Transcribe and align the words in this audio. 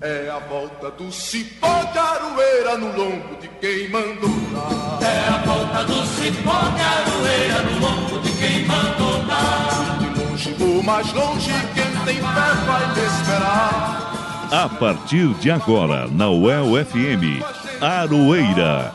É 0.00 0.30
a 0.30 0.38
volta 0.38 0.92
do 0.92 1.10
cipó 1.10 1.82
de 1.92 1.98
aroeira 1.98 2.78
no 2.78 2.86
lombo 2.96 3.36
de 3.40 3.48
quem 3.60 3.88
mandou 3.88 4.30
dar. 4.52 4.98
É 5.02 5.28
a 5.28 5.38
volta 5.38 5.84
do 5.84 6.06
cipó 6.06 6.52
de 6.52 6.82
aroeira 6.82 7.62
no 7.64 7.80
lombo 7.80 8.20
de 8.20 8.30
quem 8.38 8.64
mandou 8.64 9.24
dar. 9.24 9.98
De 9.98 10.20
longe 10.20 10.56
ou 10.60 10.82
mais 10.84 11.12
longe, 11.12 11.50
quem 11.74 12.04
tem 12.04 12.14
fé 12.14 12.54
vai 12.64 12.94
me 12.94 13.06
esperar. 13.06 14.48
A 14.52 14.68
partir 14.68 15.34
de 15.34 15.50
agora, 15.50 16.06
na 16.06 16.30
UEL 16.30 16.84
FM, 16.86 17.42
Aroeira. 17.80 18.94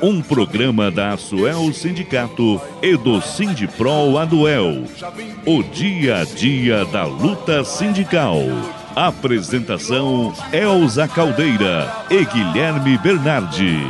Um 0.00 0.22
programa 0.22 0.90
da 0.90 1.10
Asuel 1.12 1.70
Sindicato 1.74 2.58
e 2.80 2.96
do 2.96 3.20
Sindipro 3.20 4.16
Aduel. 4.16 4.84
O 5.44 5.62
dia 5.62 6.22
a 6.22 6.24
dia 6.24 6.86
da 6.86 7.04
luta 7.04 7.62
sindical. 7.62 8.40
Apresentação 8.96 10.32
Elza 10.52 11.08
Caldeira 11.08 11.92
e 12.08 12.24
Guilherme 12.24 12.96
Bernardi. 12.96 13.80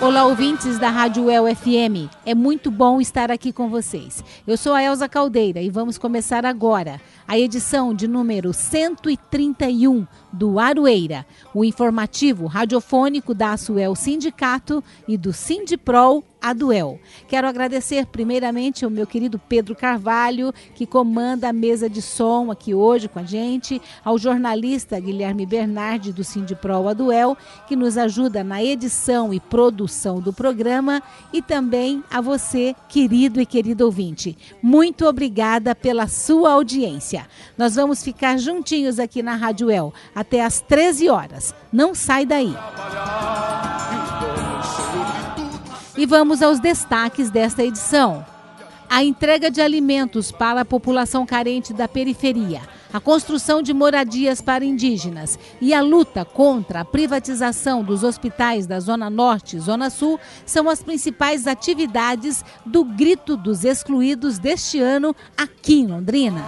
Olá, 0.00 0.24
ouvintes 0.24 0.78
da 0.78 0.88
Rádio 0.88 1.28
El 1.28 1.52
FM. 1.52 2.08
É 2.24 2.32
muito 2.32 2.70
bom 2.70 3.00
estar 3.00 3.28
aqui 3.28 3.52
com 3.52 3.68
vocês. 3.68 4.22
Eu 4.46 4.56
sou 4.56 4.72
a 4.72 4.82
Elza 4.84 5.08
Caldeira 5.08 5.60
e 5.60 5.68
vamos 5.68 5.98
começar 5.98 6.46
agora 6.46 7.00
a 7.30 7.38
edição 7.38 7.94
de 7.94 8.08
número 8.08 8.52
131 8.52 10.04
do 10.32 10.58
Aroeira, 10.58 11.24
o 11.54 11.64
informativo 11.64 12.46
radiofônico 12.46 13.32
da 13.32 13.52
Asuel 13.52 13.94
Sindicato 13.94 14.82
e 15.06 15.16
do 15.16 15.32
Sindiprol 15.32 16.24
Aduel. 16.42 16.98
Quero 17.28 17.46
agradecer 17.46 18.06
primeiramente 18.06 18.84
ao 18.84 18.90
meu 18.90 19.06
querido 19.06 19.38
Pedro 19.38 19.76
Carvalho, 19.76 20.52
que 20.74 20.86
comanda 20.86 21.48
a 21.48 21.52
mesa 21.52 21.88
de 21.88 22.00
som 22.00 22.50
aqui 22.50 22.74
hoje 22.74 23.08
com 23.08 23.18
a 23.18 23.24
gente, 23.24 23.80
ao 24.04 24.18
jornalista 24.18 24.98
Guilherme 24.98 25.44
Bernardi 25.46 26.12
do 26.12 26.24
Sindiprol 26.24 26.88
Aduel, 26.88 27.36
que 27.68 27.76
nos 27.76 27.98
ajuda 27.98 28.42
na 28.42 28.62
edição 28.62 29.32
e 29.34 29.38
produção 29.38 30.20
do 30.20 30.32
programa, 30.32 31.02
e 31.32 31.42
também 31.42 32.02
a 32.10 32.20
você, 32.20 32.74
querido 32.88 33.40
e 33.40 33.46
querido 33.46 33.84
ouvinte. 33.84 34.36
Muito 34.62 35.06
obrigada 35.06 35.74
pela 35.74 36.08
sua 36.08 36.52
audiência. 36.52 37.19
Nós 37.56 37.74
vamos 37.74 38.02
ficar 38.02 38.38
juntinhos 38.38 38.98
aqui 38.98 39.22
na 39.22 39.34
Rádio 39.34 39.70
El 39.70 39.92
até 40.14 40.44
às 40.44 40.60
13 40.60 41.08
horas. 41.08 41.54
Não 41.72 41.94
sai 41.94 42.26
daí. 42.26 42.54
E 45.96 46.06
vamos 46.06 46.42
aos 46.42 46.60
destaques 46.60 47.30
desta 47.30 47.62
edição. 47.62 48.24
A 48.88 49.04
entrega 49.04 49.50
de 49.50 49.60
alimentos 49.60 50.32
para 50.32 50.62
a 50.62 50.64
população 50.64 51.24
carente 51.26 51.72
da 51.72 51.86
periferia 51.86 52.60
a 52.92 53.00
construção 53.00 53.62
de 53.62 53.72
moradias 53.72 54.40
para 54.40 54.64
indígenas 54.64 55.38
e 55.60 55.72
a 55.72 55.80
luta 55.80 56.24
contra 56.24 56.80
a 56.80 56.84
privatização 56.84 57.84
dos 57.84 58.02
hospitais 58.02 58.66
da 58.66 58.80
Zona 58.80 59.08
Norte 59.08 59.56
e 59.56 59.60
Zona 59.60 59.90
Sul 59.90 60.18
são 60.44 60.68
as 60.68 60.82
principais 60.82 61.46
atividades 61.46 62.44
do 62.66 62.84
Grito 62.84 63.36
dos 63.36 63.64
Excluídos 63.64 64.38
deste 64.38 64.80
ano 64.80 65.14
aqui 65.36 65.80
em 65.80 65.86
Londrina. 65.86 66.44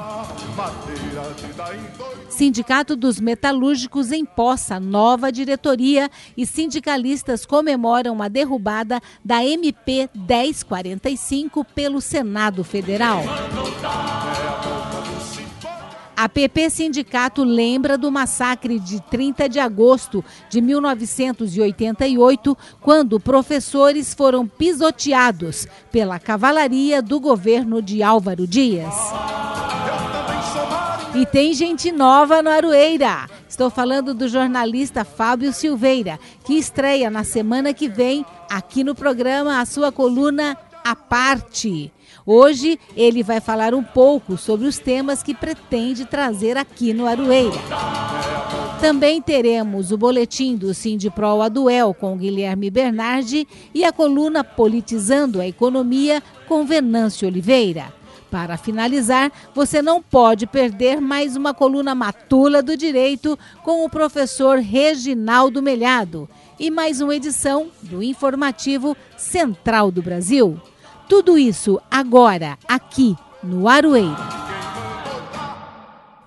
Sindicato 2.28 2.96
dos 2.96 3.20
Metalúrgicos 3.20 4.10
empossa 4.10 4.80
nova 4.80 5.30
diretoria 5.30 6.10
e 6.36 6.46
sindicalistas 6.46 7.46
comemoram 7.46 8.22
a 8.22 8.28
derrubada 8.28 9.00
da 9.24 9.44
MP 9.44 10.08
1045 10.14 11.64
pelo 11.64 12.00
Senado 12.00 12.64
Federal. 12.64 13.22
A 16.22 16.28
PP 16.28 16.70
Sindicato 16.70 17.42
lembra 17.42 17.98
do 17.98 18.08
massacre 18.08 18.78
de 18.78 19.02
30 19.10 19.48
de 19.48 19.58
agosto 19.58 20.24
de 20.48 20.60
1988, 20.60 22.56
quando 22.80 23.18
professores 23.18 24.14
foram 24.14 24.46
pisoteados 24.46 25.66
pela 25.90 26.20
cavalaria 26.20 27.02
do 27.02 27.18
governo 27.18 27.82
de 27.82 28.04
Álvaro 28.04 28.46
Dias. 28.46 28.94
E 31.12 31.26
tem 31.26 31.52
gente 31.54 31.90
nova 31.90 32.40
no 32.40 32.50
Aroeira. 32.50 33.28
Estou 33.48 33.68
falando 33.68 34.14
do 34.14 34.28
jornalista 34.28 35.04
Fábio 35.04 35.52
Silveira, 35.52 36.20
que 36.44 36.54
estreia 36.54 37.10
na 37.10 37.24
semana 37.24 37.74
que 37.74 37.88
vem 37.88 38.24
aqui 38.48 38.84
no 38.84 38.94
programa 38.94 39.60
a 39.60 39.66
sua 39.66 39.90
coluna 39.90 40.56
A 40.84 40.94
Parte. 40.94 41.92
Hoje 42.24 42.78
ele 42.96 43.22
vai 43.22 43.40
falar 43.40 43.74
um 43.74 43.82
pouco 43.82 44.36
sobre 44.36 44.66
os 44.66 44.78
temas 44.78 45.22
que 45.22 45.34
pretende 45.34 46.04
trazer 46.04 46.56
aqui 46.56 46.92
no 46.92 47.06
Aroeira. 47.06 47.58
Também 48.80 49.22
teremos 49.22 49.92
o 49.92 49.96
boletim 49.98 50.56
do 50.56 50.74
Sindipro 50.74 51.40
Aduel 51.40 51.94
com 51.94 52.16
Guilherme 52.16 52.70
Bernardi 52.70 53.46
e 53.72 53.84
a 53.84 53.92
coluna 53.92 54.42
Politizando 54.42 55.40
a 55.40 55.46
Economia 55.46 56.22
com 56.48 56.64
Venâncio 56.64 57.28
Oliveira. 57.28 57.92
Para 58.32 58.56
finalizar, 58.56 59.30
você 59.54 59.82
não 59.82 60.02
pode 60.02 60.46
perder 60.46 61.00
mais 61.00 61.36
uma 61.36 61.52
coluna 61.52 61.94
matula 61.94 62.62
do 62.62 62.76
direito 62.76 63.38
com 63.62 63.84
o 63.84 63.90
professor 63.90 64.58
Reginaldo 64.58 65.60
Melhado 65.60 66.28
e 66.58 66.70
mais 66.70 67.00
uma 67.02 67.14
edição 67.14 67.68
do 67.82 68.02
informativo 68.02 68.96
Central 69.18 69.90
do 69.90 70.00
Brasil. 70.00 70.58
Tudo 71.12 71.36
isso 71.36 71.78
agora, 71.90 72.58
aqui 72.66 73.14
no 73.42 73.68
Aroeira. 73.68 74.16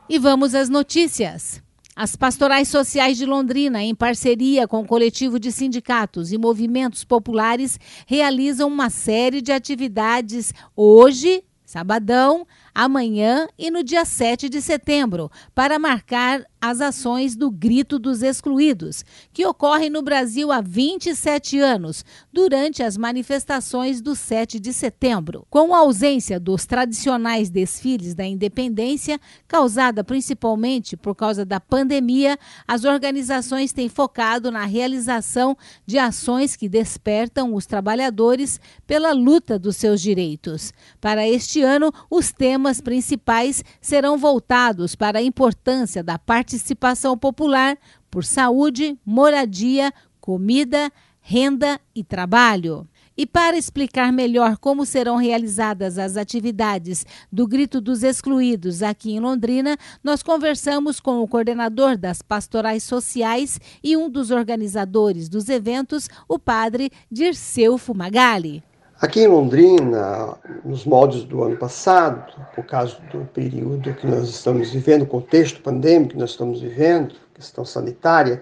E 0.08 0.20
vamos 0.20 0.54
às 0.54 0.70
notícias. 0.70 1.60
As 1.96 2.16
pastorais 2.16 2.68
sociais 2.68 3.18
de 3.18 3.26
Londrina, 3.26 3.82
em 3.82 3.96
parceria 3.96 4.68
com 4.68 4.82
o 4.82 4.86
coletivo 4.86 5.40
de 5.40 5.52
sindicatos 5.52 6.32
e 6.32 6.38
movimentos 6.38 7.04
populares, 7.04 7.80
realizam 8.06 8.68
uma 8.68 8.92
série 8.92 9.42
de 9.42 9.52
atividades 9.52 10.54
hoje, 10.76 11.44
sabadão, 11.66 12.46
amanhã 12.76 13.48
e 13.58 13.72
no 13.72 13.82
dia 13.82 14.04
7 14.04 14.50
de 14.50 14.62
setembro, 14.62 15.32
para 15.56 15.80
marcar 15.80 16.46
as 16.60 16.82
ações 16.82 17.36
do 17.36 17.52
Grito 17.52 18.00
dos 18.00 18.24
Excluídos, 18.24 19.06
que 19.32 19.46
ocorrem 19.46 19.90
no 19.90 20.02
Brasil 20.02 20.52
há 20.52 20.62
27 20.62 21.60
anos, 21.60 22.04
durante 22.34 22.82
as 22.82 22.98
manifestações 22.98 24.02
do 24.02 24.16
7 24.16 24.60
de 24.60 24.74
setembro. 24.74 25.46
Com 25.48 25.76
a 25.76 25.80
ausência 25.80 26.40
dos 26.40 26.66
tradicionais 26.66 27.52
desfiles 27.52 28.16
da 28.16 28.26
independência, 28.26 29.20
causada 29.48 30.04
principalmente 30.04 30.98
por 30.98 31.14
causa 31.14 31.46
da 31.46 31.60
pandemia, 31.60 32.38
as 32.68 32.84
organizações 32.84 33.72
têm 33.72 33.88
focado 33.88 34.50
na 34.50 34.66
realização 34.66 35.56
de 35.86 36.00
ações 36.00 36.56
que 36.56 36.68
despertam 36.68 37.54
os 37.54 37.68
trabalhadores 37.68 38.60
pela 38.88 39.12
luta 39.12 39.60
dos 39.60 39.78
seus 39.78 40.02
direitos. 40.02 40.74
Para 41.00 41.28
este 41.28 41.62
ano, 41.62 41.92
os 42.10 42.32
temas 42.32 42.65
principais 42.82 43.64
serão 43.80 44.18
voltados 44.18 44.96
para 44.96 45.20
a 45.20 45.24
importância 45.24 46.04
da 46.04 46.18
participação 46.18 47.18
popular 47.18 47.78
por 48.10 48.24
saúde, 48.24 48.98
moradia, 49.06 49.94
comida, 50.20 50.92
renda 51.22 51.80
e 51.96 52.04
trabalho. 52.04 52.88
E 53.18 53.26
para 53.26 53.58
explicar 53.58 54.12
melhor 54.12 54.58
como 54.58 54.86
serão 54.86 55.16
realizadas 55.16 55.98
as 55.98 56.18
atividades 56.18 57.06
do 57.32 57.48
Grito 57.48 57.80
dos 57.80 58.04
Excluídos 58.04 58.84
aqui 58.84 59.14
em 59.14 59.20
Londrina, 59.22 59.78
nós 60.04 60.22
conversamos 60.22 61.00
com 61.00 61.22
o 61.22 61.28
coordenador 61.28 61.98
das 61.98 62.22
pastorais 62.22 62.84
sociais 62.84 63.60
e 63.82 63.96
um 63.96 64.10
dos 64.10 64.32
organizadores 64.32 65.30
dos 65.30 65.48
eventos, 65.48 66.10
o 66.28 66.38
padre 66.38 66.92
Dirceu 67.10 67.78
Fumagalli. 67.78 68.62
Aqui 69.02 69.20
em 69.20 69.28
Londrina, 69.28 70.38
nos 70.64 70.86
moldes 70.86 71.26
do 71.26 71.44
ano 71.44 71.58
passado, 71.58 72.32
por 72.56 72.64
causa 72.64 72.96
do 73.12 73.26
período 73.26 73.94
que 73.94 74.08
nós 74.08 74.30
estamos 74.30 74.72
vivendo, 74.72 75.02
o 75.02 75.06
contexto 75.06 75.62
pandêmico 75.62 76.14
que 76.14 76.18
nós 76.18 76.30
estamos 76.30 76.62
vivendo, 76.62 77.14
questão 77.34 77.66
sanitária, 77.66 78.42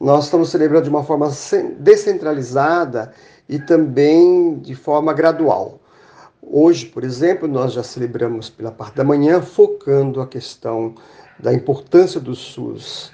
nós 0.00 0.24
estamos 0.24 0.50
celebrando 0.50 0.82
de 0.82 0.90
uma 0.90 1.04
forma 1.04 1.30
descentralizada 1.78 3.12
e 3.48 3.60
também 3.60 4.58
de 4.58 4.74
forma 4.74 5.12
gradual. 5.12 5.78
Hoje, 6.42 6.86
por 6.86 7.04
exemplo, 7.04 7.46
nós 7.46 7.72
já 7.72 7.84
celebramos 7.84 8.50
pela 8.50 8.72
parte 8.72 8.96
da 8.96 9.04
manhã, 9.04 9.40
focando 9.40 10.20
a 10.20 10.26
questão 10.26 10.96
da 11.38 11.54
importância 11.54 12.18
do 12.18 12.34
SUS, 12.34 13.12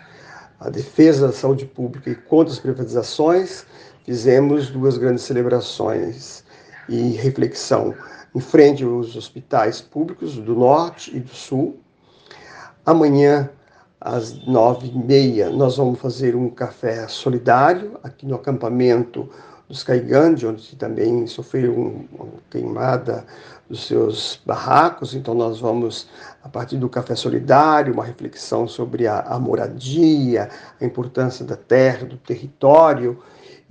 a 0.58 0.70
defesa 0.70 1.26
da 1.26 1.34
saúde 1.34 1.66
pública 1.66 2.08
e 2.08 2.14
contra 2.14 2.50
as 2.50 2.58
privatizações. 2.58 3.66
Fizemos 4.06 4.70
duas 4.70 4.96
grandes 4.96 5.24
celebrações 5.24 6.42
e 6.88 7.12
reflexão 7.12 7.94
em 8.34 8.40
frente 8.40 8.82
aos 8.82 9.14
hospitais 9.16 9.80
públicos 9.80 10.36
do 10.36 10.54
Norte 10.54 11.14
e 11.16 11.20
do 11.20 11.34
Sul. 11.34 11.78
Amanhã, 12.84 13.50
às 14.00 14.44
nove 14.46 14.88
e 14.88 14.98
meia, 14.98 15.50
nós 15.50 15.76
vamos 15.76 16.00
fazer 16.00 16.34
um 16.34 16.48
café 16.48 17.06
solidário 17.06 17.98
aqui 18.02 18.26
no 18.26 18.34
acampamento 18.34 19.28
dos 19.68 19.82
Caigande, 19.82 20.46
onde 20.46 20.76
também 20.76 21.26
sofreram 21.26 22.04
uma 22.12 22.26
queimada 22.50 23.24
dos 23.70 23.86
seus 23.86 24.38
barracos. 24.44 25.14
Então, 25.14 25.34
nós 25.34 25.60
vamos, 25.60 26.08
a 26.42 26.48
partir 26.48 26.76
do 26.76 26.88
Café 26.90 27.14
Solidário, 27.14 27.94
uma 27.94 28.04
reflexão 28.04 28.68
sobre 28.68 29.06
a, 29.06 29.20
a 29.20 29.38
moradia, 29.38 30.50
a 30.78 30.84
importância 30.84 31.42
da 31.44 31.56
terra, 31.56 32.04
do 32.04 32.18
território. 32.18 33.18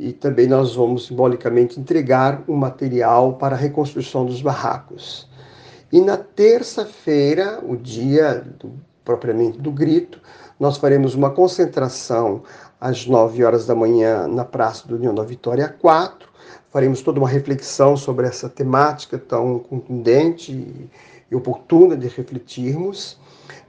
E 0.01 0.11
também 0.11 0.47
nós 0.47 0.73
vamos 0.73 1.05
simbolicamente 1.05 1.79
entregar 1.79 2.43
um 2.47 2.55
material 2.55 3.33
para 3.33 3.55
a 3.55 3.57
reconstrução 3.57 4.25
dos 4.25 4.41
barracos. 4.41 5.29
E 5.91 6.01
na 6.01 6.17
terça-feira, 6.17 7.59
o 7.63 7.77
dia 7.77 8.43
do, 8.57 8.71
propriamente 9.05 9.59
do 9.59 9.71
grito, 9.71 10.19
nós 10.59 10.77
faremos 10.77 11.13
uma 11.13 11.29
concentração 11.29 12.41
às 12.79 13.05
9 13.05 13.43
horas 13.43 13.67
da 13.67 13.75
manhã 13.75 14.27
na 14.27 14.43
Praça 14.43 14.87
do 14.87 14.95
União 14.95 15.13
da 15.13 15.21
Vitória 15.21 15.69
4. 15.69 16.27
Faremos 16.71 17.03
toda 17.03 17.19
uma 17.19 17.29
reflexão 17.29 17.95
sobre 17.95 18.25
essa 18.25 18.49
temática 18.49 19.19
tão 19.19 19.59
contundente 19.59 20.89
e 21.29 21.35
oportuna 21.35 21.95
de 21.95 22.07
refletirmos. 22.07 23.19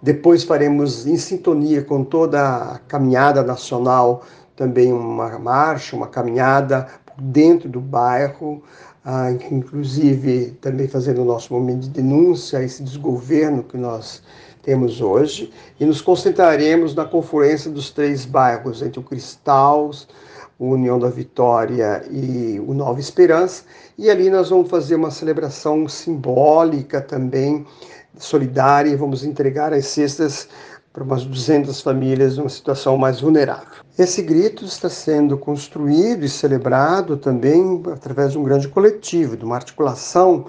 Depois 0.01 0.45
faremos 0.45 1.07
em 1.07 1.19
sintonia 1.19 1.83
com 1.83 2.03
toda 2.03 2.73
a 2.73 2.79
caminhada 2.79 3.43
nacional 3.43 4.23
também 4.57 4.93
uma 4.93 5.39
marcha, 5.39 5.97
uma 5.97 6.07
caminhada 6.07 6.87
dentro 7.19 7.69
do 7.69 7.81
bairro, 7.81 8.63
ah, 9.05 9.31
inclusive 9.51 10.57
também 10.61 10.87
fazendo 10.87 11.23
o 11.23 11.25
nosso 11.25 11.53
momento 11.53 11.81
de 11.81 11.91
denúncia 11.91 12.59
a 12.59 12.63
esse 12.63 12.83
desgoverno 12.83 13.63
que 13.63 13.77
nós 13.77 14.23
temos 14.63 15.01
hoje, 15.01 15.53
e 15.81 15.85
nos 15.85 16.01
concentraremos 16.01 16.95
na 16.95 17.05
confluência 17.05 17.71
dos 17.71 17.91
três 17.91 18.25
bairros, 18.25 18.81
entre 18.81 19.01
o 19.01 19.03
Cristal, 19.03 19.91
o 20.57 20.69
União 20.69 21.01
da 21.01 21.09
Vitória 21.09 22.05
e 22.09 22.61
o 22.65 22.73
Nova 22.73 23.01
Esperança, 23.01 23.65
e 23.99 24.09
ali 24.09 24.31
nós 24.31 24.51
vamos 24.51 24.71
fazer 24.71 24.95
uma 24.95 25.11
celebração 25.11 25.89
simbólica 25.89 27.01
também, 27.01 27.67
solidária, 28.17 28.91
e 28.91 28.97
vamos 28.97 29.25
entregar 29.25 29.73
as 29.73 29.87
cestas 29.87 30.49
para 30.93 31.03
umas 31.03 31.25
200 31.25 31.81
famílias 31.81 32.37
numa 32.37 32.51
situação 32.51 32.99
mais 32.99 33.21
vulnerável. 33.21 33.83
Esse 33.99 34.21
grito 34.21 34.65
está 34.65 34.89
sendo 34.89 35.39
construído 35.39 36.25
e 36.25 36.29
celebrado 36.29 37.17
também 37.17 37.83
através 37.93 38.33
de 38.33 38.39
um 38.39 38.43
grande 38.43 38.69
coletivo, 38.69 39.37
de 39.37 39.45
uma 39.45 39.55
articulação 39.55 40.47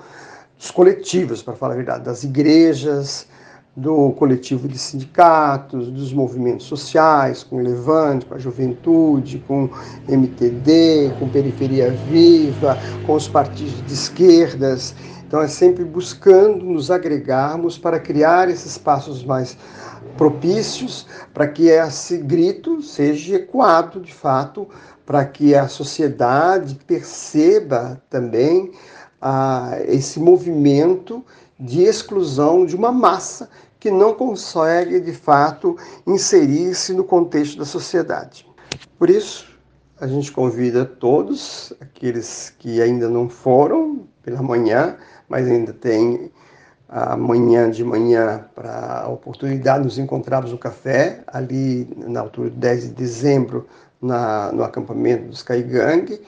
dos 0.58 0.70
coletivos, 0.70 1.42
para 1.42 1.54
falar 1.54 1.74
a 1.74 1.78
verdade, 1.78 2.04
das 2.04 2.24
igrejas, 2.24 3.28
do 3.76 4.12
coletivo 4.12 4.68
de 4.68 4.78
sindicatos, 4.78 5.90
dos 5.90 6.14
movimentos 6.14 6.68
sociais, 6.68 7.44
com 7.44 7.58
o 7.58 7.60
Levante, 7.60 8.26
com 8.26 8.36
a 8.36 8.40
Juventude, 8.40 9.44
com 9.48 9.70
MTD, 10.08 11.14
com 11.18 11.28
Periferia 11.30 11.90
Viva, 12.10 12.78
com 13.06 13.14
os 13.14 13.28
partidos 13.28 13.84
de 13.86 13.94
esquerdas. 13.94 14.94
Então 15.26 15.42
é 15.42 15.48
sempre 15.48 15.84
buscando 15.84 16.64
nos 16.64 16.92
agregarmos 16.92 17.78
para 17.78 18.00
criar 18.00 18.50
esses 18.50 18.74
espaços 18.74 19.24
mais 19.24 19.58
propícios 20.18 21.06
para 21.34 21.48
que 21.48 21.70
esse 21.70 22.18
grito 22.18 22.82
seja 22.82 23.36
ecoado 23.36 24.00
de 24.00 24.14
fato, 24.14 24.68
para 25.06 25.26
que 25.26 25.56
a 25.56 25.68
sociedade 25.68 26.76
perceba 26.88 28.02
também 28.10 28.72
ah, 29.22 29.78
esse 29.88 30.20
movimento 30.20 31.24
de 31.60 31.84
exclusão 31.84 32.66
de 32.66 32.76
uma 32.76 32.92
massa 32.92 33.50
que 33.80 33.92
não 33.92 34.14
consegue, 34.14 35.00
de 35.00 35.12
fato, 35.12 35.78
inserir-se 36.08 36.94
no 36.94 37.04
contexto 37.04 37.58
da 37.58 37.66
sociedade. 37.66 38.48
Por 38.98 39.10
isso, 39.10 39.46
a 40.00 40.08
gente 40.08 40.32
convida 40.32 40.86
todos, 40.86 41.74
aqueles 41.80 42.54
que 42.60 42.82
ainda 42.82 43.10
não 43.10 43.30
foram 43.30 44.08
pela 44.22 44.42
manhã, 44.42 44.98
mas 45.28 45.48
ainda 45.48 45.74
têm 45.74 46.32
amanhã 46.94 47.72
de 47.72 47.84
manhã 47.84 48.46
para 48.54 49.02
a 49.02 49.10
oportunidade 49.10 49.80
de 49.80 49.86
nos 49.86 49.98
encontrarmos 49.98 50.52
no 50.52 50.60
café, 50.60 51.24
ali 51.26 51.90
na 51.98 52.20
altura 52.20 52.52
de 52.52 52.58
10 52.58 52.84
de 52.84 52.90
dezembro, 52.90 53.68
na, 54.00 54.52
no 54.52 54.64
acampamento 54.64 55.28
dos 55.28 55.42
Caigangue, 55.42 56.22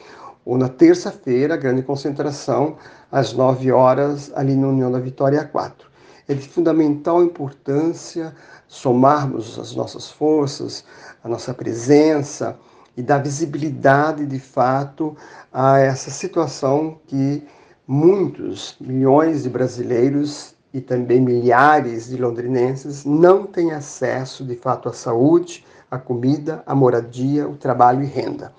ou 0.44 0.58
na 0.58 0.68
terça-feira, 0.68 1.56
grande 1.56 1.84
concentração, 1.84 2.78
às 3.12 3.32
9 3.32 3.72
horas, 3.72 4.32
ali 4.36 4.56
na 4.56 4.68
União 4.68 4.92
da 4.92 5.00
Vitória 5.00 5.44
4. 5.44 5.88
É 6.28 6.34
de 6.34 6.48
fundamental 6.50 7.24
importância 7.24 8.34
somarmos 8.68 9.60
as 9.60 9.76
nossas 9.76 10.10
forças, 10.10 10.84
a 11.24 11.30
nossa 11.30 11.54
presença 11.54 12.58
e 12.98 13.04
dar 13.04 13.20
visibilidade 13.20 14.26
de 14.26 14.40
fato 14.40 15.16
a 15.54 15.78
essa 15.78 16.10
situação 16.10 16.98
que 17.06 17.46
muitos 17.88 18.76
milhões 18.80 19.44
de 19.44 19.50
brasileiros 19.50 20.55
e 20.76 20.82
também 20.82 21.22
milhares 21.22 22.10
de 22.10 22.18
londrinenses 22.18 23.06
não 23.06 23.48
têm 23.48 23.72
acesso 23.72 24.44
de 24.44 24.58
fato 24.58 24.90
à 24.90 24.94
saúde, 24.94 25.66
à 25.90 25.98
comida, 25.98 26.62
à 26.66 26.76
moradia, 26.76 27.48
o 27.48 27.56
trabalho 27.56 28.04
e 28.04 28.06
renda. 28.06 28.52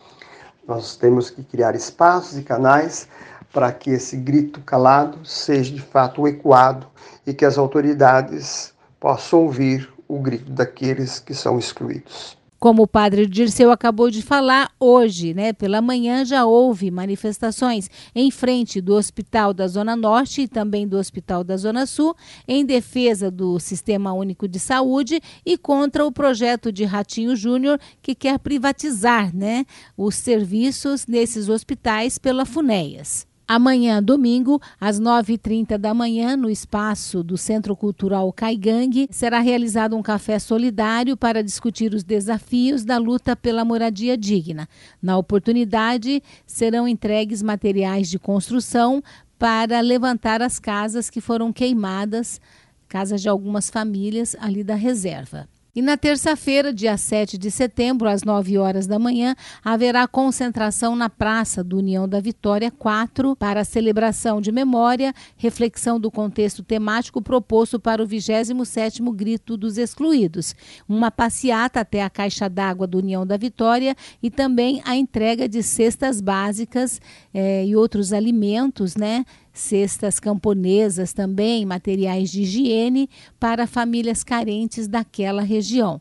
Nós 0.67 0.97
temos 0.97 1.29
que 1.29 1.45
criar 1.45 1.75
espaços 1.75 2.39
e 2.39 2.43
canais 2.43 3.07
para 3.53 3.71
que 3.71 3.91
esse 3.91 4.17
grito 4.17 4.63
calado 4.63 5.27
seja 5.27 5.75
de 5.75 5.83
fato 5.83 6.27
ecoado 6.27 6.87
e 7.27 7.35
que 7.35 7.45
as 7.45 7.59
autoridades 7.59 8.73
possam 8.99 9.43
ouvir 9.43 9.93
o 10.09 10.19
grito 10.19 10.51
daqueles 10.51 11.19
que 11.19 11.35
são 11.35 11.59
excluídos. 11.59 12.39
Como 12.67 12.83
o 12.83 12.89
padre 12.89 13.29
Dirceu 13.29 13.71
acabou 13.71 14.11
de 14.11 14.21
falar, 14.23 14.73
hoje, 14.81 15.33
né, 15.33 15.53
pela 15.53 15.81
manhã, 15.81 16.25
já 16.25 16.45
houve 16.45 16.91
manifestações 16.91 17.89
em 18.13 18.29
frente 18.29 18.81
do 18.81 18.95
Hospital 18.95 19.55
da 19.55 19.69
Zona 19.69 19.95
Norte 19.95 20.43
e 20.43 20.49
também 20.49 20.89
do 20.89 20.99
Hospital 20.99 21.45
da 21.45 21.57
Zona 21.57 21.87
Sul, 21.87 22.17
em 22.49 22.67
defesa 22.67 23.31
do 23.31 23.61
Sistema 23.61 24.13
Único 24.13 24.49
de 24.49 24.59
Saúde 24.59 25.21
e 25.45 25.57
contra 25.57 26.05
o 26.05 26.11
projeto 26.11 26.73
de 26.73 26.83
Ratinho 26.85 27.37
Júnior, 27.37 27.79
que 28.03 28.17
quer 28.17 28.37
privatizar 28.41 29.33
né, 29.33 29.65
os 29.97 30.17
serviços 30.17 31.07
nesses 31.07 31.49
hospitais 31.49 32.19
pela 32.19 32.45
FUNEAS. 32.45 33.29
Amanhã, 33.49 34.03
domingo, 34.03 34.61
às 34.81 34.99
9h30 34.99 35.79
da 35.79 35.95
manhã, 35.95 36.37
no 36.37 36.51
espaço 36.51 37.23
do 37.23 37.39
Centro 37.39 37.77
Cultural 37.77 38.33
Caigangue, 38.33 39.07
será 39.09 39.39
realizado 39.39 39.97
um 39.97 40.03
café 40.03 40.41
solidário 40.41 41.17
para 41.17 41.45
discutir 41.45 41.95
os 41.95 42.03
desafios 42.03 42.85
da 42.85 42.99
luta 42.99 43.37
pela 43.37 43.65
moradia 43.65 44.17
digna. 44.17 44.69
Na 45.01 45.17
oportunidade, 45.17 46.21
serão 46.45 46.89
entregues 46.89 47.41
materiais 47.41 48.11
de 48.11 48.19
construção 48.19 49.01
para 49.39 49.81
levantar 49.81 50.43
as 50.43 50.59
casas 50.59 51.09
que 51.09 51.21
foram 51.21 51.53
queimadas, 51.53 52.41
casas 52.89 53.23
de 53.23 53.29
algumas 53.29 53.71
famílias 53.71 54.35
ali 54.41 54.65
da 54.65 54.75
reserva. 54.75 55.49
E 55.76 55.82
na 55.82 55.94
terça-feira, 55.94 56.73
dia 56.73 56.96
7 56.96 57.37
de 57.37 57.50
setembro, 57.50 58.09
às 58.09 58.23
9 58.23 58.56
horas 58.56 58.87
da 58.87 58.99
manhã, 58.99 59.37
haverá 59.62 60.09
concentração 60.09 60.97
na 60.97 61.11
Praça 61.11 61.62
do 61.62 61.76
União 61.76 62.09
da 62.09 62.18
Vitória 62.18 62.71
4 62.71 63.37
para 63.37 63.61
a 63.61 63.64
celebração 63.64 64.40
de 64.40 64.50
memória, 64.50 65.12
reflexão 65.37 66.00
do 66.00 66.11
contexto 66.11 66.62
temático 66.62 67.21
proposto 67.21 67.78
para 67.78 68.02
o 68.02 68.09
27º 68.09 69.14
Grito 69.14 69.54
dos 69.54 69.76
Excluídos, 69.76 70.56
uma 70.88 71.11
passeata 71.11 71.80
até 71.80 72.02
a 72.02 72.09
caixa 72.09 72.49
d'água 72.49 72.87
do 72.87 72.97
União 72.97 73.26
da 73.26 73.37
Vitória 73.37 73.95
e 74.23 74.30
também 74.30 74.80
a 74.83 74.97
entrega 74.97 75.47
de 75.47 75.62
cestas 75.62 76.23
básicas 76.23 77.02
eh, 77.35 77.66
e 77.66 77.76
outros 77.76 78.14
alimentos, 78.14 78.97
né? 78.97 79.26
Cestas 79.59 80.21
camponesas 80.21 81.13
também, 81.13 81.65
materiais 81.65 82.31
de 82.31 82.43
higiene 82.43 83.09
para 83.41 83.67
famílias 83.67 84.23
carentes 84.23 84.87
daquela 84.87 85.43
região. 85.43 86.01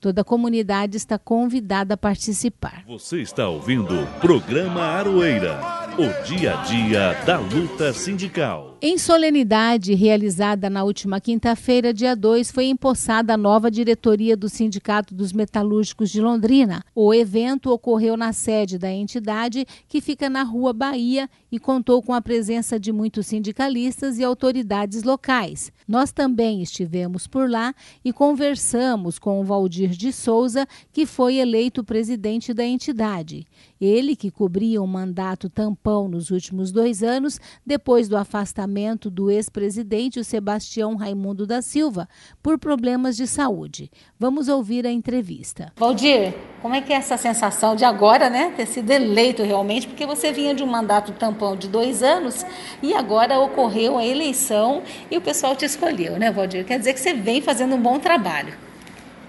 Toda 0.00 0.20
a 0.20 0.24
comunidade 0.24 0.96
está 0.96 1.18
convidada 1.18 1.94
a 1.94 1.96
participar. 1.96 2.84
Você 2.86 3.20
está 3.22 3.48
ouvindo 3.48 4.02
o 4.02 4.06
programa 4.20 4.82
Aroeira, 4.82 5.58
o 5.96 6.24
dia 6.26 6.58
a 6.58 6.62
dia 6.62 7.14
da 7.24 7.38
luta 7.38 7.92
sindical. 7.92 8.75
Em 8.82 8.98
solenidade 8.98 9.94
realizada 9.94 10.68
na 10.68 10.84
última 10.84 11.18
quinta-feira, 11.18 11.94
dia 11.94 12.14
2, 12.14 12.50
foi 12.50 12.66
empossada 12.66 13.32
a 13.32 13.36
nova 13.36 13.70
diretoria 13.70 14.36
do 14.36 14.50
Sindicato 14.50 15.14
dos 15.14 15.32
Metalúrgicos 15.32 16.10
de 16.10 16.20
Londrina. 16.20 16.84
O 16.94 17.14
evento 17.14 17.70
ocorreu 17.70 18.18
na 18.18 18.34
sede 18.34 18.76
da 18.76 18.92
entidade, 18.92 19.66
que 19.88 20.02
fica 20.02 20.28
na 20.28 20.42
Rua 20.42 20.74
Bahia, 20.74 21.26
e 21.50 21.58
contou 21.58 22.02
com 22.02 22.12
a 22.12 22.20
presença 22.20 22.78
de 22.78 22.92
muitos 22.92 23.28
sindicalistas 23.28 24.18
e 24.18 24.24
autoridades 24.24 25.04
locais. 25.04 25.72
Nós 25.88 26.12
também 26.12 26.60
estivemos 26.60 27.26
por 27.26 27.48
lá 27.48 27.74
e 28.04 28.12
conversamos 28.12 29.18
com 29.18 29.40
o 29.40 29.44
Valdir 29.44 29.88
de 29.90 30.12
Souza, 30.12 30.68
que 30.92 31.06
foi 31.06 31.36
eleito 31.36 31.82
presidente 31.82 32.52
da 32.52 32.64
entidade. 32.64 33.46
Ele, 33.80 34.16
que 34.16 34.30
cobria 34.30 34.82
um 34.82 34.86
mandato 34.86 35.48
tampão 35.48 36.08
nos 36.08 36.30
últimos 36.30 36.72
dois 36.72 37.02
anos, 37.02 37.40
depois 37.64 38.08
do 38.08 38.16
afastamento 38.16 39.10
do 39.10 39.30
ex-presidente 39.30 40.22
Sebastião 40.24 40.96
Raimundo 40.96 41.46
da 41.46 41.60
Silva 41.62 42.08
por 42.42 42.58
problemas 42.58 43.16
de 43.16 43.26
saúde. 43.26 43.90
Vamos 44.18 44.48
ouvir 44.48 44.86
a 44.86 44.90
entrevista. 44.90 45.72
Valdir, 45.76 46.34
como 46.62 46.74
é 46.74 46.80
que 46.80 46.92
é 46.92 46.96
essa 46.96 47.16
sensação 47.16 47.76
de 47.76 47.84
agora, 47.84 48.30
né, 48.30 48.52
ter 48.56 48.66
sido 48.66 48.90
eleito 48.90 49.42
realmente? 49.42 49.86
Porque 49.86 50.06
você 50.06 50.32
vinha 50.32 50.54
de 50.54 50.62
um 50.62 50.66
mandato 50.66 51.12
tampão 51.12 51.56
de 51.56 51.68
dois 51.68 52.02
anos 52.02 52.44
e 52.82 52.94
agora 52.94 53.38
ocorreu 53.38 53.98
a 53.98 54.04
eleição 54.04 54.82
e 55.10 55.16
o 55.16 55.20
pessoal 55.20 55.54
te 55.54 55.64
escolheu, 55.64 56.18
né, 56.18 56.30
Valdir? 56.30 56.64
Quer 56.64 56.78
dizer 56.78 56.94
que 56.94 57.00
você 57.00 57.14
vem 57.14 57.40
fazendo 57.40 57.74
um 57.74 57.80
bom 57.80 57.98
trabalho. 57.98 58.65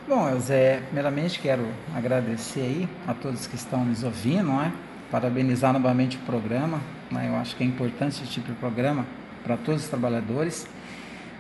Bom, 0.08 0.40
Zé, 0.40 0.80
primeiramente 0.86 1.38
quero 1.38 1.68
agradecer 1.94 2.62
aí 2.62 2.90
a 3.06 3.14
todos 3.14 3.46
que 3.46 3.58
estão 3.58 3.84
nos 3.84 4.06
ouvindo, 4.06 4.44
não 4.44 4.62
é? 4.62 4.72
parabenizar 5.12 5.74
novamente 5.74 6.16
o 6.16 6.20
programa. 6.22 6.80
Né? 7.12 7.28
Eu 7.28 7.36
acho 7.36 7.58
que 7.58 7.64
é 7.66 7.68
importante 7.68 8.24
esse 8.24 8.32
tipo 8.32 8.48
de 8.48 8.58
programa 8.58 9.06
para 9.44 9.58
todos 9.58 9.84
os 9.84 9.90
trabalhadores. 9.90 10.66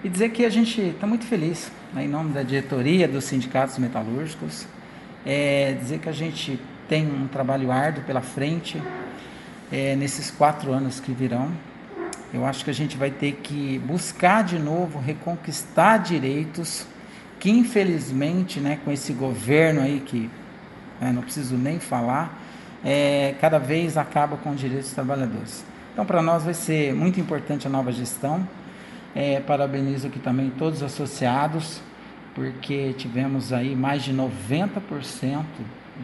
E 0.03 0.09
dizer 0.09 0.31
que 0.31 0.43
a 0.43 0.49
gente 0.49 0.81
está 0.81 1.07
muito 1.07 1.23
feliz, 1.23 1.71
né? 1.93 2.03
em 2.03 2.09
nome 2.09 2.33
da 2.33 2.43
diretoria 2.43 3.07
dos 3.07 3.23
sindicatos 3.23 3.77
metalúrgicos, 3.77 4.67
é 5.25 5.71
dizer 5.79 5.99
que 5.99 6.09
a 6.09 6.13
gente 6.13 6.59
tem 6.89 7.07
um 7.07 7.25
trabalho 7.29 7.71
árduo 7.71 8.03
pela 8.03 8.21
frente 8.21 8.83
é, 9.71 9.95
nesses 9.95 10.29
quatro 10.29 10.73
anos 10.73 10.99
que 10.99 11.13
virão. 11.13 11.53
Eu 12.33 12.45
acho 12.45 12.65
que 12.65 12.69
a 12.69 12.73
gente 12.73 12.97
vai 12.97 13.11
ter 13.11 13.31
que 13.41 13.79
buscar 13.79 14.43
de 14.43 14.59
novo 14.59 14.99
reconquistar 14.99 15.99
direitos 15.99 16.85
que 17.39 17.49
infelizmente, 17.49 18.59
né, 18.59 18.79
com 18.83 18.91
esse 18.91 19.13
governo 19.13 19.81
aí 19.81 19.99
que 19.99 20.29
né, 20.99 21.11
não 21.11 21.21
preciso 21.21 21.55
nem 21.55 21.79
falar, 21.79 22.41
é, 22.83 23.35
cada 23.39 23.57
vez 23.57 23.97
acaba 23.97 24.37
com 24.37 24.51
os 24.51 24.59
direitos 24.59 24.85
dos 24.85 24.95
trabalhadores. 24.95 25.65
Então, 25.93 26.05
para 26.05 26.21
nós 26.21 26.43
vai 26.43 26.53
ser 26.53 26.93
muito 26.93 27.19
importante 27.19 27.65
a 27.65 27.69
nova 27.69 27.91
gestão. 27.91 28.47
É, 29.15 29.39
parabenizo 29.39 30.07
aqui 30.07 30.19
também 30.19 30.51
todos 30.51 30.81
os 30.81 30.83
associados, 30.83 31.81
porque 32.35 32.93
tivemos 32.93 33.51
aí 33.51 33.75
mais 33.75 34.03
de 34.03 34.13
90% 34.13 35.43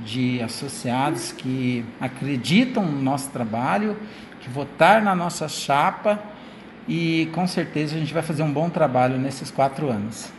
de 0.04 0.42
associados 0.42 1.32
que 1.32 1.86
acreditam 2.02 2.84
no 2.84 3.02
nosso 3.02 3.30
trabalho, 3.30 3.96
que 4.42 4.50
votaram 4.50 5.06
na 5.06 5.14
nossa 5.14 5.48
chapa 5.48 6.20
e 6.88 7.30
com 7.34 7.46
certeza 7.48 7.96
a 7.96 8.00
gente 8.00 8.14
vai 8.14 8.24
fazer 8.24 8.42
um 8.42 8.52
bom 8.52 8.70
trabalho 8.70 9.18
nesses 9.18 9.52
quatro 9.52 9.90
anos. 9.90 10.32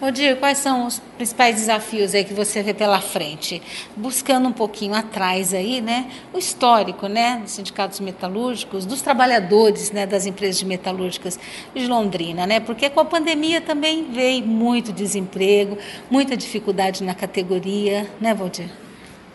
Odir, 0.00 0.36
quais 0.36 0.56
são 0.56 0.86
os 0.86 0.98
principais 1.18 1.56
desafios 1.56 2.14
aí 2.14 2.24
que 2.24 2.32
você 2.32 2.62
vê 2.62 2.72
pela 2.72 3.02
frente? 3.02 3.60
Buscando 3.94 4.48
um 4.48 4.52
pouquinho 4.52 4.94
atrás 4.94 5.52
aí, 5.52 5.82
né, 5.82 6.10
o 6.32 6.38
histórico, 6.38 7.06
né, 7.06 7.38
dos 7.42 7.52
sindicatos 7.52 8.00
metalúrgicos, 8.00 8.86
dos 8.86 9.02
trabalhadores, 9.02 9.90
né, 9.90 10.06
das 10.06 10.24
empresas 10.24 10.62
metalúrgicas 10.62 11.38
de 11.74 11.86
Londrina, 11.86 12.46
né, 12.46 12.60
porque 12.60 12.88
com 12.88 13.00
a 13.00 13.04
pandemia 13.04 13.60
também 13.60 14.10
veio 14.10 14.46
muito 14.46 14.90
desemprego, 14.90 15.76
muita 16.10 16.34
dificuldade 16.34 17.04
na 17.04 17.14
categoria, 17.14 18.08
né, 18.18 18.32
Valdir? 18.32 18.70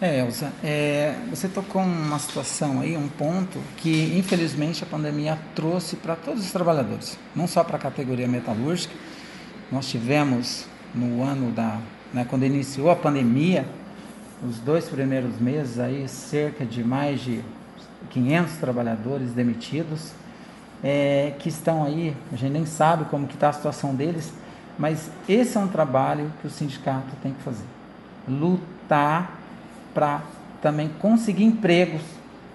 É, 0.01 0.19
Elza, 0.19 0.51
é, 0.63 1.13
você 1.29 1.47
tocou 1.47 1.81
uma 1.81 2.17
situação 2.17 2.81
aí, 2.81 2.97
um 2.97 3.07
ponto 3.07 3.59
que 3.77 4.17
infelizmente 4.17 4.83
a 4.83 4.87
pandemia 4.87 5.37
trouxe 5.53 5.95
para 5.95 6.15
todos 6.15 6.43
os 6.43 6.51
trabalhadores, 6.51 7.19
não 7.35 7.47
só 7.47 7.63
para 7.63 7.77
a 7.77 7.79
categoria 7.79 8.27
metalúrgica, 8.27 8.93
nós 9.75 9.89
tivemos 9.89 10.65
no 10.93 11.21
ano 11.21 11.51
da, 11.51 11.79
né, 12.13 12.25
quando 12.29 12.45
iniciou 12.45 12.89
a 12.89 12.95
pandemia, 12.95 13.65
os 14.41 14.57
dois 14.59 14.85
primeiros 14.85 15.37
meses 15.37 15.79
aí 15.79 16.07
cerca 16.07 16.65
de 16.65 16.81
mais 16.81 17.19
de 17.19 17.41
500 18.09 18.53
trabalhadores 18.55 19.33
demitidos 19.33 20.13
é, 20.81 21.33
que 21.39 21.49
estão 21.49 21.83
aí, 21.83 22.15
a 22.31 22.37
gente 22.37 22.53
nem 22.53 22.65
sabe 22.65 23.03
como 23.09 23.27
que 23.27 23.33
está 23.33 23.49
a 23.49 23.53
situação 23.53 23.93
deles, 23.93 24.31
mas 24.79 25.11
esse 25.27 25.57
é 25.57 25.59
um 25.59 25.67
trabalho 25.67 26.31
que 26.39 26.47
o 26.47 26.49
sindicato 26.49 27.09
tem 27.21 27.33
que 27.33 27.43
fazer, 27.43 27.65
lutar 28.29 29.37
para 29.93 30.21
também 30.61 30.89
conseguir 30.99 31.43
empregos, 31.43 32.01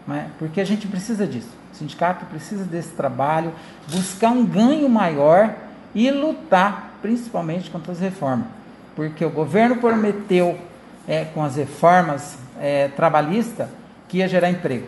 né? 0.08 0.30
porque 0.38 0.58
a 0.58 0.64
gente 0.64 0.88
precisa 0.88 1.26
disso. 1.26 1.50
O 1.70 1.76
sindicato 1.76 2.24
precisa 2.24 2.64
desse 2.64 2.92
trabalho, 2.92 3.52
buscar 3.92 4.30
um 4.30 4.46
ganho 4.46 4.88
maior 4.88 5.54
e 5.94 6.10
lutar 6.10 6.89
principalmente 7.00 7.70
contra 7.70 7.92
as 7.92 8.00
reformas, 8.00 8.46
porque 8.94 9.24
o 9.24 9.30
governo 9.30 9.76
prometeu 9.76 10.58
é, 11.06 11.24
com 11.24 11.42
as 11.42 11.56
reformas 11.56 12.36
é, 12.60 12.88
trabalhistas 12.88 13.68
que 14.08 14.18
ia 14.18 14.28
gerar 14.28 14.50
emprego. 14.50 14.86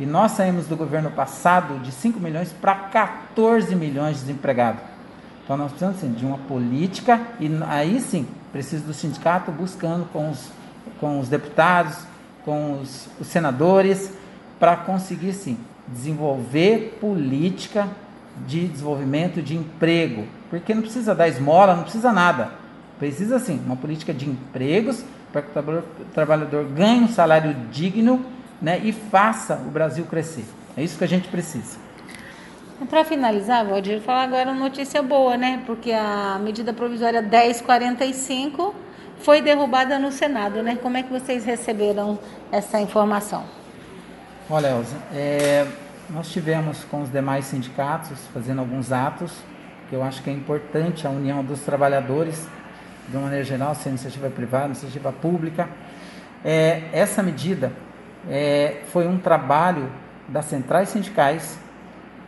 E 0.00 0.06
nós 0.06 0.32
saímos 0.32 0.66
do 0.66 0.76
governo 0.76 1.10
passado 1.10 1.78
de 1.80 1.92
5 1.92 2.18
milhões 2.18 2.52
para 2.52 2.74
14 2.74 3.74
milhões 3.76 4.16
de 4.16 4.22
desempregados. 4.22 4.82
Então 5.44 5.56
nós 5.56 5.70
precisamos 5.70 5.98
assim, 5.98 6.12
de 6.12 6.24
uma 6.24 6.38
política 6.38 7.20
e 7.38 7.50
aí 7.68 8.00
sim 8.00 8.26
precisa 8.52 8.84
do 8.84 8.92
sindicato 8.92 9.50
buscando 9.50 10.06
com 10.12 10.30
os, 10.30 10.48
com 11.00 11.20
os 11.20 11.28
deputados, 11.28 11.98
com 12.44 12.80
os, 12.80 13.08
os 13.20 13.26
senadores, 13.26 14.12
para 14.58 14.76
conseguir 14.76 15.32
sim 15.32 15.58
desenvolver 15.88 16.98
política 17.00 17.88
de 18.46 18.66
desenvolvimento 18.66 19.42
de 19.42 19.56
emprego, 19.56 20.26
porque 20.52 20.74
não 20.74 20.82
precisa 20.82 21.14
dar 21.14 21.28
esmola, 21.28 21.74
não 21.74 21.84
precisa 21.84 22.12
nada. 22.12 22.50
Precisa 22.98 23.38
sim 23.38 23.58
uma 23.64 23.74
política 23.74 24.12
de 24.12 24.28
empregos 24.28 25.02
para 25.32 25.40
que 25.40 25.48
o 25.58 25.82
trabalhador 26.12 26.66
ganhe 26.66 27.04
um 27.04 27.08
salário 27.08 27.56
digno 27.72 28.22
né, 28.60 28.78
e 28.84 28.92
faça 28.92 29.54
o 29.66 29.70
Brasil 29.70 30.04
crescer. 30.04 30.44
É 30.76 30.84
isso 30.84 30.98
que 30.98 31.04
a 31.04 31.08
gente 31.08 31.26
precisa. 31.28 31.78
Para 32.90 33.02
finalizar, 33.02 33.64
Valdir, 33.64 34.02
falar 34.02 34.24
agora 34.24 34.50
uma 34.50 34.60
notícia 34.60 35.02
boa, 35.02 35.38
né? 35.38 35.62
Porque 35.64 35.90
a 35.90 36.38
medida 36.38 36.74
provisória 36.74 37.22
1045 37.22 38.74
foi 39.20 39.40
derrubada 39.40 39.98
no 39.98 40.12
Senado, 40.12 40.62
né? 40.62 40.76
Como 40.76 40.98
é 40.98 41.02
que 41.02 41.10
vocês 41.10 41.46
receberam 41.46 42.18
essa 42.50 42.78
informação? 42.78 43.44
Olha, 44.50 44.66
Elza, 44.66 44.96
é, 45.14 45.66
nós 46.10 46.30
tivemos 46.30 46.84
com 46.84 47.00
os 47.00 47.10
demais 47.10 47.46
sindicatos 47.46 48.18
fazendo 48.34 48.58
alguns 48.58 48.92
atos, 48.92 49.32
eu 49.92 50.02
acho 50.02 50.22
que 50.22 50.30
é 50.30 50.32
importante 50.32 51.06
a 51.06 51.10
união 51.10 51.44
dos 51.44 51.60
trabalhadores, 51.60 52.48
de 53.08 53.14
uma 53.14 53.24
maneira 53.24 53.44
geral, 53.44 53.74
seja 53.74 53.90
iniciativa 53.90 54.30
privada, 54.30 54.66
iniciativa 54.68 55.12
pública. 55.12 55.68
É, 56.42 56.84
essa 56.92 57.22
medida 57.22 57.70
é, 58.28 58.80
foi 58.86 59.06
um 59.06 59.18
trabalho 59.18 59.92
das 60.26 60.46
centrais 60.46 60.88
sindicais, 60.88 61.58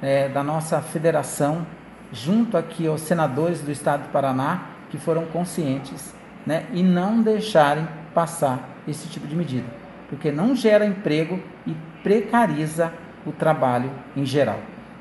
é, 0.02 0.28
da 0.28 0.42
nossa 0.42 0.82
federação, 0.82 1.66
junto 2.12 2.58
aqui 2.58 2.86
aos 2.86 3.00
senadores 3.00 3.62
do 3.62 3.72
estado 3.72 4.02
do 4.02 4.08
Paraná, 4.10 4.66
que 4.90 4.98
foram 4.98 5.24
conscientes 5.24 6.14
né, 6.46 6.66
e 6.72 6.82
não 6.82 7.22
deixarem 7.22 7.88
passar 8.14 8.68
esse 8.86 9.08
tipo 9.08 9.26
de 9.26 9.34
medida, 9.34 9.66
porque 10.10 10.30
não 10.30 10.54
gera 10.54 10.84
emprego 10.84 11.40
e 11.66 11.74
precariza 12.02 12.92
o 13.24 13.32
trabalho 13.32 13.90
em 14.14 14.26
geral. 14.26 14.58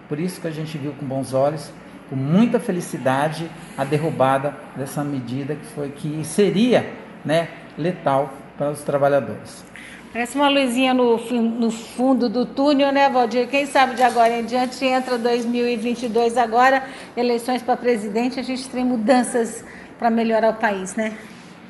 Por 0.08 0.18
isso 0.18 0.40
que 0.40 0.48
a 0.48 0.52
gente 0.52 0.78
viu 0.78 0.94
com 0.94 1.06
bons 1.06 1.34
olhos, 1.34 1.70
com 2.14 2.16
muita 2.16 2.60
felicidade, 2.60 3.50
a 3.76 3.84
derrubada 3.84 4.56
dessa 4.76 5.04
medida 5.04 5.56
que 5.56 5.66
foi 5.66 5.90
que 5.90 6.24
seria, 6.24 6.94
né, 7.26 7.48
letal 7.76 8.32
para 8.56 8.70
os 8.70 8.82
trabalhadores. 8.82 9.66
Parece 10.12 10.36
uma 10.36 10.48
luzinha 10.48 10.94
no, 10.94 11.18
no 11.18 11.72
fundo 11.72 12.30
do 12.30 12.46
túnel, 12.46 12.92
né, 12.92 13.10
Valdir? 13.10 13.48
Quem 13.48 13.66
sabe 13.66 13.96
de 13.96 14.04
agora 14.04 14.40
em 14.40 14.46
diante 14.46 14.86
entra 14.86 15.18
2022 15.18 16.38
agora, 16.38 16.84
eleições 17.18 17.64
para 17.64 17.76
presidente, 17.76 18.40
a 18.40 18.44
gente 18.44 18.70
tem 18.70 18.86
mudanças 18.86 19.66
para 19.98 20.12
melhorar 20.12 20.52
o 20.52 20.54
país, 20.54 20.96
né? 20.96 21.18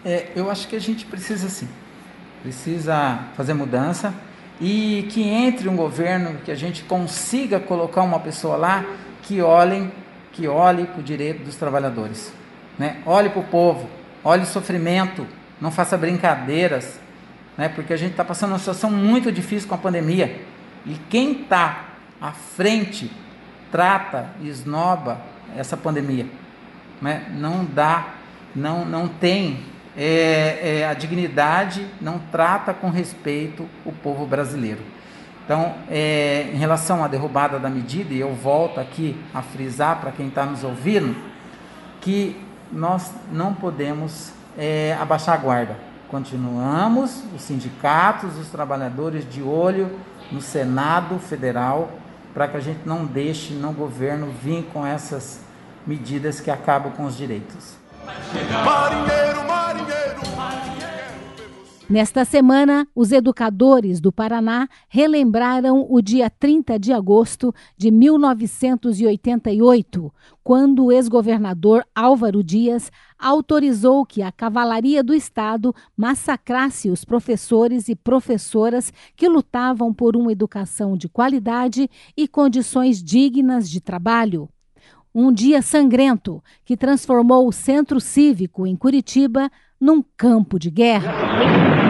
É, 0.04 0.28
eu 0.36 0.52
acho 0.52 0.68
que 0.68 0.76
a 0.76 0.82
gente 0.82 1.06
precisa 1.06 1.48
sim, 1.48 1.70
precisa 2.42 3.20
fazer 3.38 3.54
mudança 3.54 4.14
e 4.60 5.08
que 5.10 5.24
entre 5.24 5.70
um 5.70 5.76
governo, 5.78 6.40
que 6.44 6.52
a 6.52 6.56
gente 6.56 6.84
consiga 6.84 7.62
colocar 7.62 8.02
uma 8.02 8.20
pessoa 8.20 8.58
lá 8.58 8.86
que 9.22 9.42
olhem, 9.42 9.90
que 10.34 10.48
olhe 10.48 10.86
para 10.86 11.00
o 11.00 11.04
direito 11.04 11.44
dos 11.44 11.56
trabalhadores, 11.56 12.34
né? 12.78 12.98
Olhe 13.06 13.30
para 13.30 13.40
o 13.40 13.46
povo, 13.46 13.88
olhe 14.24 14.44
o 14.44 14.48
sofrimento, 14.48 15.26
não 15.62 15.72
faça 15.72 15.96
brincadeiras, 15.96 17.00
né? 17.58 17.70
Porque 17.70 17.94
a 17.94 17.98
gente 17.98 18.12
está 18.12 18.26
passando 18.26 18.52
uma 18.52 18.60
situação 18.60 18.92
muito 18.92 19.32
difícil 19.32 19.70
com 19.70 19.76
a 19.76 19.78
pandemia 19.78 20.42
e 20.86 20.96
quem 21.10 21.44
está 21.44 21.86
à 22.20 22.32
frente 22.32 23.12
trata, 23.72 24.30
esnoba 24.42 25.22
essa 25.56 25.78
pandemia, 25.78 26.26
né? 27.02 27.28
Não 27.32 27.64
dá, 27.64 28.16
não 28.56 28.84
não 28.84 29.08
tem 29.08 29.64
é, 29.96 30.80
é, 30.80 30.88
a 30.88 30.94
dignidade 30.96 31.88
não 32.02 32.18
trata 32.32 32.74
com 32.74 32.90
respeito 32.90 33.70
o 33.86 33.92
povo 33.92 34.26
brasileiro. 34.26 34.82
Então, 35.46 35.76
é, 35.90 36.50
em 36.54 36.58
relação 36.58 37.04
à 37.04 37.08
derrubada 37.08 37.60
da 37.60 37.70
medida, 37.70 38.14
e 38.14 38.20
eu 38.20 38.34
volto 38.34 38.80
aqui 38.80 39.20
a 39.34 39.42
frisar 39.42 40.00
para 40.00 40.12
quem 40.12 40.28
está 40.28 40.46
nos 40.46 40.64
ouvindo, 40.64 41.16
que 42.00 42.40
nós 42.72 43.12
não 43.32 43.54
podemos 43.54 44.32
é, 44.58 44.98
abaixar 45.00 45.36
a 45.36 45.38
guarda. 45.38 45.78
Continuamos, 46.10 47.24
os 47.36 47.42
sindicatos, 47.42 48.38
os 48.38 48.48
trabalhadores 48.48 49.30
de 49.30 49.42
olho 49.42 50.00
no 50.32 50.42
Senado 50.42 51.20
Federal 51.20 51.92
para 52.34 52.48
que 52.48 52.58
a 52.58 52.60
gente 52.60 52.82
não 52.86 53.06
deixe 53.06 53.54
no 53.54 53.72
governo 53.72 54.34
vir 54.42 54.64
com 54.74 54.86
essas 54.86 55.40
medidas 55.86 56.40
que 56.40 56.50
acabam 56.50 56.92
com 56.92 57.06
os 57.06 57.16
direitos. 57.16 57.76
Marinheiro, 58.66 59.48
marinheiro, 59.48 60.22
marinheiro. 60.36 60.93
Nesta 61.94 62.26
semana, 62.26 62.88
os 62.96 63.12
educadores 63.12 64.02
do 64.02 64.12
Paraná 64.12 64.68
relembraram 64.90 65.86
o 65.88 66.02
dia 66.02 66.28
30 66.28 66.80
de 66.80 66.92
agosto 66.92 67.54
de 67.78 67.92
1988, 67.92 70.12
quando 70.44 70.86
o 70.86 70.92
ex-governador 70.92 71.86
Álvaro 71.94 72.44
Dias 72.44 72.92
autorizou 73.20 74.04
que 74.08 74.24
a 74.24 74.32
Cavalaria 74.32 75.04
do 75.04 75.14
Estado 75.14 75.72
massacrasse 75.96 76.90
os 76.90 77.06
professores 77.06 77.88
e 77.88 77.96
professoras 77.96 78.92
que 79.16 79.30
lutavam 79.30 79.94
por 79.94 80.18
uma 80.18 80.32
educação 80.32 80.98
de 80.98 81.08
qualidade 81.08 81.88
e 82.18 82.28
condições 82.28 83.04
dignas 83.04 83.70
de 83.70 83.80
trabalho. 83.80 84.50
Um 85.14 85.32
dia 85.32 85.62
sangrento 85.62 86.44
que 86.66 86.76
transformou 86.76 87.48
o 87.48 87.52
Centro 87.52 88.02
Cívico 88.02 88.66
em 88.66 88.76
Curitiba 88.76 89.52
num 89.84 90.02
campo 90.16 90.58
de 90.58 90.72
guerra. 90.72 91.83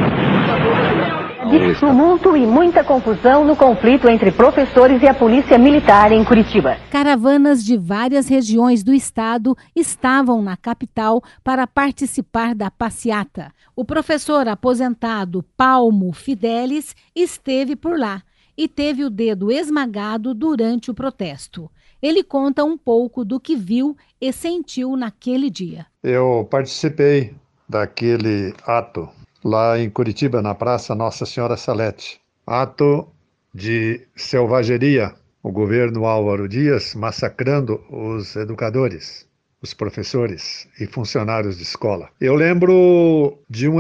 De 1.54 1.80
tumulto 1.80 2.36
e 2.36 2.48
muita 2.48 2.84
confusão 2.84 3.46
no 3.46 3.56
conflito 3.56 4.10
entre 4.10 4.32
professores 4.32 5.04
e 5.04 5.08
a 5.08 5.14
polícia 5.14 5.56
militar 5.56 6.12
em 6.12 6.26
Curitiba. 6.26 6.78
Caravanas 6.90 7.64
de 7.64 7.78
várias 7.78 8.28
regiões 8.28 8.84
do 8.84 8.92
estado 8.92 9.56
estavam 9.76 10.42
na 10.42 10.58
capital 10.58 11.22
para 11.44 11.68
participar 11.68 12.56
da 12.56 12.72
passeata. 12.72 13.52
O 13.76 13.86
professor 13.86 14.48
aposentado 14.48 15.46
Palmo 15.56 16.12
Fidelis 16.12 16.96
esteve 17.16 17.76
por 17.76 18.00
lá 18.00 18.24
e 18.58 18.68
teve 18.68 19.04
o 19.04 19.10
dedo 19.12 19.52
esmagado 19.52 20.34
durante 20.34 20.90
o 20.90 20.94
protesto. 20.96 21.70
Ele 22.02 22.24
conta 22.24 22.64
um 22.64 22.76
pouco 22.76 23.24
do 23.24 23.40
que 23.40 23.56
viu 23.56 23.96
e 24.20 24.34
sentiu 24.34 24.96
naquele 24.96 25.52
dia. 25.52 25.86
Eu 26.02 26.48
participei 26.50 27.36
daquele 27.70 28.56
ato 28.66 29.08
lá 29.44 29.80
em 29.80 29.90
Curitiba, 29.90 30.42
na 30.42 30.56
Praça 30.56 30.96
Nossa 30.96 31.26
Senhora 31.26 31.58
Salete. 31.58 32.20
Ato 32.46 33.08
de 33.54 34.02
selvageria, 34.16 35.14
o 35.42 35.52
governo 35.52 36.06
Álvaro 36.06 36.48
Dias 36.48 36.96
massacrando 36.96 37.82
os 37.90 38.36
educadores, 38.36 39.28
os 39.62 39.74
professores 39.74 40.68
e 40.80 40.88
funcionários 40.88 41.58
de 41.58 41.64
escola. 41.64 42.10
Eu 42.20 42.36
lembro 42.36 43.38
de 43.50 43.70
um 43.70 43.80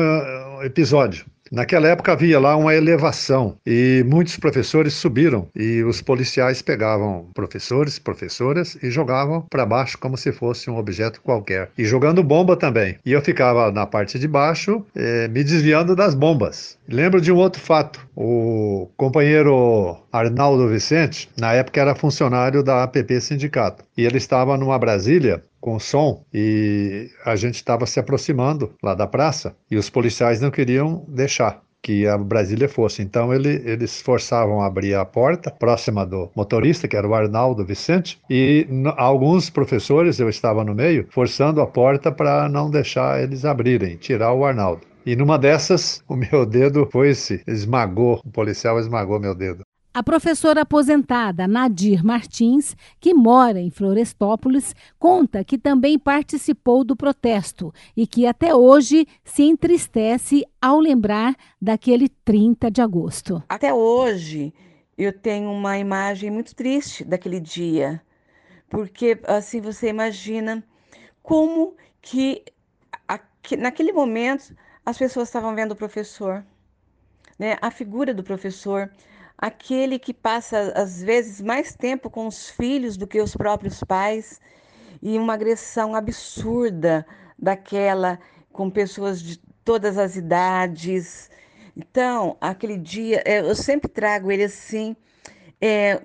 episódio 0.61 1.25
Naquela 1.53 1.87
época 1.87 2.11
havia 2.11 2.39
lá 2.39 2.57
uma 2.57 2.73
elevação 2.73 3.57
e 3.63 4.03
muitos 4.07 4.37
professores 4.37 4.95
subiram 4.95 5.47
e 5.55 5.83
os 5.83 6.01
policiais 6.01 6.63
pegavam 6.63 7.29
professores, 7.31 7.99
professoras 7.99 8.75
e 8.81 8.89
jogavam 8.89 9.41
para 9.51 9.63
baixo 9.63 9.95
como 9.99 10.17
se 10.17 10.31
fosse 10.31 10.67
um 10.71 10.77
objeto 10.79 11.21
qualquer. 11.21 11.69
E 11.77 11.85
jogando 11.85 12.23
bomba 12.23 12.57
também. 12.57 12.97
E 13.05 13.11
eu 13.11 13.21
ficava 13.21 13.71
na 13.71 13.85
parte 13.85 14.17
de 14.17 14.27
baixo 14.27 14.83
eh, 14.95 15.27
me 15.27 15.43
desviando 15.43 15.95
das 15.95 16.15
bombas. 16.15 16.75
Lembro 16.89 17.21
de 17.21 17.31
um 17.31 17.37
outro 17.37 17.61
fato. 17.61 17.99
O 18.15 18.89
companheiro 18.97 19.95
Arnaldo 20.11 20.67
Vicente, 20.67 21.29
na 21.39 21.53
época 21.53 21.79
era 21.79 21.93
funcionário 21.93 22.63
da 22.63 22.81
APP 22.81 23.21
Sindicato, 23.21 23.83
e 23.95 24.05
ele 24.05 24.17
estava 24.17 24.57
numa 24.57 24.79
Brasília 24.79 25.43
com 25.63 25.79
som 25.79 26.25
e 26.33 27.09
a 27.23 27.37
gente 27.37 27.55
estava 27.55 27.85
se 27.85 27.97
aproximando 27.97 28.73
lá 28.83 28.93
da 28.93 29.07
praça 29.07 29.55
e 29.71 29.77
os 29.77 29.89
policiais 29.89 30.41
não 30.41 30.51
queriam 30.51 31.05
deixar 31.07 31.61
que 31.81 32.05
a 32.05 32.17
Brasília 32.17 32.67
fosse. 32.67 33.01
Então 33.01 33.33
ele, 33.33 33.61
eles 33.65 34.01
forçavam 34.01 34.61
a 34.61 34.65
abrir 34.65 34.93
a 34.93 35.05
porta 35.05 35.49
próxima 35.51 36.05
do 36.05 36.29
motorista, 36.35 36.85
que 36.85 36.97
era 36.97 37.07
o 37.07 37.15
Arnaldo 37.15 37.65
Vicente, 37.65 38.19
e 38.29 38.67
alguns 38.97 39.49
professores, 39.49 40.19
eu 40.19 40.27
estava 40.29 40.65
no 40.65 40.75
meio, 40.75 41.07
forçando 41.09 41.61
a 41.61 41.67
porta 41.67 42.11
para 42.11 42.49
não 42.49 42.69
deixar 42.69 43.23
eles 43.23 43.45
abrirem, 43.45 43.95
tirar 43.95 44.33
o 44.33 44.45
Arnaldo. 44.45 44.81
E 45.05 45.15
numa 45.15 45.37
dessas, 45.37 46.03
o 46.07 46.15
meu 46.15 46.45
dedo 46.45 46.87
foi-se, 46.91 47.41
esmagou, 47.47 48.21
o 48.25 48.31
policial 48.31 48.79
esmagou 48.79 49.17
meu 49.19 49.33
dedo. 49.33 49.63
A 49.95 50.01
professora 50.01 50.61
aposentada 50.61 51.47
Nadir 51.47 52.03
Martins, 52.03 52.75
que 52.99 53.13
mora 53.13 53.59
em 53.59 53.69
Florestópolis, 53.69 54.75
conta 54.97 55.43
que 55.43 55.55
também 55.55 55.99
participou 55.99 56.83
do 56.83 56.95
protesto 56.95 57.71
e 57.95 58.07
que 58.07 58.25
até 58.25 58.55
hoje 58.55 59.07
se 59.23 59.43
entristece 59.43 60.43
ao 60.59 60.79
lembrar 60.79 61.35
daquele 61.61 62.09
30 62.09 62.71
de 62.71 62.81
agosto. 62.81 63.43
Até 63.47 63.71
hoje 63.71 64.51
eu 64.97 65.13
tenho 65.13 65.51
uma 65.51 65.77
imagem 65.77 66.31
muito 66.31 66.55
triste 66.55 67.03
daquele 67.03 67.39
dia, 67.39 68.01
porque 68.67 69.19
assim 69.27 69.61
você 69.61 69.89
imagina 69.89 70.63
como 71.21 71.75
que 72.01 72.43
naquele 73.59 73.93
momento 73.93 74.55
as 74.83 74.97
pessoas 74.97 75.27
estavam 75.27 75.53
vendo 75.53 75.73
o 75.73 75.75
professor, 75.75 76.43
né? 77.37 77.57
A 77.61 77.69
figura 77.69 78.11
do 78.11 78.23
professor 78.23 78.89
aquele 79.37 79.99
que 79.99 80.13
passa 80.13 80.71
às 80.75 81.01
vezes 81.01 81.41
mais 81.41 81.75
tempo 81.75 82.09
com 82.09 82.27
os 82.27 82.49
filhos 82.49 82.97
do 82.97 83.07
que 83.07 83.21
os 83.21 83.35
próprios 83.35 83.83
pais 83.83 84.39
e 85.01 85.17
uma 85.17 85.33
agressão 85.33 85.95
absurda 85.95 87.05
daquela 87.37 88.19
com 88.51 88.69
pessoas 88.69 89.21
de 89.21 89.37
todas 89.65 89.97
as 89.97 90.15
idades. 90.15 91.29
Então, 91.75 92.37
aquele 92.39 92.77
dia, 92.77 93.21
é, 93.25 93.39
eu 93.39 93.55
sempre 93.55 93.89
trago 93.89 94.31
ele 94.31 94.43
assim, 94.43 94.95
é, 95.59 96.01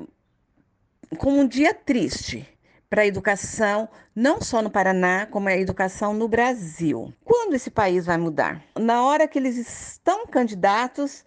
como 1.18 1.38
um 1.38 1.46
dia 1.46 1.74
triste 1.74 2.48
para 2.88 3.02
a 3.02 3.06
educação, 3.06 3.88
não 4.16 4.40
só 4.40 4.62
no 4.62 4.70
Paraná, 4.70 5.26
como 5.26 5.48
a 5.48 5.56
educação 5.56 6.14
no 6.14 6.26
Brasil. 6.26 7.12
Quando 7.22 7.54
esse 7.54 7.70
país 7.70 8.06
vai 8.06 8.16
mudar? 8.16 8.62
Na 8.78 9.04
hora 9.04 9.28
que 9.28 9.38
eles 9.38 9.56
estão 9.58 10.26
candidatos 10.26 11.24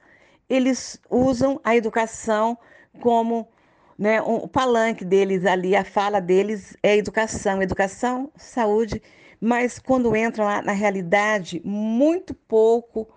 eles 0.51 0.99
usam 1.09 1.61
a 1.63 1.73
educação 1.75 2.57
como 2.99 3.47
né, 3.97 4.21
um, 4.21 4.35
o 4.35 4.47
palanque 4.49 5.05
deles 5.05 5.45
ali, 5.45 5.75
a 5.75 5.85
fala 5.85 6.19
deles 6.19 6.75
é 6.83 6.97
educação, 6.97 7.61
educação, 7.61 8.29
saúde, 8.35 9.01
mas 9.39 9.79
quando 9.79 10.13
entram 10.13 10.43
lá 10.43 10.61
na 10.61 10.73
realidade, 10.73 11.61
muito 11.63 12.33
pouco 12.33 13.07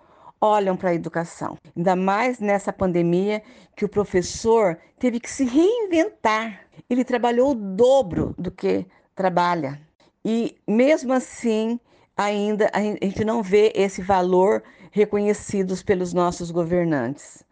olham 0.40 0.76
para 0.76 0.90
a 0.90 0.94
educação. 0.94 1.58
Ainda 1.76 1.96
mais 1.96 2.38
nessa 2.38 2.72
pandemia 2.72 3.42
que 3.74 3.84
o 3.84 3.88
professor 3.88 4.78
teve 4.98 5.18
que 5.18 5.30
se 5.30 5.44
reinventar. 5.44 6.60
Ele 6.88 7.02
trabalhou 7.02 7.50
o 7.50 7.54
dobro 7.54 8.32
do 8.38 8.50
que 8.50 8.86
trabalha. 9.14 9.80
E 10.24 10.56
mesmo 10.68 11.12
assim, 11.12 11.80
ainda 12.16 12.70
a 12.72 12.80
gente 12.80 13.24
não 13.24 13.42
vê 13.42 13.72
esse 13.74 14.00
valor 14.00 14.62
reconhecidos 14.94 15.82
pelos 15.82 16.12
nossos 16.12 16.52
governantes. 16.52 17.42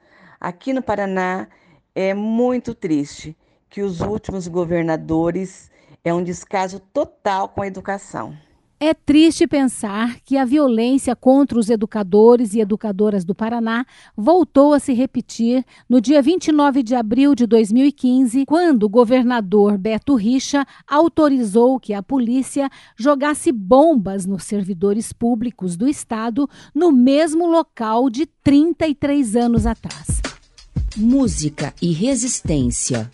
Aqui 0.41 0.73
no 0.73 0.81
Paraná 0.81 1.49
é 1.93 2.15
muito 2.15 2.73
triste 2.73 3.37
que 3.69 3.83
os 3.83 4.01
últimos 4.01 4.47
governadores 4.47 5.69
é 6.05 6.15
um 6.15 6.23
descaso 6.23 6.79
total 6.79 7.49
com 7.49 7.61
a 7.61 7.67
educação. 7.67 8.39
É 8.85 8.93
triste 8.93 9.47
pensar 9.47 10.19
que 10.25 10.37
a 10.37 10.45
violência 10.45 11.15
contra 11.15 11.57
os 11.57 11.71
educadores 11.71 12.53
e 12.53 12.59
educadoras 12.59 13.25
do 13.25 13.33
Paraná 13.33 13.87
voltou 14.17 14.75
a 14.75 14.81
se 14.81 14.93
repetir 14.93 15.65
no 15.89 16.01
dia 16.01 16.21
29 16.21 16.83
de 16.83 16.97
abril 16.97 17.33
de 17.33 17.47
2015, 17.47 18.45
quando 18.45 18.83
o 18.83 18.89
governador 18.89 19.79
Beto 19.79 20.17
Richa 20.17 20.67
autorizou 20.85 21.79
que 21.79 21.95
a 21.95 22.03
polícia 22.03 22.69
jogasse 22.97 23.53
bombas 23.53 24.27
nos 24.27 24.43
servidores 24.43 25.13
públicos 25.13 25.77
do 25.77 25.89
estado 25.89 26.51
no 26.75 26.91
mesmo 26.91 27.47
local 27.47 28.11
de 28.11 28.27
33 28.43 29.37
anos 29.37 29.65
atrás. 29.65 30.21
Música 30.97 31.73
e 31.81 31.93
resistência. 31.93 33.09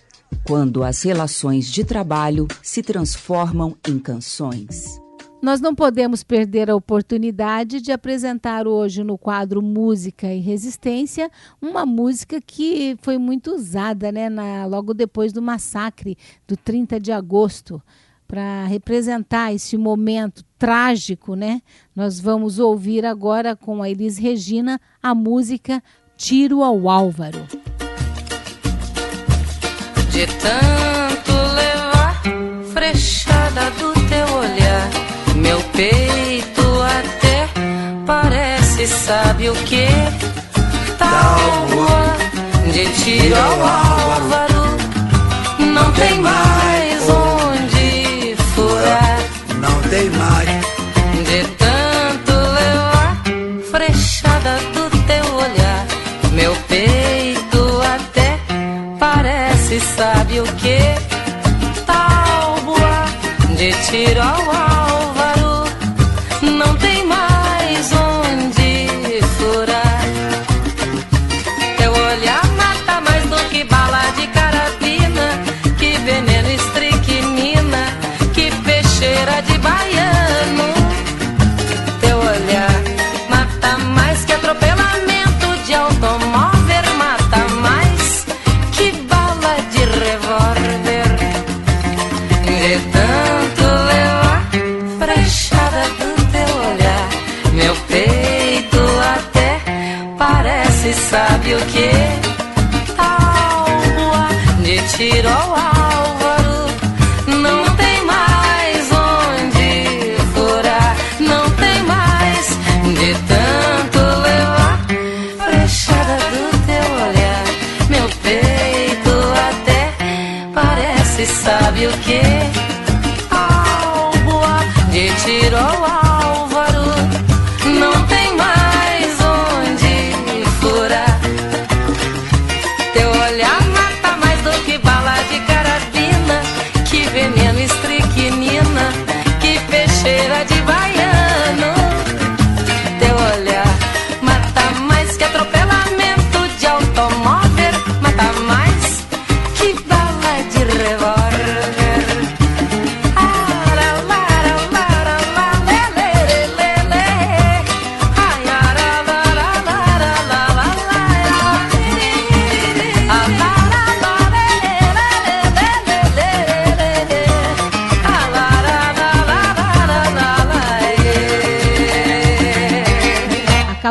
Quando 0.46 0.82
as 0.82 1.02
relações 1.02 1.70
de 1.70 1.84
trabalho 1.84 2.48
se 2.62 2.82
transformam 2.82 3.76
em 3.86 3.98
canções. 3.98 4.98
Nós 5.40 5.60
não 5.60 5.72
podemos 5.72 6.24
perder 6.24 6.68
a 6.68 6.74
oportunidade 6.74 7.80
de 7.80 7.92
apresentar 7.92 8.66
hoje 8.66 9.04
no 9.04 9.16
quadro 9.16 9.62
Música 9.62 10.32
e 10.32 10.40
Resistência 10.40 11.30
uma 11.62 11.86
música 11.86 12.40
que 12.40 12.96
foi 13.02 13.18
muito 13.18 13.54
usada 13.54 14.10
né, 14.10 14.28
na, 14.28 14.66
logo 14.66 14.92
depois 14.92 15.32
do 15.32 15.40
massacre 15.40 16.18
do 16.46 16.56
30 16.56 16.98
de 16.98 17.12
agosto. 17.12 17.80
Para 18.26 18.66
representar 18.66 19.54
esse 19.54 19.74
momento 19.78 20.44
trágico, 20.58 21.34
né? 21.34 21.62
Nós 21.96 22.20
vamos 22.20 22.58
ouvir 22.58 23.06
agora 23.06 23.56
com 23.56 23.82
a 23.82 23.88
Elis 23.88 24.18
Regina 24.18 24.78
a 25.02 25.14
música 25.14 25.82
Tiro 26.14 26.62
ao 26.62 26.90
Álvaro. 26.90 27.46
De 30.10 30.26
tanto 30.26 31.32
levar 31.54 32.22
frechada 32.74 33.70
do 33.78 33.97
peito 35.78 36.82
até 36.82 37.48
parece, 38.04 38.88
sabe 38.88 39.48
o 39.48 39.54
que? 39.54 39.86
Tábua 40.98 42.16
de 42.72 42.84
tiro 43.00 43.36
ao 43.36 43.62
álvaro, 43.62 44.57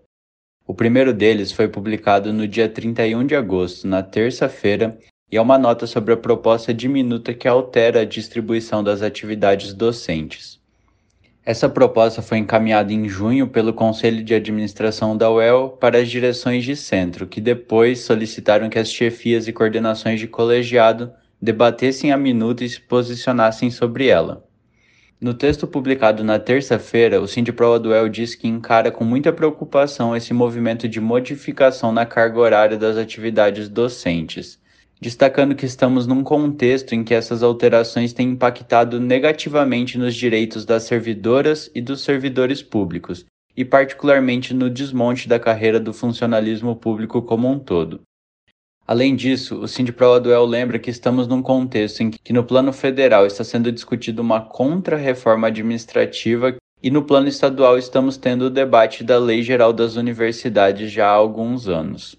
O 0.66 0.72
primeiro 0.72 1.12
deles 1.12 1.52
foi 1.52 1.68
publicado 1.68 2.32
no 2.32 2.48
dia 2.48 2.66
31 2.66 3.26
de 3.26 3.36
agosto, 3.36 3.86
na 3.86 4.02
terça-feira, 4.02 4.98
e 5.30 5.36
é 5.36 5.40
uma 5.42 5.58
nota 5.58 5.86
sobre 5.86 6.14
a 6.14 6.16
proposta 6.16 6.72
diminuta 6.72 7.34
que 7.34 7.46
altera 7.46 8.00
a 8.00 8.04
distribuição 8.06 8.82
das 8.82 9.02
atividades 9.02 9.74
docentes. 9.74 10.58
Essa 11.44 11.68
proposta 11.68 12.22
foi 12.22 12.38
encaminhada 12.38 12.90
em 12.90 13.06
junho 13.06 13.46
pelo 13.46 13.74
Conselho 13.74 14.24
de 14.24 14.34
Administração 14.34 15.14
da 15.14 15.30
UEL 15.30 15.76
para 15.78 15.98
as 15.98 16.08
direções 16.08 16.64
de 16.64 16.74
centro, 16.74 17.26
que 17.26 17.42
depois 17.42 18.00
solicitaram 18.00 18.70
que 18.70 18.78
as 18.78 18.90
chefias 18.90 19.46
e 19.46 19.52
coordenações 19.52 20.18
de 20.18 20.26
colegiado 20.26 21.12
debatessem 21.38 22.12
a 22.12 22.16
minuta 22.16 22.64
e 22.64 22.68
se 22.70 22.80
posicionassem 22.80 23.70
sobre 23.70 24.06
ela. 24.06 24.42
No 25.24 25.32
texto 25.32 25.66
publicado 25.66 26.22
na 26.22 26.38
terça-feira, 26.38 27.18
o 27.18 27.26
Sindipro 27.26 27.78
Duel 27.78 28.10
diz 28.10 28.34
que 28.34 28.46
encara 28.46 28.90
com 28.90 29.04
muita 29.04 29.32
preocupação 29.32 30.14
esse 30.14 30.34
movimento 30.34 30.86
de 30.86 31.00
modificação 31.00 31.90
na 31.90 32.04
carga 32.04 32.38
horária 32.38 32.76
das 32.76 32.98
atividades 32.98 33.66
docentes, 33.66 34.60
destacando 35.00 35.54
que 35.54 35.64
estamos 35.64 36.06
num 36.06 36.22
contexto 36.22 36.94
em 36.94 37.02
que 37.02 37.14
essas 37.14 37.42
alterações 37.42 38.12
têm 38.12 38.32
impactado 38.32 39.00
negativamente 39.00 39.96
nos 39.96 40.14
direitos 40.14 40.66
das 40.66 40.82
servidoras 40.82 41.70
e 41.74 41.80
dos 41.80 42.02
servidores 42.02 42.62
públicos, 42.62 43.24
e 43.56 43.64
particularmente 43.64 44.52
no 44.52 44.68
desmonte 44.68 45.26
da 45.26 45.40
carreira 45.40 45.80
do 45.80 45.94
funcionalismo 45.94 46.76
público 46.76 47.22
como 47.22 47.50
um 47.50 47.58
todo. 47.58 48.02
Além 48.86 49.16
disso, 49.16 49.60
o 49.60 49.66
Sindipro 49.66 50.20
Duel 50.20 50.44
lembra 50.44 50.78
que 50.78 50.90
estamos 50.90 51.26
num 51.26 51.40
contexto 51.40 52.02
em 52.02 52.10
que 52.10 52.32
no 52.34 52.44
plano 52.44 52.70
federal 52.70 53.24
está 53.24 53.42
sendo 53.42 53.72
discutido 53.72 54.20
uma 54.20 54.42
contra-reforma 54.42 55.46
administrativa 55.46 56.54
e 56.82 56.90
no 56.90 57.02
plano 57.02 57.26
estadual 57.26 57.78
estamos 57.78 58.18
tendo 58.18 58.42
o 58.42 58.50
debate 58.50 59.02
da 59.02 59.18
Lei 59.18 59.42
Geral 59.42 59.72
das 59.72 59.96
Universidades 59.96 60.92
já 60.92 61.06
há 61.06 61.12
alguns 61.12 61.66
anos. 61.66 62.14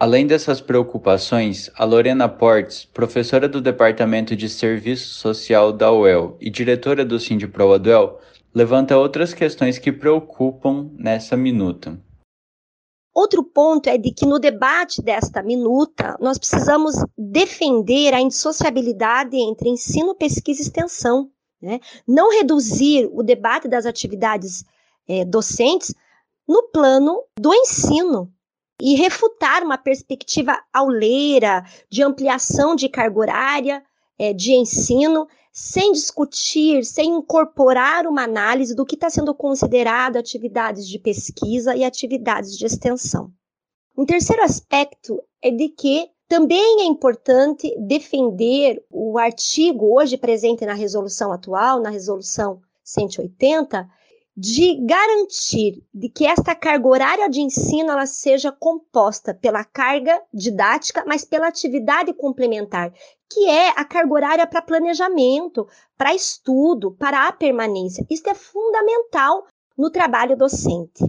Além 0.00 0.26
dessas 0.26 0.58
preocupações, 0.58 1.70
a 1.74 1.84
Lorena 1.84 2.30
Portes, 2.30 2.86
professora 2.86 3.46
do 3.46 3.60
Departamento 3.60 4.34
de 4.34 4.48
Serviço 4.48 5.12
Social 5.18 5.70
da 5.70 5.92
UEL 5.92 6.38
e 6.40 6.48
diretora 6.48 7.04
do 7.04 7.20
Sindipro 7.20 7.74
Aduel, 7.74 8.18
levanta 8.54 8.96
outras 8.96 9.34
questões 9.34 9.76
que 9.76 9.92
preocupam 9.92 10.88
nessa 10.96 11.36
minuta. 11.36 11.98
Outro 13.18 13.42
ponto 13.42 13.88
é 13.88 13.98
de 13.98 14.12
que 14.12 14.24
no 14.24 14.38
debate 14.38 15.02
desta 15.02 15.42
minuta, 15.42 16.16
nós 16.20 16.38
precisamos 16.38 16.94
defender 17.18 18.14
a 18.14 18.20
indissociabilidade 18.20 19.36
entre 19.36 19.68
ensino, 19.68 20.14
pesquisa 20.14 20.60
e 20.60 20.64
extensão. 20.64 21.28
Né? 21.60 21.80
Não 22.06 22.30
reduzir 22.30 23.10
o 23.12 23.24
debate 23.24 23.66
das 23.66 23.86
atividades 23.86 24.64
é, 25.08 25.24
docentes 25.24 25.92
no 26.46 26.68
plano 26.68 27.24
do 27.36 27.52
ensino 27.52 28.32
e 28.80 28.94
refutar 28.94 29.64
uma 29.64 29.76
perspectiva 29.76 30.56
auleira 30.72 31.64
de 31.90 32.04
ampliação 32.04 32.76
de 32.76 32.88
carga 32.88 33.18
horária 33.18 33.82
é, 34.16 34.32
de 34.32 34.52
ensino 34.52 35.26
sem 35.58 35.90
discutir, 35.90 36.84
sem 36.84 37.16
incorporar 37.16 38.06
uma 38.06 38.22
análise 38.22 38.76
do 38.76 38.86
que 38.86 38.94
está 38.94 39.10
sendo 39.10 39.34
considerado 39.34 40.16
atividades 40.16 40.86
de 40.86 41.00
pesquisa 41.00 41.74
e 41.74 41.84
atividades 41.84 42.56
de 42.56 42.64
extensão. 42.64 43.32
Um 43.96 44.06
terceiro 44.06 44.44
aspecto 44.44 45.20
é 45.42 45.50
de 45.50 45.68
que 45.70 46.08
também 46.28 46.82
é 46.82 46.84
importante 46.84 47.74
defender 47.76 48.80
o 48.88 49.18
artigo 49.18 49.96
hoje 49.96 50.16
presente 50.16 50.64
na 50.64 50.74
resolução 50.74 51.32
atual, 51.32 51.82
na 51.82 51.90
resolução 51.90 52.60
180, 52.84 53.84
de 54.36 54.76
garantir 54.86 55.82
de 55.92 56.08
que 56.08 56.24
esta 56.24 56.54
carga 56.54 56.86
horária 56.86 57.28
de 57.28 57.40
ensino 57.40 57.90
ela 57.90 58.06
seja 58.06 58.52
composta 58.52 59.34
pela 59.34 59.64
carga 59.64 60.22
didática, 60.32 61.02
mas 61.04 61.24
pela 61.24 61.48
atividade 61.48 62.14
complementar, 62.14 62.94
que 63.30 63.48
é 63.48 63.70
a 63.70 63.84
carga 63.84 64.14
horária 64.14 64.46
para 64.46 64.62
planejamento, 64.62 65.68
para 65.96 66.14
estudo, 66.14 66.92
para 66.92 67.28
a 67.28 67.32
permanência. 67.32 68.06
Isso 68.08 68.28
é 68.28 68.34
fundamental 68.34 69.46
no 69.76 69.90
trabalho 69.90 70.36
docente. 70.36 71.04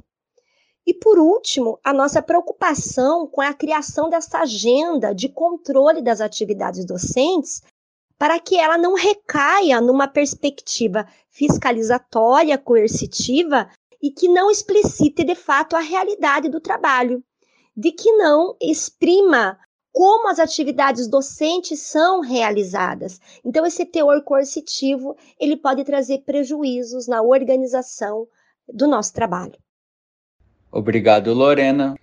E 0.86 0.94
por 0.94 1.20
último, 1.20 1.80
a 1.84 1.94
nossa 1.94 2.22
preocupação 2.22 3.28
com 3.28 3.42
a 3.42 3.54
criação 3.54 4.10
dessa 4.10 4.40
agenda 4.40 5.14
de 5.14 5.30
controle 5.30 6.02
das 6.02 6.20
atividades 6.20 6.86
docentes 6.86 7.62
para 8.18 8.40
que 8.40 8.58
ela 8.58 8.78
não 8.78 8.96
recaia 8.96 9.80
numa 9.80 10.08
perspectiva 10.08 11.08
fiscalizatória, 11.30 12.58
coercitiva 12.58 13.70
e 14.02 14.12
que 14.12 14.28
não 14.28 14.52
explicite 14.52 15.24
de 15.24 15.36
fato 15.36 15.76
a 15.76 15.80
realidade 15.80 16.50
do 16.50 16.60
trabalho, 16.60 17.24
de 17.76 17.92
que 17.92 18.12
não 18.14 18.58
exprima 18.62 19.58
como 19.92 20.30
as 20.30 20.40
atividades 20.40 21.08
docentes 21.08 21.80
são 21.80 22.22
realizadas. 22.22 23.20
Então 23.44 23.66
esse 23.66 23.86
teor 23.86 24.24
coercitivo, 24.24 25.16
ele 25.40 25.58
pode 25.58 25.84
trazer 25.84 26.20
prejuízos 26.20 27.08
na 27.08 27.22
organização 27.22 28.28
do 28.72 28.88
nosso 28.88 29.14
trabalho. 29.14 29.58
Obrigado, 30.72 31.34
Lorena. 31.34 31.96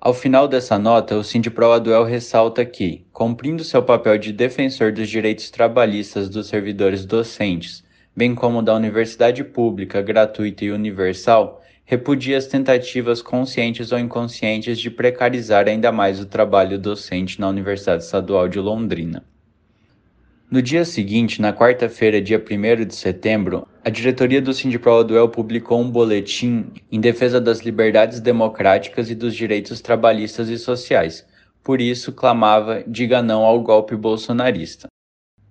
Ao 0.00 0.14
final 0.14 0.48
dessa 0.48 0.78
nota, 0.78 1.16
o 1.16 1.22
Sindipro 1.22 1.70
Aduel 1.70 2.04
ressalta 2.04 2.64
que, 2.64 3.06
cumprindo 3.12 3.62
seu 3.62 3.82
papel 3.82 4.16
de 4.16 4.32
defensor 4.32 4.92
dos 4.92 5.08
direitos 5.08 5.50
trabalhistas 5.50 6.28
dos 6.28 6.48
servidores 6.48 7.04
docentes, 7.04 7.84
bem 8.16 8.34
como 8.34 8.62
da 8.62 8.74
universidade 8.74 9.44
pública, 9.44 10.00
gratuita 10.00 10.64
e 10.64 10.70
universal, 10.70 11.59
repudia 11.90 12.38
as 12.38 12.46
tentativas 12.46 13.20
conscientes 13.20 13.90
ou 13.90 13.98
inconscientes 13.98 14.78
de 14.78 14.88
precarizar 14.88 15.66
ainda 15.66 15.90
mais 15.90 16.20
o 16.20 16.24
trabalho 16.24 16.78
docente 16.78 17.40
na 17.40 17.48
Universidade 17.48 18.04
Estadual 18.04 18.46
de 18.48 18.60
Londrina. 18.60 19.24
No 20.48 20.62
dia 20.62 20.84
seguinte, 20.84 21.42
na 21.42 21.52
quarta-feira, 21.52 22.22
dia 22.22 22.38
1 22.38 22.84
de 22.84 22.94
setembro, 22.94 23.66
a 23.84 23.90
diretoria 23.90 24.40
do 24.40 24.54
Sindipro 24.54 25.02
Duel 25.02 25.30
publicou 25.30 25.80
um 25.80 25.90
boletim 25.90 26.70
em 26.92 27.00
defesa 27.00 27.40
das 27.40 27.58
liberdades 27.58 28.20
democráticas 28.20 29.10
e 29.10 29.16
dos 29.16 29.34
direitos 29.34 29.80
trabalhistas 29.80 30.48
e 30.48 30.58
sociais. 30.58 31.26
Por 31.60 31.80
isso, 31.80 32.12
clamava 32.12 32.84
diga 32.86 33.20
não 33.20 33.42
ao 33.42 33.60
golpe 33.60 33.96
bolsonarista. 33.96 34.86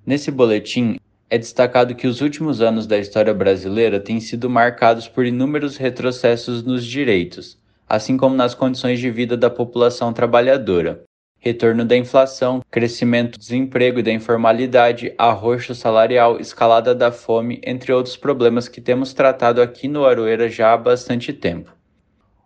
Nesse 0.05 0.31
boletim, 0.31 0.95
é 1.29 1.37
destacado 1.37 1.93
que 1.93 2.07
os 2.07 2.21
últimos 2.21 2.59
anos 2.59 2.87
da 2.87 2.97
história 2.97 3.33
brasileira 3.33 3.99
têm 3.99 4.19
sido 4.19 4.49
marcados 4.49 5.07
por 5.07 5.25
inúmeros 5.25 5.77
retrocessos 5.77 6.63
nos 6.63 6.83
direitos, 6.83 7.57
assim 7.87 8.17
como 8.17 8.35
nas 8.35 8.55
condições 8.55 8.99
de 8.99 9.11
vida 9.11 9.37
da 9.37 9.49
população 9.49 10.11
trabalhadora, 10.11 11.03
retorno 11.37 11.85
da 11.85 11.95
inflação, 11.95 12.61
crescimento 12.71 13.33
do 13.33 13.39
desemprego 13.39 13.99
e 13.99 14.03
da 14.03 14.11
informalidade, 14.11 15.13
arroxo 15.17 15.75
salarial, 15.75 16.39
escalada 16.39 16.95
da 16.95 17.11
fome, 17.11 17.61
entre 17.63 17.93
outros 17.93 18.17
problemas 18.17 18.67
que 18.67 18.81
temos 18.81 19.13
tratado 19.13 19.61
aqui 19.61 19.87
no 19.87 20.05
Aroeira 20.05 20.49
já 20.49 20.73
há 20.73 20.77
bastante 20.77 21.31
tempo. 21.31 21.71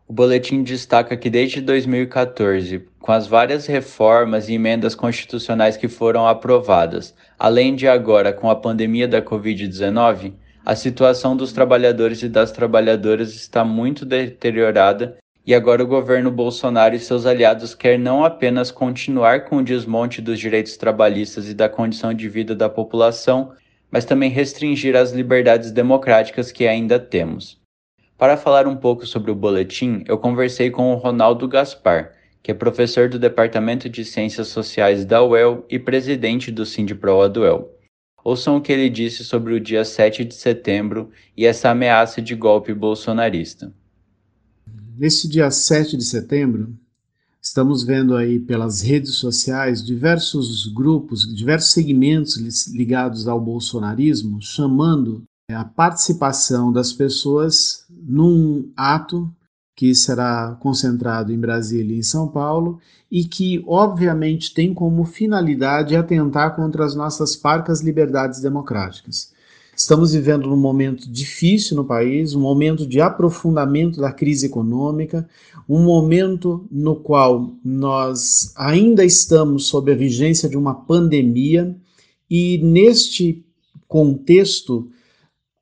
O 0.06 0.12
boletim 0.12 0.62
destaca 0.62 1.16
que 1.16 1.30
desde 1.30 1.62
2014, 1.62 2.86
com 3.00 3.12
as 3.14 3.26
várias 3.26 3.66
reformas 3.66 4.50
e 4.50 4.54
emendas 4.54 4.94
constitucionais 4.94 5.78
que 5.78 5.88
foram 5.88 6.28
aprovadas, 6.28 7.16
além 7.38 7.76
de 7.76 7.88
agora 7.88 8.32
com 8.32 8.50
a 8.50 8.56
pandemia 8.56 9.08
da 9.08 9.22
Covid-19, 9.22 10.34
a 10.66 10.76
situação 10.76 11.36
dos 11.36 11.52
trabalhadores 11.52 12.24
e 12.24 12.30
das 12.30 12.52
trabalhadoras 12.52 13.34
está 13.36 13.66
muito 13.66 14.06
deteriorada 14.06 15.18
e 15.46 15.54
agora 15.54 15.84
o 15.84 15.88
governo 15.88 16.32
Bolsonaro 16.32 16.96
e 16.96 17.00
seus 17.00 17.26
aliados 17.26 17.76
quer 17.76 18.00
não 18.00 18.24
apenas 18.24 18.72
continuar 18.72 19.44
com 19.44 19.58
o 19.58 19.64
desmonte 19.64 20.22
dos 20.22 20.40
direitos 20.40 20.78
trabalhistas 20.78 21.50
e 21.50 21.54
da 21.54 21.68
condição 21.68 22.14
de 22.14 22.30
vida 22.30 22.56
da 22.56 22.70
população, 22.70 23.52
mas 23.92 24.06
também 24.06 24.30
restringir 24.30 24.96
as 24.96 25.12
liberdades 25.12 25.70
democráticas 25.70 26.50
que 26.50 26.66
ainda 26.66 26.98
temos. 26.98 27.62
Para 28.18 28.38
falar 28.38 28.68
um 28.68 28.78
pouco 28.78 29.06
sobre 29.06 29.32
o 29.32 29.36
boletim, 29.36 30.02
eu 30.08 30.18
conversei 30.18 30.72
com 30.72 30.94
o 30.94 30.96
Ronaldo 30.96 31.46
Gaspar, 31.46 32.13
que 32.44 32.52
é 32.52 32.54
professor 32.54 33.08
do 33.08 33.18
Departamento 33.18 33.90
de 33.90 34.04
Ciências 34.04 34.50
Sociais 34.50 35.06
da 35.06 35.24
UEL 35.24 35.66
e 35.70 35.80
presidente 35.80 36.52
do 36.52 36.66
Sindipro 36.66 37.30
Duel. 37.30 37.72
Ouçam 38.22 38.58
o 38.58 38.62
que 38.62 38.72
ele 38.72 38.90
disse 38.90 39.24
sobre 39.24 39.54
o 39.54 39.60
dia 39.60 39.86
7 39.86 40.26
de 40.26 40.34
setembro 40.34 41.10
e 41.38 41.46
essa 41.46 41.70
ameaça 41.70 42.22
de 42.22 42.36
golpe 42.36 42.74
bolsonarista. 42.74 43.74
Neste 44.98 45.28
dia 45.28 45.50
7 45.50 45.96
de 45.96 46.04
setembro, 46.04 46.78
estamos 47.42 47.84
vendo 47.84 48.16
aí 48.16 48.40
pelas 48.40 48.82
redes 48.82 49.16
sociais 49.16 49.84
diversos 49.84 50.68
grupos, 50.68 51.34
diversos 51.34 51.72
segmentos 51.72 52.68
ligados 52.68 53.26
ao 53.26 53.40
bolsonarismo 53.40 54.42
chamando 54.42 55.24
a 55.50 55.64
participação 55.64 56.72
das 56.72 56.92
pessoas 56.92 57.86
num 57.90 58.72
ato 58.76 59.34
que 59.76 59.94
será 59.96 60.56
concentrado 60.60 61.34
em 61.34 61.40
Brasília 61.40 61.96
e 61.96 62.00
em 62.00 62.04
São 62.04 62.28
Paulo 62.28 62.80
e 63.12 63.26
que, 63.26 63.64
obviamente, 63.68 64.54
tem 64.54 64.74
como 64.74 65.04
finalidade 65.06 65.96
atentar 65.96 66.56
contra 66.56 66.86
as 66.86 66.96
nossas 66.96 67.36
parcas 67.36 67.82
liberdades 67.82 68.40
democráticas. 68.40 69.32
Estamos 69.76 70.14
vivendo 70.14 70.54
um 70.54 70.56
momento 70.56 71.10
difícil 71.10 71.76
no 71.76 71.84
país, 71.84 72.36
um 72.36 72.40
momento 72.40 72.86
de 72.86 73.02
aprofundamento 73.02 74.00
da 74.00 74.12
crise 74.12 74.46
econômica, 74.46 75.28
um 75.68 75.84
momento 75.84 76.68
no 76.72 76.96
qual 76.96 77.52
nós 77.66 78.54
ainda 78.56 79.04
estamos 79.04 79.66
sob 79.66 79.92
a 79.92 79.96
vigência 79.96 80.48
de 80.48 80.56
uma 80.56 80.76
pandemia 80.76 81.76
e 82.30 82.60
neste 82.60 83.44
contexto 83.88 84.90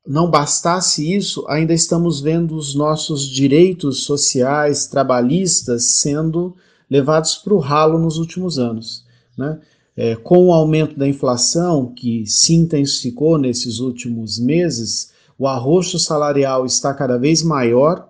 não 0.06 0.28
bastasse 0.28 1.14
isso, 1.14 1.44
ainda 1.48 1.72
estamos 1.72 2.20
vendo 2.20 2.56
os 2.56 2.74
nossos 2.74 3.28
direitos 3.28 4.04
sociais, 4.04 4.86
trabalhistas, 4.86 5.84
sendo 5.84 6.56
levados 6.90 7.36
para 7.36 7.54
o 7.54 7.58
ralo 7.58 7.98
nos 7.98 8.18
últimos 8.18 8.58
anos. 8.58 9.04
Né? 9.36 9.58
É, 9.96 10.16
com 10.16 10.48
o 10.48 10.52
aumento 10.52 10.98
da 10.98 11.06
inflação, 11.06 11.92
que 11.94 12.26
se 12.26 12.54
intensificou 12.54 13.38
nesses 13.38 13.78
últimos 13.78 14.38
meses, 14.38 15.12
o 15.38 15.46
arroxo 15.46 15.98
salarial 15.98 16.66
está 16.66 16.92
cada 16.92 17.16
vez 17.16 17.42
maior 17.42 18.08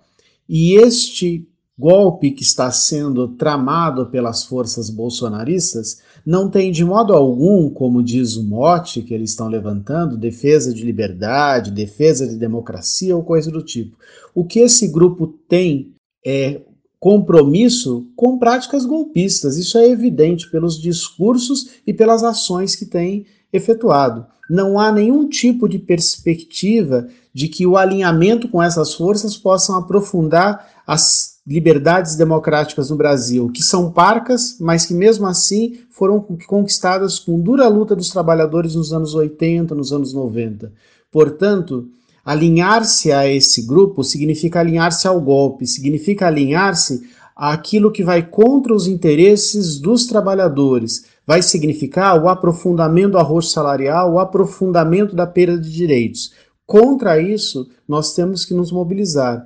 e 0.49 0.75
este 0.75 1.47
golpe 1.83 2.31
que 2.31 2.45
está 2.45 2.71
sendo 2.71 3.27
tramado 3.27 4.07
pelas 4.07 4.45
forças 4.45 4.89
bolsonaristas 4.89 6.01
não 6.25 6.49
tem 6.49 6.71
de 6.71 6.85
modo 6.85 7.13
algum, 7.13 7.69
como 7.69 8.05
diz 8.05 8.37
o 8.37 8.45
mote 8.45 9.03
que 9.03 9.13
eles 9.13 9.31
estão 9.31 9.49
levantando, 9.49 10.17
defesa 10.17 10.73
de 10.73 10.85
liberdade, 10.85 11.73
defesa 11.73 12.25
de 12.25 12.37
democracia 12.37 13.17
ou 13.17 13.25
coisa 13.25 13.51
do 13.51 13.65
tipo. 13.65 13.97
O 14.33 14.45
que 14.45 14.61
esse 14.61 14.87
grupo 14.87 15.27
tem 15.49 15.93
é 16.25 16.61
compromisso 17.01 18.07
com 18.15 18.39
práticas 18.39 18.87
golpistas. 18.87 19.57
Isso 19.57 19.77
é 19.77 19.89
evidente 19.89 20.49
pelos 20.53 20.81
discursos 20.81 21.81
e 21.85 21.93
pelas 21.93 22.23
ações 22.23 22.77
que 22.77 22.87
tem 22.87 23.27
efetuado. 23.53 24.25
Não 24.49 24.79
há 24.79 24.93
nenhum 24.93 25.29
tipo 25.29 25.69
de 25.69 25.81
perspectiva 25.81 27.09
de 27.35 27.49
que 27.49 27.67
o 27.67 27.77
alinhamento 27.77 28.49
com 28.49 28.63
essas 28.63 28.95
forças 28.95 29.37
possam 29.37 29.75
aprofundar 29.75 30.65
as 30.87 31.32
liberdades 31.47 32.15
democráticas 32.15 32.91
no 32.91 32.97
Brasil, 32.97 33.51
que 33.51 33.63
são 33.63 33.91
parcas, 33.91 34.57
mas 34.61 34.87
que 34.87 34.95
mesmo 34.95 35.27
assim 35.27 35.81
foram 35.91 36.21
conquistadas 36.47 37.19
com 37.19 37.39
dura 37.41 37.67
luta 37.67 37.97
dos 37.97 38.11
trabalhadores 38.11 38.75
nos 38.75 38.93
anos 38.93 39.15
80, 39.15 39.75
nos 39.75 39.93
anos 39.93 40.13
90. 40.13 40.73
Portanto, 41.11 41.89
alinhar-se 42.25 43.11
a 43.11 43.27
esse 43.27 43.63
grupo 43.63 44.05
significa 44.05 44.61
alinhar-se 44.61 45.09
ao 45.09 45.21
golpe, 45.21 45.67
significa 45.67 46.29
alinhar-se 46.29 47.03
àquilo 47.35 47.91
que 47.91 48.05
vai 48.05 48.23
contra 48.23 48.73
os 48.73 48.87
interesses 48.87 49.81
dos 49.81 50.07
trabalhadores. 50.07 51.05
Vai 51.27 51.43
significar 51.43 52.23
o 52.23 52.29
aprofundamento 52.29 53.13
do 53.13 53.19
arroz 53.19 53.51
salarial, 53.51 54.13
o 54.13 54.19
aprofundamento 54.21 55.17
da 55.17 55.27
perda 55.27 55.59
de 55.59 55.73
direitos. 55.73 56.33
Contra 56.65 57.21
isso, 57.21 57.69
nós 57.87 58.15
temos 58.15 58.45
que 58.45 58.55
nos 58.55 58.71
mobilizar. 58.71 59.45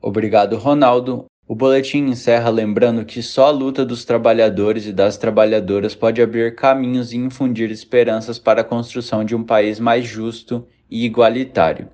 Obrigado, 0.00 0.56
Ronaldo. 0.56 1.26
O 1.46 1.54
boletim 1.54 2.04
encerra 2.04 2.50
lembrando 2.50 3.04
que 3.04 3.22
só 3.22 3.46
a 3.46 3.50
luta 3.50 3.84
dos 3.84 4.04
trabalhadores 4.04 4.86
e 4.86 4.92
das 4.92 5.16
trabalhadoras 5.16 5.94
pode 5.94 6.20
abrir 6.20 6.54
caminhos 6.54 7.12
e 7.12 7.16
infundir 7.16 7.70
esperanças 7.70 8.38
para 8.38 8.60
a 8.60 8.64
construção 8.64 9.24
de 9.24 9.34
um 9.34 9.42
país 9.42 9.80
mais 9.80 10.04
justo 10.04 10.66
e 10.90 11.04
igualitário. 11.06 11.88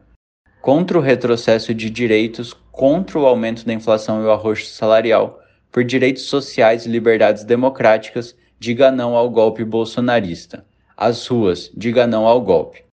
Contra 0.61 0.99
o 0.99 1.01
retrocesso 1.01 1.73
de 1.73 1.89
direitos, 1.89 2.53
contra 2.73 3.19
o 3.19 3.27
aumento 3.27 3.65
da 3.65 3.73
inflação 3.73 4.21
e 4.21 4.25
o 4.25 4.31
arroxo 4.33 4.67
salarial, 4.67 5.41
por 5.71 5.85
direitos 5.85 6.25
sociais 6.25 6.85
e 6.85 6.89
liberdades 6.89 7.45
democráticas, 7.45 8.35
diga 8.59 8.91
não 8.91 9.15
ao 9.15 9.31
golpe 9.31 9.65
bolsonarista. 9.65 10.65
As 10.97 11.27
ruas, 11.27 11.71
diga 11.77 12.07
não 12.07 12.27
ao 12.27 12.41
golpe. 12.41 12.85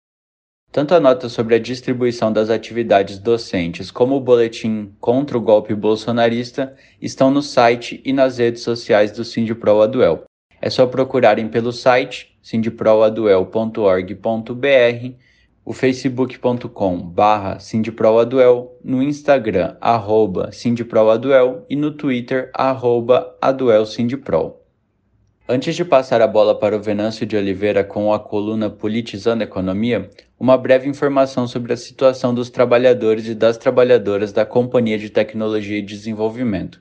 Tanto 0.71 0.95
a 0.95 1.01
nota 1.01 1.27
sobre 1.27 1.55
a 1.55 1.59
distribuição 1.59 2.31
das 2.31 2.49
atividades 2.49 3.19
docentes 3.19 3.91
como 3.91 4.15
o 4.15 4.21
boletim 4.21 4.93
contra 5.01 5.37
o 5.37 5.41
golpe 5.41 5.75
bolsonarista 5.75 6.73
estão 7.01 7.29
no 7.29 7.41
site 7.41 8.01
e 8.05 8.13
nas 8.13 8.37
redes 8.37 8.63
sociais 8.63 9.11
do 9.11 9.25
Sindipro 9.25 9.81
Aduel. 9.81 10.23
É 10.61 10.69
só 10.69 10.87
procurarem 10.87 11.49
pelo 11.49 11.73
site 11.73 12.37
sindproaduel.org.br, 12.41 15.15
o 15.65 15.73
facebook.com 15.73 17.01
barra 17.01 17.59
sindproaduel, 17.59 18.79
no 18.81 19.03
Instagram 19.03 19.75
arroba 19.81 20.53
sindproaduel 20.53 21.65
e 21.69 21.75
no 21.75 21.91
Twitter 21.91 22.49
arroba 22.53 23.35
aduelsindipro. 23.41 24.60
Antes 25.49 25.75
de 25.75 25.83
passar 25.83 26.21
a 26.21 26.27
bola 26.27 26.57
para 26.57 26.77
o 26.77 26.81
Venâncio 26.81 27.25
de 27.25 27.35
Oliveira 27.35 27.83
com 27.83 28.13
a 28.13 28.19
coluna 28.19 28.69
Politizando 28.69 29.43
a 29.43 29.45
Economia, 29.45 30.09
uma 30.39 30.55
breve 30.55 30.87
informação 30.87 31.47
sobre 31.47 31.73
a 31.73 31.77
situação 31.77 32.33
dos 32.33 32.49
trabalhadores 32.49 33.27
e 33.27 33.33
das 33.33 33.57
trabalhadoras 33.57 34.31
da 34.31 34.45
Companhia 34.45 34.99
de 34.99 35.09
Tecnologia 35.09 35.79
e 35.79 35.81
Desenvolvimento. 35.81 36.79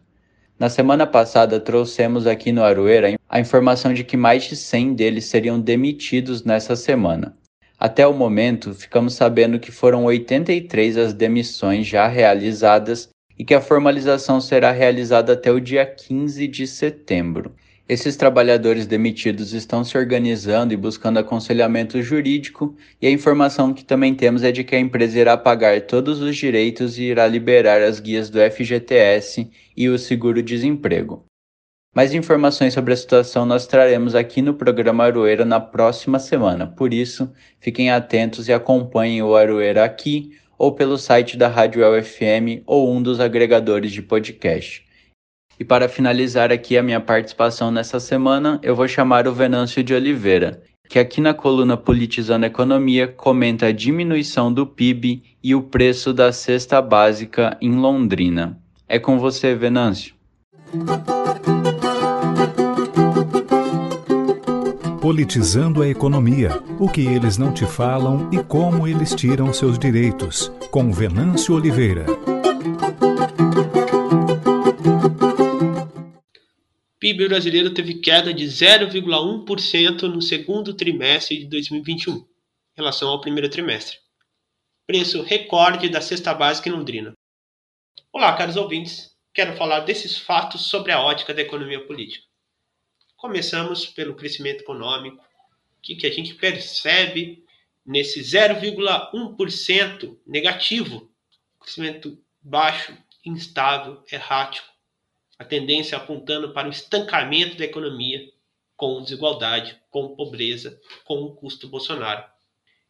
Na 0.58 0.68
semana 0.68 1.06
passada, 1.06 1.58
trouxemos 1.58 2.26
aqui 2.26 2.52
no 2.52 2.62
Aroeira 2.62 3.18
a 3.28 3.40
informação 3.40 3.94
de 3.94 4.04
que 4.04 4.16
mais 4.16 4.44
de 4.44 4.54
100 4.54 4.94
deles 4.94 5.24
seriam 5.24 5.58
demitidos 5.58 6.44
nessa 6.44 6.76
semana. 6.76 7.34
Até 7.78 8.06
o 8.06 8.12
momento, 8.12 8.74
ficamos 8.74 9.14
sabendo 9.14 9.58
que 9.58 9.72
foram 9.72 10.04
83 10.04 10.98
as 10.98 11.14
demissões 11.14 11.86
já 11.86 12.06
realizadas 12.06 13.08
e 13.38 13.44
que 13.44 13.54
a 13.54 13.60
formalização 13.60 14.38
será 14.38 14.70
realizada 14.70 15.32
até 15.32 15.50
o 15.50 15.58
dia 15.58 15.86
15 15.86 16.46
de 16.46 16.66
setembro. 16.66 17.54
Esses 17.90 18.14
trabalhadores 18.14 18.86
demitidos 18.86 19.52
estão 19.52 19.82
se 19.82 19.98
organizando 19.98 20.72
e 20.72 20.76
buscando 20.76 21.18
aconselhamento 21.18 22.00
jurídico, 22.00 22.76
e 23.02 23.06
a 23.08 23.10
informação 23.10 23.74
que 23.74 23.84
também 23.84 24.14
temos 24.14 24.44
é 24.44 24.52
de 24.52 24.62
que 24.62 24.76
a 24.76 24.78
empresa 24.78 25.18
irá 25.18 25.36
pagar 25.36 25.80
todos 25.80 26.20
os 26.22 26.36
direitos 26.36 26.98
e 26.98 27.06
irá 27.06 27.26
liberar 27.26 27.82
as 27.82 27.98
guias 27.98 28.30
do 28.30 28.38
FGTS 28.38 29.50
e 29.76 29.88
o 29.88 29.98
seguro-desemprego. 29.98 31.24
Mais 31.92 32.14
informações 32.14 32.74
sobre 32.74 32.92
a 32.92 32.96
situação 32.96 33.44
nós 33.44 33.66
traremos 33.66 34.14
aqui 34.14 34.40
no 34.40 34.54
programa 34.54 35.02
Aroeira 35.02 35.44
na 35.44 35.58
próxima 35.58 36.20
semana, 36.20 36.68
por 36.68 36.94
isso 36.94 37.32
fiquem 37.58 37.90
atentos 37.90 38.46
e 38.46 38.52
acompanhem 38.52 39.20
o 39.20 39.34
Aroeira 39.34 39.84
aqui 39.84 40.30
ou 40.56 40.76
pelo 40.76 40.96
site 40.96 41.36
da 41.36 41.48
Rádio 41.48 41.82
UFM 41.84 42.62
ou 42.66 42.88
um 42.88 43.02
dos 43.02 43.18
agregadores 43.18 43.90
de 43.90 44.00
podcast. 44.00 44.88
E 45.60 45.64
para 45.64 45.90
finalizar 45.90 46.50
aqui 46.50 46.78
a 46.78 46.82
minha 46.82 47.00
participação 47.00 47.70
nessa 47.70 48.00
semana, 48.00 48.58
eu 48.62 48.74
vou 48.74 48.88
chamar 48.88 49.28
o 49.28 49.34
Venâncio 49.34 49.84
de 49.84 49.92
Oliveira, 49.92 50.62
que 50.88 50.98
aqui 50.98 51.20
na 51.20 51.34
coluna 51.34 51.76
Politizando 51.76 52.46
a 52.46 52.48
Economia 52.48 53.06
comenta 53.06 53.66
a 53.66 53.72
diminuição 53.72 54.50
do 54.50 54.66
PIB 54.66 55.22
e 55.44 55.54
o 55.54 55.60
preço 55.60 56.14
da 56.14 56.32
cesta 56.32 56.80
básica 56.80 57.58
em 57.60 57.72
Londrina. 57.72 58.58
É 58.88 58.98
com 58.98 59.18
você, 59.18 59.54
Venâncio. 59.54 60.14
Politizando 64.98 65.82
a 65.82 65.88
economia, 65.88 66.58
o 66.78 66.88
que 66.88 67.06
eles 67.06 67.36
não 67.36 67.52
te 67.52 67.66
falam 67.66 68.30
e 68.32 68.38
como 68.42 68.88
eles 68.88 69.14
tiram 69.14 69.52
seus 69.52 69.78
direitos, 69.78 70.50
com 70.70 70.90
Venâncio 70.90 71.54
Oliveira. 71.54 72.06
PIB 77.10 77.26
brasileiro 77.26 77.74
teve 77.74 77.94
queda 77.94 78.32
de 78.32 78.44
0,1% 78.44 80.02
no 80.02 80.22
segundo 80.22 80.74
trimestre 80.74 81.38
de 81.38 81.46
2021, 81.46 82.14
em 82.14 82.24
relação 82.76 83.08
ao 83.08 83.20
primeiro 83.20 83.48
trimestre. 83.50 83.98
Preço 84.86 85.20
recorde 85.22 85.88
da 85.88 86.00
cesta 86.00 86.32
básica 86.32 86.68
em 86.68 86.72
Londrina. 86.72 87.12
Olá, 88.12 88.32
caros 88.36 88.54
ouvintes. 88.54 89.10
Quero 89.34 89.56
falar 89.56 89.80
desses 89.80 90.18
fatos 90.18 90.68
sobre 90.68 90.92
a 90.92 91.02
ótica 91.02 91.34
da 91.34 91.42
economia 91.42 91.84
política. 91.84 92.24
Começamos 93.16 93.86
pelo 93.86 94.14
crescimento 94.14 94.60
econômico, 94.60 95.20
que, 95.82 95.96
que 95.96 96.06
a 96.06 96.12
gente 96.12 96.34
percebe 96.34 97.44
nesse 97.84 98.20
0,1% 98.20 100.16
negativo, 100.24 101.10
crescimento 101.58 102.16
baixo, 102.40 102.96
instável, 103.24 104.00
errático, 104.12 104.69
a 105.40 105.44
tendência 105.44 105.96
apontando 105.96 106.52
para 106.52 106.68
o 106.68 106.70
estancamento 106.70 107.56
da 107.56 107.64
economia 107.64 108.30
com 108.76 109.02
desigualdade, 109.02 109.74
com 109.88 110.14
pobreza, 110.14 110.78
com 111.02 111.14
o 111.22 111.34
custo 111.34 111.66
Bolsonaro. 111.66 112.22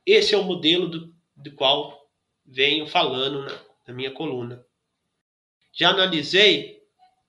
Esse 0.04 0.34
é 0.34 0.38
o 0.38 0.42
modelo 0.42 0.88
do, 0.88 1.14
do 1.36 1.52
qual 1.52 2.10
venho 2.44 2.88
falando 2.88 3.42
na, 3.44 3.56
na 3.86 3.94
minha 3.94 4.10
coluna. 4.10 4.66
Já 5.72 5.90
analisei 5.90 6.80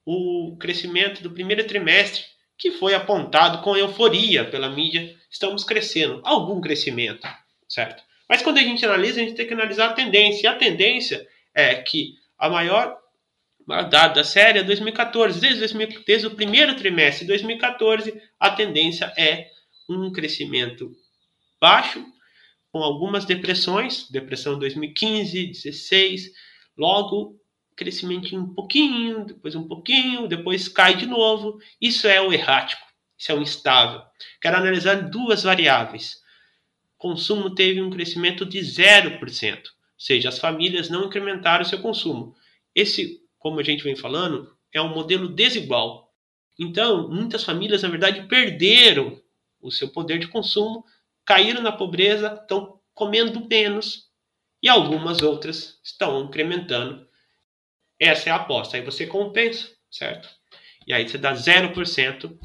o 0.04 0.58
crescimento 0.60 1.22
do 1.22 1.30
primeiro 1.30 1.68
trimestre, 1.68 2.24
que 2.58 2.72
foi 2.72 2.96
apontado 2.96 3.62
com 3.62 3.78
euforia 3.78 4.44
pela 4.50 4.72
mídia. 4.72 5.16
Estamos 5.30 5.64
crescendo, 5.64 6.20
algum 6.24 6.60
crescimento, 6.60 7.28
certo? 7.70 8.04
Mas 8.28 8.42
quando 8.42 8.58
a 8.58 8.64
gente 8.64 8.84
analisa, 8.84 9.22
a 9.22 9.24
gente 9.24 9.36
tem 9.36 9.46
que 9.46 9.54
analisar 9.54 9.92
a 9.92 9.94
tendência. 9.94 10.48
E 10.48 10.48
a 10.48 10.56
tendência 10.56 11.28
é 11.54 11.76
que 11.76 12.16
a 12.40 12.50
maior 12.50 13.01
dado 13.90 14.16
da 14.16 14.24
série 14.24 14.60
é 14.60 14.64
2014. 14.64 15.40
Desde, 15.40 15.60
2000, 15.60 16.04
desde 16.06 16.28
o 16.28 16.36
primeiro 16.36 16.76
trimestre 16.76 17.26
de 17.26 17.30
2014, 17.30 18.22
a 18.40 18.52
tendência 18.52 19.14
é 19.18 19.48
um 19.90 20.12
crescimento 20.12 20.92
baixo, 21.60 22.04
com 22.72 22.80
algumas 22.80 23.26
depressões, 23.26 24.10
depressão 24.10 24.58
2015, 24.58 25.48
16, 25.48 26.32
logo 26.78 27.40
crescimento 27.76 28.36
um 28.36 28.54
pouquinho, 28.54 29.26
depois 29.26 29.56
um 29.56 29.68
pouquinho, 29.68 30.28
depois 30.28 30.68
cai 30.68 30.96
de 30.96 31.06
novo. 31.06 31.60
Isso 31.80 32.08
é 32.08 32.22
o 32.22 32.32
errático, 32.32 32.86
isso 33.18 33.32
é 33.32 33.36
o 33.36 33.42
instável. 33.42 34.02
Quero 34.40 34.58
analisar 34.58 35.10
duas 35.10 35.44
variáveis. 35.44 36.22
Consumo 36.98 37.56
teve 37.56 37.82
um 37.82 37.90
crescimento 37.90 38.46
de 38.46 38.60
0%, 38.60 39.20
ou 39.20 39.64
seja, 39.98 40.30
as 40.30 40.38
famílias 40.38 40.90
não 40.90 41.06
incrementaram 41.06 41.66
seu 41.66 41.82
consumo. 41.82 42.36
Esse 42.76 43.21
como 43.42 43.60
a 43.60 43.64
gente 43.64 43.84
vem 43.84 43.96
falando, 43.96 44.56
é 44.72 44.80
um 44.80 44.94
modelo 44.94 45.28
desigual. 45.28 46.14
Então, 46.60 47.10
muitas 47.10 47.44
famílias, 47.44 47.82
na 47.82 47.90
verdade, 47.90 48.28
perderam 48.28 49.20
o 49.60 49.72
seu 49.72 49.90
poder 49.90 50.20
de 50.20 50.28
consumo, 50.28 50.86
caíram 51.26 51.62
na 51.62 51.72
pobreza, 51.72 52.38
estão 52.40 52.80
comendo 52.94 53.48
menos 53.48 54.12
e 54.62 54.70
algumas 54.70 55.24
outras 55.24 55.80
estão 55.84 56.26
incrementando. 56.26 57.08
Essa 58.00 58.30
é 58.30 58.32
a 58.32 58.36
aposta. 58.36 58.78
Aí 58.78 58.84
você 58.84 59.08
compensa, 59.08 59.70
certo? 59.90 60.30
E 60.86 60.94
aí 60.94 61.10
você 61.10 61.18
dá 61.18 61.34
0% 61.34 62.38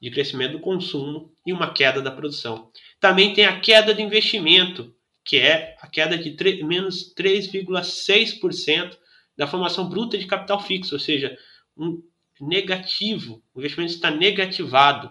de 0.00 0.10
crescimento 0.10 0.52
do 0.52 0.60
consumo 0.60 1.32
e 1.44 1.52
uma 1.52 1.72
queda 1.72 2.00
da 2.00 2.12
produção. 2.12 2.70
Também 3.00 3.34
tem 3.34 3.44
a 3.44 3.58
queda 3.58 3.92
de 3.92 4.02
investimento, 4.02 4.94
que 5.24 5.36
é 5.36 5.76
a 5.80 5.88
queda 5.88 6.16
de 6.16 6.36
3, 6.36 6.62
menos 6.64 7.12
3,6% 7.12 8.96
da 9.36 9.46
formação 9.46 9.88
bruta 9.88 10.16
de 10.16 10.26
capital 10.26 10.60
fixo, 10.60 10.94
ou 10.94 11.00
seja, 11.00 11.36
um 11.76 12.02
negativo, 12.40 13.42
o 13.54 13.60
investimento 13.60 13.92
está 13.92 14.10
negativado. 14.10 15.10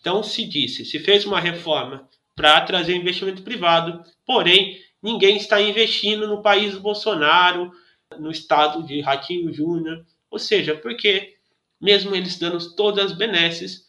Então 0.00 0.22
se 0.22 0.44
disse, 0.44 0.84
se 0.84 0.98
fez 0.98 1.24
uma 1.24 1.40
reforma 1.40 2.08
para 2.34 2.60
trazer 2.62 2.94
investimento 2.94 3.42
privado, 3.42 4.02
porém 4.26 4.78
ninguém 5.02 5.36
está 5.36 5.60
investindo 5.60 6.26
no 6.26 6.42
país 6.42 6.72
do 6.74 6.80
Bolsonaro, 6.80 7.70
no 8.18 8.30
estado 8.30 8.82
de 8.82 9.00
Ratinho 9.00 9.52
Júnior, 9.52 10.04
ou 10.30 10.38
seja, 10.38 10.74
porque 10.74 11.34
mesmo 11.80 12.14
eles 12.14 12.38
dando 12.38 12.74
todas 12.74 13.06
as 13.06 13.12
benesses, 13.12 13.86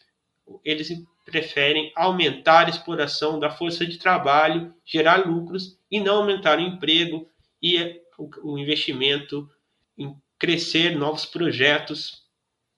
eles 0.64 0.92
preferem 1.26 1.92
aumentar 1.96 2.68
a 2.68 2.70
exploração 2.70 3.40
da 3.40 3.50
força 3.50 3.86
de 3.86 3.98
trabalho, 3.98 4.74
gerar 4.86 5.26
lucros 5.28 5.80
e 5.90 6.00
não 6.00 6.18
aumentar 6.18 6.60
o 6.60 6.62
emprego 6.62 7.28
e 7.62 8.00
o 8.44 8.58
investimento 8.58 9.50
crescer 10.40 10.96
novos 10.96 11.26
projetos, 11.26 12.24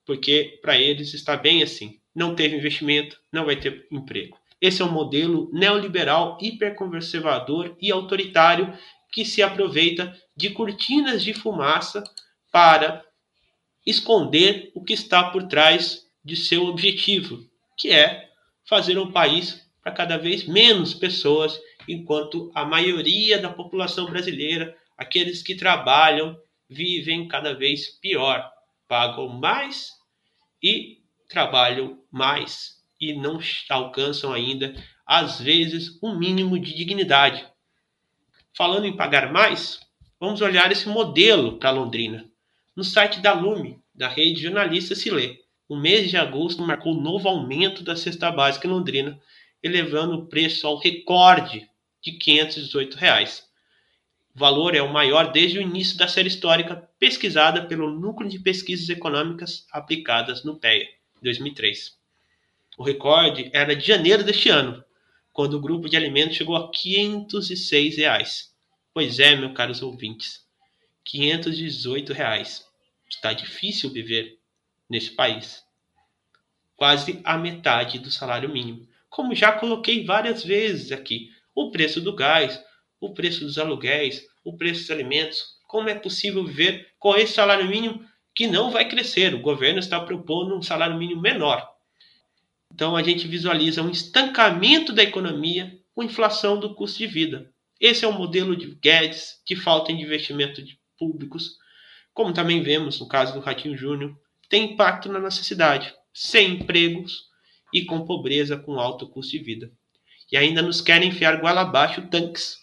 porque 0.05 0.59
para 0.61 0.77
eles 0.77 1.13
está 1.13 1.35
bem 1.35 1.63
assim. 1.63 1.99
Não 2.15 2.35
teve 2.35 2.55
investimento, 2.55 3.19
não 3.31 3.45
vai 3.45 3.55
ter 3.55 3.87
emprego. 3.91 4.37
Esse 4.59 4.81
é 4.81 4.85
um 4.85 4.91
modelo 4.91 5.51
neoliberal, 5.53 6.37
hiperconservador 6.41 7.75
e 7.79 7.91
autoritário 7.91 8.73
que 9.11 9.23
se 9.23 9.41
aproveita 9.43 10.15
de 10.35 10.49
cortinas 10.49 11.23
de 11.23 11.33
fumaça 11.33 12.03
para 12.51 13.03
esconder 13.85 14.71
o 14.73 14.83
que 14.83 14.93
está 14.93 15.29
por 15.29 15.47
trás 15.47 16.05
de 16.23 16.35
seu 16.35 16.65
objetivo, 16.65 17.39
que 17.77 17.91
é 17.91 18.29
fazer 18.67 18.97
um 18.97 19.11
país 19.11 19.65
para 19.81 19.93
cada 19.93 20.17
vez 20.17 20.45
menos 20.45 20.93
pessoas, 20.93 21.57
enquanto 21.87 22.51
a 22.53 22.65
maioria 22.65 23.39
da 23.39 23.49
população 23.49 24.09
brasileira, 24.09 24.75
aqueles 24.97 25.41
que 25.41 25.55
trabalham, 25.55 26.37
vivem 26.69 27.27
cada 27.27 27.53
vez 27.53 27.87
pior, 27.99 28.49
pagam 28.87 29.27
mais 29.29 29.91
e 30.61 30.99
trabalham 31.29 32.01
mais 32.11 32.77
e 32.99 33.13
não 33.13 33.39
alcançam 33.69 34.33
ainda, 34.33 34.73
às 35.05 35.39
vezes, 35.39 35.99
um 36.01 36.17
mínimo 36.17 36.59
de 36.59 36.73
dignidade. 36.73 37.45
Falando 38.55 38.85
em 38.85 38.95
pagar 38.95 39.31
mais, 39.31 39.79
vamos 40.19 40.41
olhar 40.41 40.71
esse 40.71 40.89
modelo 40.89 41.59
para 41.59 41.69
Londrina. 41.71 42.29
No 42.75 42.83
site 42.83 43.19
da 43.19 43.33
Lume, 43.33 43.79
da 43.93 44.07
rede 44.07 44.41
jornalista 44.41 44.95
se 44.95 45.09
lê, 45.11 45.39
o 45.69 45.75
mês 45.75 46.09
de 46.09 46.17
agosto 46.17 46.61
marcou 46.61 46.93
um 46.93 47.01
novo 47.01 47.27
aumento 47.27 47.83
da 47.83 47.95
cesta 47.95 48.31
básica 48.31 48.67
em 48.67 48.71
Londrina, 48.71 49.19
elevando 49.61 50.15
o 50.15 50.25
preço 50.27 50.65
ao 50.65 50.77
recorde 50.77 51.69
de 52.01 52.13
518 52.13 52.95
reais. 52.95 53.46
Valor 54.39 54.75
é 54.75 54.81
o 54.83 54.93
maior 54.93 55.31
desde 55.31 55.57
o 55.57 55.61
início 55.63 55.97
da 55.97 56.07
série 56.07 56.27
histórica 56.27 56.75
pesquisada 56.99 57.65
pelo 57.65 57.89
Núcleo 57.89 58.29
de 58.29 58.37
Pesquisas 58.37 58.87
Econômicas 58.87 59.65
Aplicadas 59.71 60.43
no 60.43 60.59
PEA, 60.59 60.87
2003. 61.23 61.97
O 62.77 62.83
recorde 62.83 63.49
era 63.51 63.75
de 63.75 63.83
janeiro 63.83 64.23
deste 64.23 64.49
ano, 64.49 64.83
quando 65.33 65.55
o 65.55 65.59
grupo 65.59 65.89
de 65.89 65.97
alimentos 65.97 66.37
chegou 66.37 66.55
a 66.55 66.69
506 66.69 67.97
reais. 67.97 68.53
Pois 68.93 69.17
é, 69.17 69.35
meus 69.35 69.53
caros 69.53 69.81
ouvintes, 69.81 70.45
518 71.03 72.13
reais. 72.13 72.63
Está 73.09 73.33
difícil 73.33 73.89
viver 73.89 74.37
nesse 74.87 75.09
país. 75.15 75.63
Quase 76.75 77.21
a 77.23 77.39
metade 77.39 77.97
do 77.97 78.11
salário 78.11 78.49
mínimo. 78.49 78.87
Como 79.09 79.33
já 79.33 79.51
coloquei 79.51 80.05
várias 80.05 80.43
vezes 80.43 80.91
aqui, 80.91 81.31
o 81.55 81.71
preço 81.71 81.99
do 81.99 82.13
gás, 82.13 82.63
o 82.99 83.13
preço 83.13 83.41
dos 83.41 83.57
aluguéis, 83.57 84.25
o 84.43 84.57
preço 84.57 84.81
dos 84.81 84.91
alimentos. 84.91 85.57
Como 85.67 85.89
é 85.89 85.95
possível 85.95 86.45
viver 86.45 86.87
com 86.97 87.15
esse 87.15 87.33
salário 87.33 87.67
mínimo 87.67 88.05
que 88.33 88.47
não 88.47 88.71
vai 88.71 88.87
crescer? 88.87 89.33
O 89.33 89.41
governo 89.41 89.79
está 89.79 89.99
propondo 89.99 90.55
um 90.55 90.61
salário 90.61 90.97
mínimo 90.97 91.21
menor. 91.21 91.67
Então 92.73 92.95
a 92.95 93.03
gente 93.03 93.27
visualiza 93.27 93.81
um 93.81 93.89
estancamento 93.89 94.93
da 94.93 95.03
economia 95.03 95.77
com 95.93 96.03
inflação 96.03 96.59
do 96.59 96.75
custo 96.75 96.99
de 96.99 97.07
vida. 97.07 97.51
Esse 97.79 98.05
é 98.05 98.07
o 98.07 98.13
modelo 98.13 98.55
de 98.55 98.75
Guedes, 98.75 99.41
de 99.45 99.55
falta 99.55 99.93
de 99.93 100.01
investimento 100.01 100.61
de 100.61 100.79
públicos, 100.97 101.57
como 102.13 102.33
também 102.33 102.61
vemos 102.61 102.99
no 102.99 103.07
caso 103.07 103.33
do 103.33 103.39
Ratinho 103.39 103.77
Júnior, 103.77 104.17
tem 104.49 104.73
impacto 104.73 105.11
na 105.11 105.19
nossa 105.19 105.43
cidade, 105.43 105.93
sem 106.13 106.53
empregos 106.53 107.27
e 107.73 107.85
com 107.85 108.05
pobreza 108.05 108.57
com 108.57 108.79
alto 108.79 109.07
custo 109.07 109.31
de 109.33 109.43
vida. 109.43 109.71
E 110.31 110.37
ainda 110.37 110.61
nos 110.61 110.81
querem 110.81 111.09
enfiar 111.09 111.39
goela 111.39 111.61
abaixo 111.61 112.07
tanques. 112.09 112.57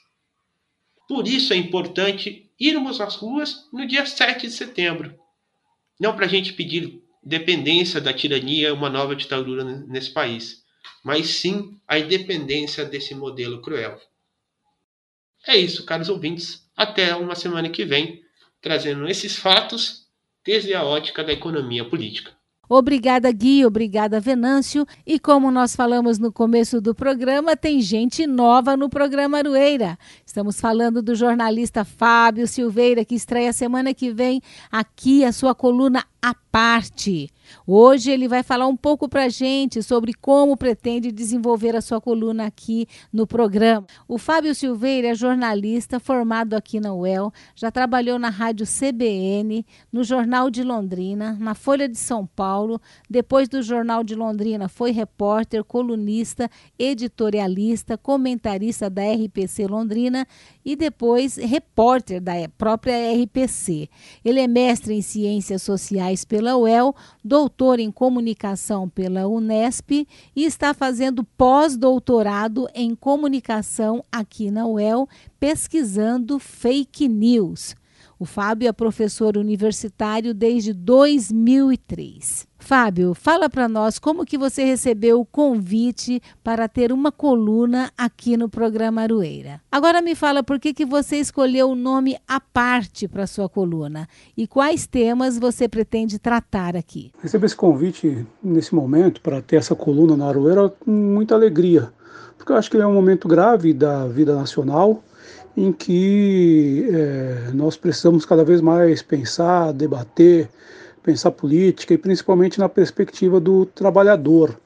Por 1.09 1.29
isso 1.29 1.53
é 1.53 1.57
importante 1.57 2.51
irmos 2.59 3.01
às 3.01 3.17
ruas 3.17 3.69
no 3.73 3.87
dia 3.87 4.07
7 4.07 4.47
de 4.47 4.53
setembro. 4.53 5.19
Não 6.01 6.15
para 6.15 6.27
a 6.27 6.29
gente 6.29 6.53
pedir 6.53 7.03
dependência 7.23 8.01
da 8.01 8.13
tirania, 8.13 8.75
uma 8.75 8.91
nova 8.91 9.15
ditadura 9.15 9.65
nesse 9.65 10.11
país, 10.11 10.63
mas 11.03 11.27
sim 11.27 11.79
a 11.87 11.99
independência 11.99 12.85
desse 12.85 13.15
modelo 13.15 13.61
cruel. 13.63 13.99
É 15.47 15.57
isso, 15.57 15.85
caros 15.85 16.09
ouvintes. 16.09 16.67
Até 16.77 17.15
uma 17.15 17.35
semana 17.35 17.69
que 17.69 17.85
vem, 17.85 18.23
trazendo 18.61 19.07
esses 19.09 19.37
fatos 19.37 20.07
desde 20.45 20.75
a 20.75 20.83
ótica 20.83 21.23
da 21.23 21.33
economia 21.33 21.85
política. 21.85 22.33
Obrigada, 22.69 23.31
Gui. 23.31 23.65
Obrigada, 23.65 24.19
Venâncio. 24.21 24.87
E 25.07 25.19
como 25.19 25.51
nós 25.51 25.77
falamos 25.77 26.19
no 26.19 26.33
começo 26.33 26.81
do 26.81 26.95
programa, 26.95 27.57
tem 27.57 27.81
gente 27.81 28.27
nova 28.27 28.77
no 28.77 28.89
programa 28.89 29.39
Arueira. 29.39 29.99
Estamos 30.35 30.61
falando 30.61 31.01
do 31.01 31.15
jornalista 31.15 31.85
Fábio 31.85 32.49
Silveira, 32.49 33.05
que 33.05 33.15
estreia 33.15 33.53
semana 33.53 33.95
que 33.95 34.11
vem 34.11 34.43
aqui 34.69 35.25
a 35.25 35.31
sua 35.31 35.55
coluna 35.55 36.05
A 36.21 36.35
Parte. 36.35 37.31
Hoje 37.67 38.11
ele 38.11 38.29
vai 38.29 38.43
falar 38.43 38.67
um 38.67 38.77
pouco 38.77 39.09
para 39.09 39.29
gente 39.29 39.83
sobre 39.83 40.13
como 40.13 40.57
pretende 40.57 41.13
desenvolver 41.13 41.77
a 41.77 41.81
sua 41.81 42.01
coluna 42.01 42.47
aqui 42.47 42.87
no 43.13 43.27
programa. 43.27 43.87
O 44.09 44.19
Fábio 44.19 44.55
Silveira 44.55 45.09
é 45.09 45.15
jornalista 45.15 46.01
formado 46.01 46.55
aqui 46.55 46.81
na 46.81 46.95
UEL, 46.95 47.33
já 47.55 47.71
trabalhou 47.71 48.19
na 48.19 48.29
Rádio 48.29 48.67
CBN, 48.67 49.65
no 49.93 50.03
Jornal 50.05 50.51
de 50.51 50.63
Londrina, 50.63 51.37
na 51.41 51.55
Folha 51.55 51.89
de 51.89 51.99
São 51.99 52.27
Paulo. 52.27 52.81
Depois 53.09 53.49
do 53.49 53.63
Jornal 53.63 54.03
de 54.03 54.15
Londrina, 54.15 54.69
foi 54.69 54.91
repórter, 54.91 55.65
colunista, 55.65 56.51
editorialista, 56.79 57.97
comentarista 57.99 58.89
da 58.89 59.03
RPC 59.03 59.67
Londrina 59.67 60.24
e 60.65 60.75
depois 60.75 61.37
repórter 61.37 62.21
da 62.21 62.33
própria 62.57 62.95
RPC. 63.23 63.89
Ele 64.25 64.41
é 64.41 64.47
mestre 64.47 64.95
em 64.95 65.03
Ciências 65.03 65.63
Sociais 65.63 66.25
pela 66.25 66.57
UEL, 66.57 66.95
doutor 67.23 67.79
em 67.79 67.91
Comunicação 67.91 68.89
pela 68.89 69.27
Unesp 69.27 70.07
e 70.35 70.45
está 70.45 70.73
fazendo 70.73 71.23
pós-doutorado 71.23 72.69
em 72.75 72.95
Comunicação 72.95 74.05
aqui 74.11 74.51
na 74.51 74.67
UEL, 74.67 75.09
pesquisando 75.39 76.39
fake 76.39 77.09
news. 77.09 77.75
O 78.25 78.27
Fábio 78.27 78.67
é 78.67 78.73
professor 78.73 79.37
universitário 79.37 80.33
desde 80.33 80.73
2003. 80.73 82.49
Fábio, 82.59 83.13
fala 83.13 83.51
para 83.51 83.69
nós 83.69 83.99
como 83.99 84.25
que 84.25 84.39
você 84.39 84.65
recebeu 84.65 85.21
o 85.21 85.27
convite 85.27 86.23
para 86.43 86.67
ter 86.67 86.91
uma 86.91 87.13
coluna 87.13 87.93
aqui 87.99 88.35
no 88.39 88.49
programa 88.49 89.03
Arueira. 89.03 89.61
Agora 89.71 90.01
me 90.01 90.15
fala 90.15 90.43
por 90.43 90.59
que, 90.59 90.73
que 90.73 90.87
você 90.87 91.17
escolheu 91.17 91.69
o 91.69 91.75
nome 91.75 92.17
à 92.27 92.41
parte 92.41 93.07
para 93.07 93.27
sua 93.27 93.47
coluna 93.47 94.09
e 94.35 94.47
quais 94.47 94.87
temas 94.87 95.39
você 95.39 95.69
pretende 95.69 96.19
tratar 96.19 96.75
aqui. 96.75 97.13
Recebi 97.23 97.45
esse 97.45 97.55
convite 97.55 98.27
nesse 98.43 98.75
momento 98.75 99.21
para 99.21 99.43
ter 99.43 99.57
essa 99.57 99.75
coluna 99.75 100.17
na 100.17 100.29
Arueira 100.29 100.71
com 100.71 100.91
muita 100.91 101.35
alegria, 101.35 101.93
porque 102.39 102.53
eu 102.53 102.57
acho 102.57 102.71
que 102.71 102.77
ele 102.79 102.85
é 102.85 102.87
um 102.87 102.95
momento 102.95 103.29
grave 103.29 103.75
da 103.75 104.07
vida 104.07 104.35
nacional 104.35 105.05
em 105.57 105.73
que 105.73 106.89
é, 106.93 107.51
nós 107.53 107.77
precisamos 107.77 108.25
cada 108.25 108.45
vez 108.45 108.61
mais 108.61 109.03
pensar, 109.03 109.73
debater, 109.73 110.49
pensar 111.03 111.31
política 111.31 111.95
e 111.95 111.99
principalmente 111.99 112.59
na 112.59 112.69
perspectiva 112.69 113.39
do 113.39 113.67
trabalhador, 113.67 114.59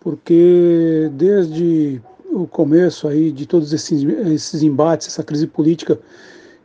porque 0.00 1.10
desde 1.12 2.00
o 2.32 2.46
começo 2.46 3.06
aí 3.06 3.30
de 3.30 3.46
todos 3.46 3.72
esses, 3.72 4.02
esses 4.02 4.62
embates, 4.62 5.06
essa 5.06 5.22
crise 5.22 5.46
política 5.46 5.98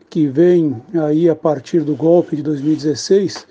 que 0.10 0.28
vem 0.28 0.82
aí 1.06 1.30
a 1.30 1.36
partir 1.36 1.82
do 1.82 1.94
golpe 1.94 2.38
de 2.38 2.42
2016, 2.42 3.46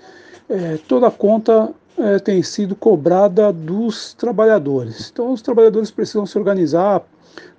é, 0.49 0.79
toda 0.87 1.07
a 1.07 1.11
conta 1.11 1.71
é, 1.97 2.19
tem 2.19 2.41
sido 2.41 2.75
cobrada 2.75 3.53
dos 3.53 4.13
trabalhadores. 4.13 5.09
Então 5.11 5.31
os 5.31 5.41
trabalhadores 5.41 5.91
precisam 5.91 6.25
se 6.25 6.37
organizar, 6.37 7.03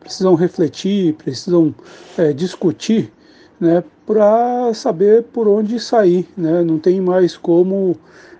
precisam 0.00 0.34
refletir, 0.34 1.14
precisam 1.14 1.74
é, 2.16 2.32
discutir, 2.32 3.12
né, 3.60 3.82
para 4.06 4.72
saber 4.74 5.24
por 5.24 5.48
onde 5.48 5.78
sair. 5.78 6.26
Né? 6.36 6.62
Não 6.62 6.78
tem 6.78 7.00
mais 7.00 7.36
como 7.36 7.96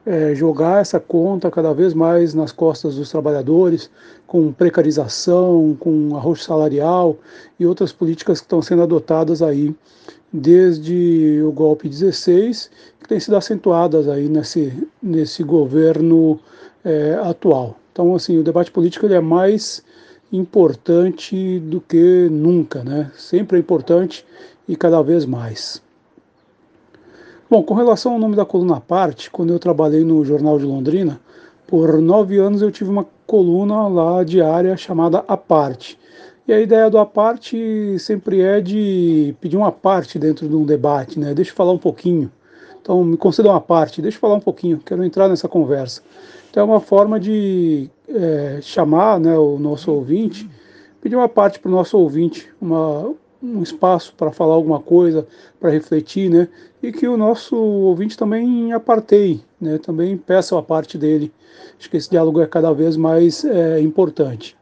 é, 0.07 0.35
jogar 0.35 0.81
essa 0.81 0.99
conta 0.99 1.51
cada 1.51 1.73
vez 1.75 1.93
mais 1.93 2.33
nas 2.33 2.53
costas 2.53 2.97
dos 2.97 3.11
trabalhadores, 3.11 3.91
com 4.27 4.53
precarização, 4.53 5.77
com 5.79 6.17
arroxo 6.17 6.45
salarial 6.45 7.19
e 7.61 7.67
outras 7.67 7.93
políticas 7.93 8.41
que 8.41 8.47
estão 8.47 8.63
sendo 8.63 8.83
adotadas 8.83 9.43
aí 9.43 9.75
desde 10.33 11.43
o 11.43 11.53
golpe 11.53 11.89
16, 11.89 12.71
que 13.01 13.09
têm 13.09 13.21
sido 13.21 13.37
acentuadas 13.37 14.09
aí 14.09 14.29
nesse, 14.29 14.73
nesse 15.03 15.43
governo 15.43 16.39
é, 16.85 17.19
atual. 17.23 17.77
Então, 17.93 18.15
assim, 18.15 18.39
o 18.39 18.43
debate 18.43 18.71
político 18.71 19.07
ele 19.07 19.15
é 19.15 19.21
mais 19.21 19.83
importante 20.33 21.59
do 21.61 21.81
que 21.81 22.29
nunca, 22.31 22.85
né? 22.85 23.11
Sempre 23.17 23.57
é 23.57 23.61
importante 23.61 24.25
e 24.69 24.77
cada 24.77 25.03
vez 25.03 25.25
mais. 25.25 25.83
Bom, 27.51 27.63
com 27.63 27.75
relação 27.75 28.13
ao 28.13 28.19
nome 28.19 28.37
da 28.37 28.45
coluna 28.45 28.77
à 28.77 28.81
parte, 28.81 29.31
quando 29.31 29.53
eu 29.53 29.59
trabalhei 29.59 30.05
no 30.05 30.23
Jornal 30.25 30.59
de 30.59 30.67
Londrina, 30.67 31.19
por 31.67 32.01
nove 32.01 32.39
anos 32.39 32.61
eu 32.61 32.71
tive 32.71 32.91
uma 32.91 33.07
coluna 33.27 33.89
lá 33.89 34.23
diária 34.23 34.77
chamada 34.77 35.25
A 35.27 35.37
Parte. 35.37 35.99
E 36.47 36.53
a 36.53 36.61
ideia 36.61 36.91
do 36.91 36.99
A 36.99 37.07
Parte 37.07 37.99
sempre 37.99 38.43
é 38.43 38.61
de 38.61 39.35
pedir 39.41 39.57
uma 39.57 39.73
parte 39.73 40.19
dentro 40.19 40.49
de 40.49 40.55
um 40.55 40.65
debate, 40.65 41.19
né? 41.19 41.35
Deixa 41.35 41.51
eu 41.51 41.55
falar 41.55 41.73
um 41.73 41.79
pouquinho. 41.79 42.31
Então, 42.81 43.05
me 43.05 43.19
conceda 43.19 43.51
uma 43.51 43.61
parte, 43.61 44.01
deixa 44.01 44.17
eu 44.17 44.21
falar 44.21 44.37
um 44.37 44.41
pouquinho, 44.41 44.79
quero 44.79 45.05
entrar 45.05 45.29
nessa 45.29 45.47
conversa. 45.47 46.03
É 46.59 46.63
uma 46.65 46.81
forma 46.81 47.21
de 47.21 47.89
é, 48.09 48.59
chamar 48.61 49.21
né, 49.21 49.39
o 49.39 49.61
nosso 49.61 49.93
ouvinte, 49.93 50.51
pedir 51.01 51.15
uma 51.15 51.29
parte 51.29 51.61
para 51.61 51.69
o 51.69 51.73
nosso 51.73 51.97
ouvinte, 51.97 52.51
uma, 52.61 53.15
um 53.41 53.63
espaço 53.63 54.13
para 54.17 54.33
falar 54.33 54.55
alguma 54.55 54.81
coisa, 54.81 55.25
para 55.61 55.71
refletir, 55.71 56.29
né? 56.29 56.49
E 56.83 56.91
que 56.91 57.07
o 57.07 57.17
nosso 57.17 57.55
ouvinte 57.55 58.19
também 58.19 58.73
aparteie, 58.73 59.41
né? 59.61 59.79
Também 59.79 60.17
peça 60.17 60.59
a 60.59 60.61
parte 60.61 60.99
dele. 60.99 61.33
Acho 61.79 61.89
que 61.89 61.97
esse 61.97 62.11
diálogo 62.11 62.41
é 62.41 62.47
cada 62.49 62.73
vez 62.73 62.97
mais 62.97 63.45
é, 63.45 63.81
importante. 63.81 64.57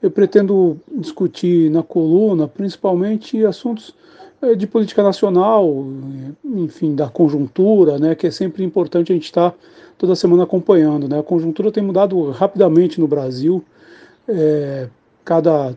Eu 0.00 0.10
pretendo 0.10 0.80
discutir 0.96 1.70
na 1.70 1.82
coluna 1.82 2.48
principalmente 2.48 3.44
assuntos 3.44 3.94
de 4.56 4.66
política 4.66 5.02
nacional, 5.02 5.86
enfim, 6.44 6.94
da 6.94 7.08
conjuntura, 7.08 7.98
né, 7.98 8.14
que 8.14 8.26
é 8.26 8.30
sempre 8.30 8.62
importante 8.62 9.12
a 9.12 9.14
gente 9.14 9.24
estar 9.24 9.54
toda 9.96 10.14
semana 10.14 10.44
acompanhando. 10.44 11.08
Né? 11.08 11.18
A 11.18 11.22
conjuntura 11.22 11.72
tem 11.72 11.82
mudado 11.82 12.30
rapidamente 12.30 13.00
no 13.00 13.08
Brasil, 13.08 13.64
é, 14.28 14.88
cada 15.24 15.76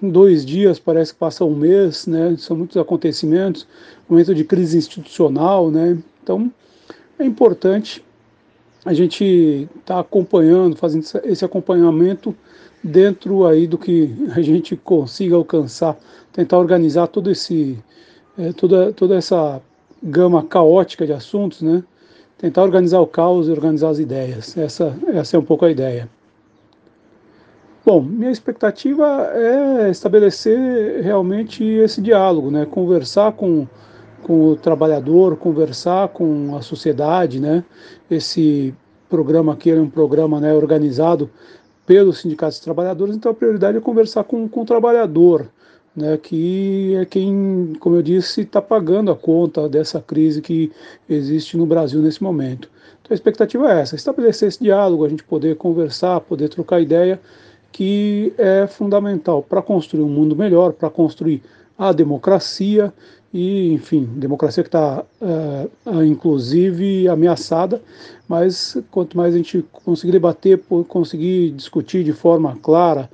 dois 0.00 0.44
dias 0.44 0.78
parece 0.78 1.12
que 1.12 1.18
passa 1.18 1.44
um 1.44 1.54
mês, 1.54 2.06
né? 2.06 2.36
são 2.38 2.56
muitos 2.56 2.76
acontecimentos, 2.76 3.66
momento 4.08 4.34
de 4.34 4.44
crise 4.44 4.78
institucional, 4.78 5.70
né? 5.70 5.98
então 6.22 6.50
é 7.18 7.24
importante 7.24 8.04
a 8.84 8.94
gente 8.94 9.68
estar 9.80 9.94
tá 9.94 10.00
acompanhando, 10.00 10.76
fazendo 10.76 11.04
esse 11.24 11.44
acompanhamento 11.44 12.34
dentro 12.82 13.46
aí 13.46 13.66
do 13.66 13.78
que 13.78 14.14
a 14.34 14.40
gente 14.40 14.76
consiga 14.76 15.36
alcançar, 15.36 15.96
tentar 16.32 16.58
organizar 16.58 17.06
todo 17.08 17.30
esse, 17.30 17.78
é, 18.38 18.52
toda, 18.52 18.92
toda 18.92 19.16
essa 19.16 19.60
gama 20.02 20.42
caótica 20.44 21.06
de 21.06 21.12
assuntos, 21.12 21.62
né? 21.62 21.82
Tentar 22.38 22.62
organizar 22.62 23.00
o 23.00 23.06
caos 23.06 23.48
e 23.48 23.50
organizar 23.50 23.90
as 23.90 23.98
ideias. 23.98 24.56
Essa, 24.56 24.96
essa 25.08 25.36
é 25.36 25.38
um 25.38 25.44
pouco 25.44 25.66
a 25.66 25.70
ideia. 25.70 26.08
Bom, 27.84 28.00
minha 28.00 28.30
expectativa 28.30 29.30
é 29.34 29.90
estabelecer 29.90 31.02
realmente 31.02 31.64
esse 31.64 32.00
diálogo, 32.00 32.50
né? 32.50 32.64
Conversar 32.64 33.32
com, 33.32 33.66
com 34.22 34.48
o 34.48 34.56
trabalhador, 34.56 35.36
conversar 35.36 36.08
com 36.08 36.56
a 36.56 36.62
sociedade, 36.62 37.40
né? 37.40 37.62
Esse 38.10 38.74
programa 39.08 39.52
aqui 39.52 39.70
é 39.70 39.80
um 39.80 39.90
programa 39.90 40.40
né, 40.40 40.54
organizado 40.54 41.28
pelos 41.86 42.20
sindicatos 42.20 42.58
de 42.58 42.64
trabalhadores, 42.64 43.16
então 43.16 43.32
a 43.32 43.34
prioridade 43.34 43.78
é 43.78 43.80
conversar 43.80 44.24
com, 44.24 44.48
com 44.48 44.62
o 44.62 44.66
trabalhador, 44.66 45.48
né, 45.94 46.16
que 46.16 46.94
é 46.94 47.04
quem, 47.04 47.74
como 47.80 47.96
eu 47.96 48.02
disse, 48.02 48.42
está 48.42 48.62
pagando 48.62 49.10
a 49.10 49.16
conta 49.16 49.68
dessa 49.68 50.00
crise 50.00 50.40
que 50.40 50.70
existe 51.08 51.56
no 51.56 51.66
Brasil 51.66 52.00
nesse 52.00 52.22
momento. 52.22 52.70
Então 53.02 53.12
a 53.12 53.14
expectativa 53.14 53.72
é 53.72 53.80
essa, 53.80 53.96
estabelecer 53.96 54.48
esse 54.48 54.62
diálogo, 54.62 55.04
a 55.04 55.08
gente 55.08 55.24
poder 55.24 55.56
conversar, 55.56 56.20
poder 56.20 56.48
trocar 56.48 56.80
ideia, 56.80 57.20
que 57.72 58.32
é 58.36 58.66
fundamental 58.66 59.42
para 59.42 59.62
construir 59.62 60.02
um 60.02 60.08
mundo 60.08 60.36
melhor, 60.36 60.72
para 60.72 60.90
construir 60.90 61.42
a 61.78 61.92
democracia 61.92 62.92
e, 63.32 63.72
enfim, 63.72 64.04
democracia 64.16 64.62
que 64.62 64.68
está, 64.68 65.04
é, 65.20 65.68
é, 65.86 66.04
inclusive, 66.04 67.08
ameaçada, 67.08 67.80
mas 68.28 68.76
quanto 68.90 69.16
mais 69.16 69.34
a 69.34 69.36
gente 69.36 69.64
conseguir 69.84 70.12
debater, 70.12 70.60
conseguir 70.88 71.50
discutir 71.52 72.02
de 72.02 72.12
forma 72.12 72.56
clara, 72.60 73.08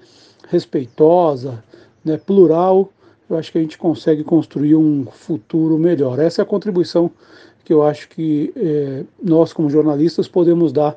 respeitosa, 0.48 1.62
né, 2.04 2.16
plural, 2.16 2.90
eu 3.28 3.36
acho 3.36 3.52
que 3.52 3.58
a 3.58 3.60
gente 3.60 3.76
consegue 3.76 4.24
construir 4.24 4.74
um 4.74 5.04
futuro 5.06 5.78
melhor. 5.78 6.18
Essa 6.18 6.40
é 6.40 6.44
a 6.44 6.46
contribuição 6.46 7.10
que 7.64 7.72
eu 7.72 7.82
acho 7.82 8.08
que 8.08 8.52
é, 8.56 9.04
nós, 9.22 9.52
como 9.52 9.68
jornalistas, 9.68 10.28
podemos 10.28 10.72
dar 10.72 10.96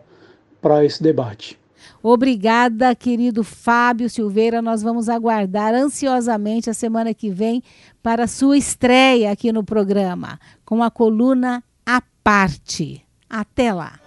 para 0.61 0.85
esse 0.85 1.01
debate. 1.01 1.58
Obrigada, 2.01 2.95
querido 2.95 3.43
Fábio 3.43 4.09
Silveira. 4.09 4.61
Nós 4.61 4.81
vamos 4.81 5.09
aguardar 5.09 5.73
ansiosamente 5.73 6.69
a 6.69 6.73
semana 6.73 7.13
que 7.13 7.29
vem 7.29 7.63
para 8.01 8.27
sua 8.27 8.57
estreia 8.57 9.31
aqui 9.31 9.51
no 9.51 9.63
programa, 9.63 10.39
com 10.65 10.83
a 10.83 10.89
coluna 10.89 11.63
à 11.85 12.01
parte. 12.23 13.03
Até 13.29 13.71
lá. 13.71 13.99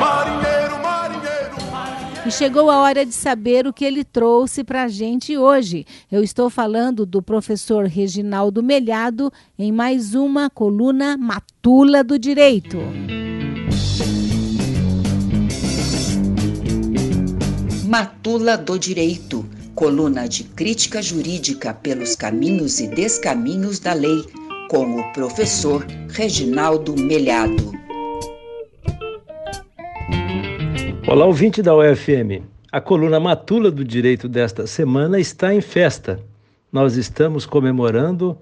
Marinheiro, 0.00 0.82
marinheiro, 0.82 1.70
marinheiro. 1.70 2.28
E 2.28 2.30
chegou 2.30 2.70
a 2.70 2.78
hora 2.78 3.06
de 3.06 3.12
saber 3.12 3.66
o 3.66 3.72
que 3.72 3.84
ele 3.84 4.04
trouxe 4.04 4.64
para 4.64 4.84
a 4.84 4.88
gente 4.88 5.36
hoje. 5.36 5.86
Eu 6.10 6.22
estou 6.22 6.50
falando 6.50 7.06
do 7.06 7.22
professor 7.22 7.86
Reginaldo 7.86 8.62
Melhado 8.62 9.32
em 9.58 9.70
mais 9.70 10.14
uma 10.14 10.50
coluna 10.50 11.16
Matula 11.16 12.02
do 12.02 12.18
Direito. 12.18 12.78
Matula 17.88 18.58
do 18.58 18.78
Direito, 18.78 19.46
coluna 19.74 20.28
de 20.28 20.44
crítica 20.44 21.00
jurídica 21.00 21.72
pelos 21.72 22.14
caminhos 22.14 22.80
e 22.80 22.86
descaminhos 22.86 23.78
da 23.78 23.94
lei, 23.94 24.26
com 24.68 25.00
o 25.00 25.12
professor 25.14 25.86
Reginaldo 26.10 26.94
Melhado. 26.94 27.72
Olá, 31.06 31.24
ouvinte 31.24 31.62
da 31.62 31.74
UFM. 31.74 32.44
A 32.70 32.78
coluna 32.78 33.18
Matula 33.18 33.70
do 33.70 33.82
Direito 33.82 34.28
desta 34.28 34.66
semana 34.66 35.18
está 35.18 35.54
em 35.54 35.62
festa. 35.62 36.20
Nós 36.70 36.94
estamos 36.94 37.46
comemorando 37.46 38.36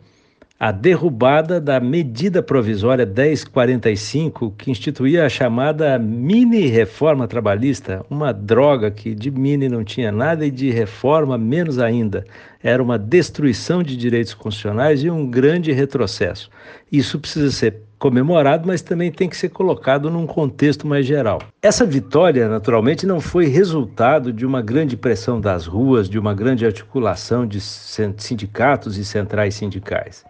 a 0.59 0.73
derrubada 0.73 1.61
da 1.61 1.79
medida 1.79 2.43
provisória 2.43 3.05
1045, 3.05 4.53
que 4.53 4.71
instituía 4.71 5.27
a 5.27 5.29
chamada 5.29 5.99
mini 5.99 6.67
reforma 6.67 7.29
trabalhista, 7.29 8.05
uma 8.09 8.33
droga 8.33 8.91
que 8.91 9.15
de 9.15 9.31
mini 9.31 9.69
não 9.69 9.85
tinha 9.85 10.11
nada 10.11 10.47
e 10.47 10.51
de 10.51 10.71
reforma 10.71 11.37
menos 11.37 11.79
ainda. 11.79 12.25
Era 12.63 12.83
uma 12.83 12.99
destruição 12.99 13.83
de 13.83 13.99
direitos 13.99 14.33
constitucionais 14.33 15.05
e 15.05 15.11
um 15.11 15.31
grande 15.31 15.73
retrocesso. 15.73 16.49
Isso 16.91 17.19
precisa 17.19 17.51
ser 17.51 17.83
comemorado, 17.99 18.67
mas 18.67 18.81
também 18.81 19.13
tem 19.13 19.29
que 19.29 19.37
ser 19.37 19.51
colocado 19.51 20.11
num 20.11 20.27
contexto 20.27 20.87
mais 20.87 21.05
geral. 21.05 21.43
Essa 21.61 21.85
vitória, 21.85 22.49
naturalmente, 22.49 23.07
não 23.07 23.21
foi 23.21 23.47
resultado 23.47 24.33
de 24.33 24.47
uma 24.47 24.63
grande 24.63 24.97
pressão 24.97 25.39
das 25.39 25.67
ruas, 25.67 26.09
de 26.09 26.19
uma 26.19 26.33
grande 26.33 26.65
articulação 26.65 27.47
de 27.47 27.61
sindicatos 27.61 28.97
e 28.97 29.05
centrais 29.05 29.55
sindicais. 29.55 30.25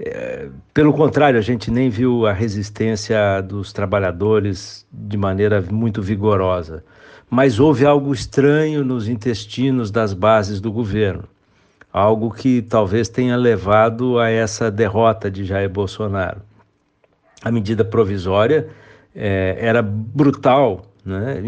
É, 0.00 0.48
pelo 0.72 0.92
contrário, 0.92 1.38
a 1.38 1.42
gente 1.42 1.70
nem 1.70 1.90
viu 1.90 2.26
a 2.26 2.32
resistência 2.32 3.40
dos 3.40 3.72
trabalhadores 3.72 4.86
de 4.92 5.16
maneira 5.16 5.60
muito 5.60 6.00
vigorosa. 6.00 6.84
Mas 7.28 7.58
houve 7.58 7.84
algo 7.84 8.12
estranho 8.12 8.84
nos 8.84 9.08
intestinos 9.08 9.90
das 9.90 10.14
bases 10.14 10.60
do 10.60 10.70
governo. 10.70 11.24
Algo 11.92 12.30
que 12.30 12.62
talvez 12.62 13.08
tenha 13.08 13.36
levado 13.36 14.18
a 14.18 14.30
essa 14.30 14.70
derrota 14.70 15.30
de 15.30 15.44
Jair 15.44 15.68
Bolsonaro. 15.68 16.40
A 17.42 17.50
medida 17.50 17.84
provisória 17.84 18.68
é, 19.14 19.56
era 19.60 19.82
brutal, 19.82 20.86
né? 21.04 21.42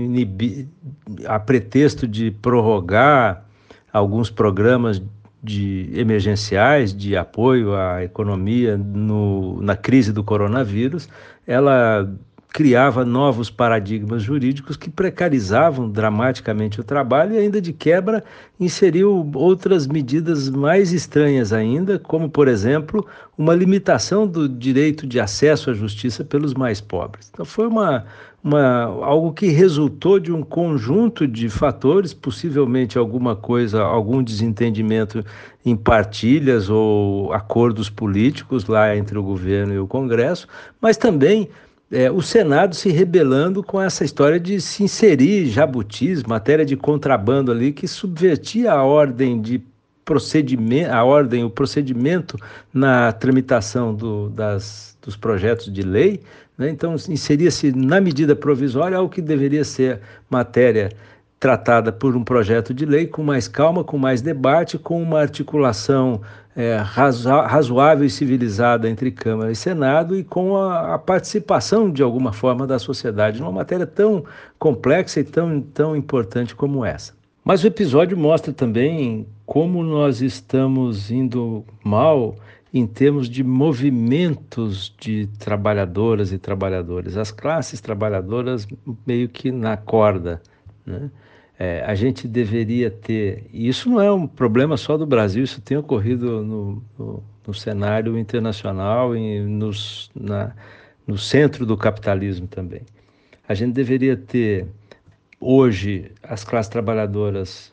a 1.26 1.38
pretexto 1.38 2.06
de 2.06 2.30
prorrogar 2.30 3.44
alguns 3.92 4.30
programas 4.30 5.02
de 5.42 5.90
emergenciais 5.94 6.94
de 6.94 7.16
apoio 7.16 7.74
à 7.74 8.04
economia 8.04 8.76
no, 8.76 9.60
na 9.62 9.76
crise 9.76 10.12
do 10.12 10.22
coronavírus, 10.22 11.08
ela 11.46 12.08
criava 12.52 13.04
novos 13.04 13.48
paradigmas 13.48 14.22
jurídicos 14.22 14.76
que 14.76 14.90
precarizavam 14.90 15.88
dramaticamente 15.88 16.80
o 16.80 16.84
trabalho 16.84 17.34
e 17.34 17.38
ainda 17.38 17.60
de 17.60 17.72
quebra 17.72 18.24
inseriu 18.58 19.30
outras 19.34 19.86
medidas 19.86 20.50
mais 20.50 20.92
estranhas 20.92 21.52
ainda, 21.52 21.98
como 21.98 22.28
por 22.28 22.48
exemplo, 22.48 23.06
uma 23.38 23.54
limitação 23.54 24.26
do 24.26 24.48
direito 24.48 25.06
de 25.06 25.20
acesso 25.20 25.70
à 25.70 25.74
justiça 25.74 26.24
pelos 26.24 26.52
mais 26.52 26.80
pobres. 26.80 27.30
Então 27.32 27.44
foi 27.44 27.68
uma 27.68 28.04
uma, 28.42 28.84
algo 28.84 29.32
que 29.32 29.48
resultou 29.48 30.18
de 30.18 30.32
um 30.32 30.42
conjunto 30.42 31.26
de 31.26 31.48
fatores, 31.48 32.14
possivelmente 32.14 32.96
alguma 32.96 33.36
coisa, 33.36 33.82
algum 33.82 34.22
desentendimento 34.22 35.24
em 35.64 35.76
partilhas 35.76 36.70
ou 36.70 37.32
acordos 37.32 37.90
políticos 37.90 38.66
lá 38.66 38.96
entre 38.96 39.18
o 39.18 39.22
governo 39.22 39.74
e 39.74 39.78
o 39.78 39.86
Congresso, 39.86 40.48
mas 40.80 40.96
também 40.96 41.48
é, 41.92 42.10
o 42.10 42.22
Senado 42.22 42.74
se 42.74 42.88
rebelando 42.90 43.62
com 43.62 43.80
essa 43.80 44.04
história 44.04 44.38
de 44.38 44.60
se 44.60 44.84
inserir 44.84 45.46
jabutis, 45.46 46.22
matéria 46.22 46.64
de 46.64 46.76
contrabando 46.76 47.50
ali, 47.50 47.72
que 47.72 47.86
subvertia 47.88 48.72
a 48.72 48.84
ordem 48.84 49.40
de 49.40 49.60
procedimento, 50.04 50.90
a 50.92 51.04
ordem, 51.04 51.44
o 51.44 51.50
procedimento 51.50 52.38
na 52.72 53.12
tramitação 53.12 53.94
do, 53.94 54.28
das, 54.30 54.89
dos 55.02 55.16
projetos 55.16 55.72
de 55.72 55.82
lei, 55.82 56.20
né? 56.56 56.68
Então, 56.68 56.94
inseria-se 57.08 57.72
na 57.72 58.00
medida 58.00 58.36
provisória 58.36 58.98
algo 58.98 59.12
que 59.12 59.22
deveria 59.22 59.64
ser 59.64 60.00
matéria 60.28 60.90
tratada 61.40 61.90
por 61.90 62.14
um 62.14 62.22
projeto 62.22 62.74
de 62.74 62.84
lei 62.84 63.06
com 63.06 63.22
mais 63.22 63.48
calma, 63.48 63.82
com 63.82 63.96
mais 63.96 64.20
debate, 64.20 64.78
com 64.78 65.02
uma 65.02 65.20
articulação 65.20 66.20
é, 66.54 66.76
razoável 66.76 68.04
e 68.04 68.10
civilizada 68.10 68.90
entre 68.90 69.10
Câmara 69.10 69.50
e 69.50 69.56
Senado 69.56 70.14
e 70.14 70.22
com 70.22 70.56
a, 70.56 70.94
a, 70.94 70.98
participação, 70.98 71.90
de 71.90 72.02
alguma 72.02 72.32
forma, 72.32 72.66
da 72.66 72.78
sociedade 72.78 73.40
numa 73.40 73.52
matéria 73.52 73.86
tão 73.86 74.24
complexa 74.58 75.20
e 75.20 75.24
tão, 75.24 75.62
tão 75.62 75.96
importante 75.96 76.54
como 76.54 76.84
essa. 76.84 77.14
Mas 77.42 77.64
o 77.64 77.66
episódio 77.66 78.18
mostra 78.18 78.52
também 78.52 79.26
como 79.46 79.82
nós 79.82 80.20
estamos 80.20 81.10
indo 81.10 81.64
mal 81.82 82.36
em 82.72 82.86
termos 82.86 83.28
de 83.28 83.42
movimentos 83.42 84.94
de 84.98 85.26
trabalhadoras 85.38 86.32
e 86.32 86.38
trabalhadores. 86.38 87.16
As 87.16 87.32
classes 87.32 87.80
trabalhadoras 87.80 88.66
meio 89.04 89.28
que 89.28 89.50
na 89.50 89.76
corda. 89.76 90.40
Né? 90.86 91.10
É, 91.58 91.84
a 91.84 91.94
gente 91.94 92.28
deveria 92.28 92.90
ter. 92.90 93.46
E 93.52 93.68
isso 93.68 93.90
não 93.90 94.00
é 94.00 94.10
um 94.10 94.26
problema 94.26 94.76
só 94.76 94.96
do 94.96 95.04
Brasil, 95.04 95.42
isso 95.44 95.60
tem 95.60 95.76
ocorrido 95.76 96.42
no, 96.42 96.82
no, 96.98 97.22
no 97.46 97.54
cenário 97.54 98.16
internacional 98.16 99.16
e 99.16 99.40
nos, 99.40 100.10
na, 100.14 100.52
no 101.06 101.18
centro 101.18 101.66
do 101.66 101.76
capitalismo 101.76 102.46
também. 102.46 102.82
A 103.48 103.52
gente 103.52 103.72
deveria 103.74 104.16
ter, 104.16 104.68
hoje, 105.40 106.12
as 106.22 106.44
classes 106.44 106.70
trabalhadoras 106.70 107.72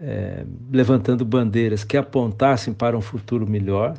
é, 0.00 0.44
levantando 0.72 1.24
bandeiras 1.24 1.84
que 1.84 1.96
apontassem 1.96 2.72
para 2.72 2.96
um 2.96 3.02
futuro 3.02 3.46
melhor, 3.46 3.96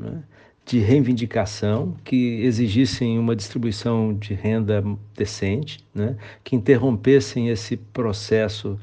né? 0.00 0.22
de 0.64 0.78
reivindicação, 0.78 1.96
que 2.04 2.42
exigissem 2.42 3.18
uma 3.18 3.34
distribuição 3.34 4.14
de 4.14 4.34
renda 4.34 4.84
decente, 5.16 5.84
né? 5.94 6.16
que 6.44 6.54
interrompessem 6.54 7.48
esse 7.48 7.76
processo 7.76 8.78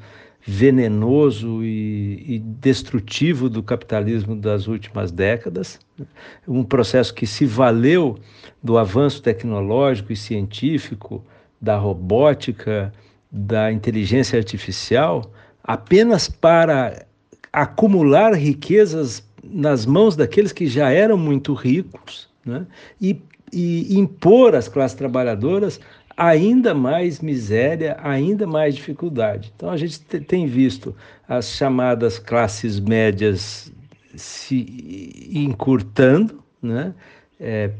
venenoso 0.46 1.62
e, 1.62 2.24
e, 2.26 2.38
destrutivo 2.38 3.50
do 3.50 3.62
capitalismo 3.62 4.34
das 4.34 4.66
últimas 4.66 5.10
décadas, 5.10 5.78
né? 5.98 6.06
um 6.46 6.62
processo 6.62 7.12
que 7.12 7.26
se 7.26 7.44
valeu 7.44 8.18
do 8.62 8.78
avanço 8.78 9.22
tecnológico 9.22 10.12
e 10.12 10.16
científico, 10.16 11.24
da 11.60 11.76
robótica, 11.76 12.92
da 13.30 13.72
inteligência 13.72 14.38
artificial, 14.38 15.30
apenas 15.62 16.28
para 16.28 17.06
acumular 17.52 18.34
riquezas 18.34 19.27
nas 19.42 19.86
mãos 19.86 20.16
daqueles 20.16 20.52
que 20.52 20.66
já 20.66 20.90
eram 20.90 21.16
muito 21.16 21.54
ricos 21.54 22.28
né? 22.44 22.66
e, 23.00 23.20
e 23.52 23.98
impor 23.98 24.54
às 24.54 24.68
classes 24.68 24.96
trabalhadoras 24.96 25.80
ainda 26.16 26.74
mais 26.74 27.20
miséria, 27.20 27.96
ainda 28.02 28.46
mais 28.46 28.74
dificuldade. 28.74 29.52
Então 29.54 29.70
a 29.70 29.76
gente 29.76 30.00
tem 30.00 30.46
visto 30.46 30.94
as 31.28 31.50
chamadas 31.50 32.18
classes 32.18 32.80
médias 32.80 33.72
se 34.16 35.30
encurtando, 35.32 36.42
né? 36.60 36.92
É, 37.38 37.70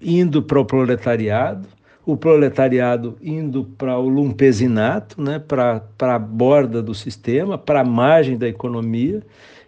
indo 0.00 0.42
para 0.42 0.60
o 0.60 0.64
proletariado, 0.64 1.66
o 2.04 2.16
proletariado 2.16 3.16
indo 3.22 3.64
para 3.64 3.98
o 3.98 4.08
lumpesinato, 4.08 5.20
né? 5.20 5.38
para 5.38 5.82
a 6.00 6.18
borda 6.18 6.82
do 6.82 6.94
sistema, 6.94 7.56
para 7.56 7.80
a 7.80 7.84
margem 7.84 8.36
da 8.36 8.48
economia, 8.48 9.22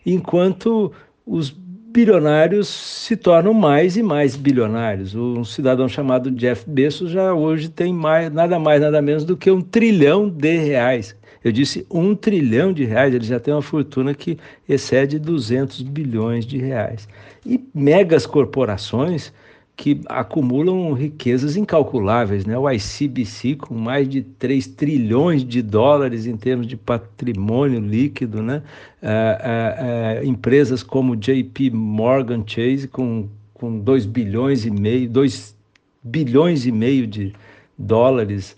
enquanto 0.05 0.93
os 1.27 1.51
bilionários 1.51 2.69
se 2.69 3.17
tornam 3.17 3.55
mais 3.55 3.97
e 3.97 4.03
mais 4.03 4.35
bilionários. 4.35 5.15
Um 5.15 5.45
cidadão 5.45 5.89
chamado 5.89 6.31
Jeff 6.31 6.69
Bezos 6.69 7.11
já 7.11 7.33
hoje 7.33 7.69
tem 7.69 7.93
mais, 7.93 8.33
nada 8.33 8.59
mais, 8.59 8.81
nada 8.81 9.01
menos 9.01 9.25
do 9.25 9.37
que 9.37 9.51
um 9.51 9.61
trilhão 9.61 10.29
de 10.29 10.57
reais. 10.57 11.15
Eu 11.45 11.53
disse 11.53 11.87
um 11.91 12.15
trilhão 12.15 12.73
de 12.73 12.85
reais, 12.85 13.15
ele 13.15 13.25
já 13.25 13.39
tem 13.39 13.55
uma 13.55 13.63
fortuna 13.63 14.15
que 14.15 14.39
excede 14.69 15.19
200 15.19 15.83
bilhões 15.83 16.45
de 16.45 16.59
reais. 16.59 17.07
E 17.47 17.63
megas 17.73 18.27
corporações 18.27 19.33
que 19.77 20.01
acumulam 20.07 20.93
riquezas 20.93 21.57
incalculáveis, 21.57 22.47
né? 22.47 22.57
O 22.57 22.71
ICBC 22.71 23.57
com 23.57 23.75
mais 23.75 24.09
de 24.09 24.23
3 24.23 24.69
trilhões 24.69 25.45
de 25.45 25.61
dólares 25.63 26.27
em 26.27 26.37
termos 26.37 26.67
de 26.67 26.77
patrimônio 26.77 27.81
líquido, 27.81 28.43
né? 28.43 28.63
É, 29.03 30.21
é, 30.21 30.23
é, 30.23 30.27
empresas 30.27 30.83
como 30.83 31.17
JP 31.17 31.71
Morgan 31.71 32.45
Chase 32.47 32.87
com, 32.87 33.29
com 33.53 33.81
2 33.81 34.07
bilhões 34.07 34.65
e 34.65 34.71
meio, 34.71 35.11
2 35.11 35.57
bilhões 36.03 36.67
e 36.67 36.73
meio 36.73 37.07
de 37.07 37.35
dólares, 37.77 38.55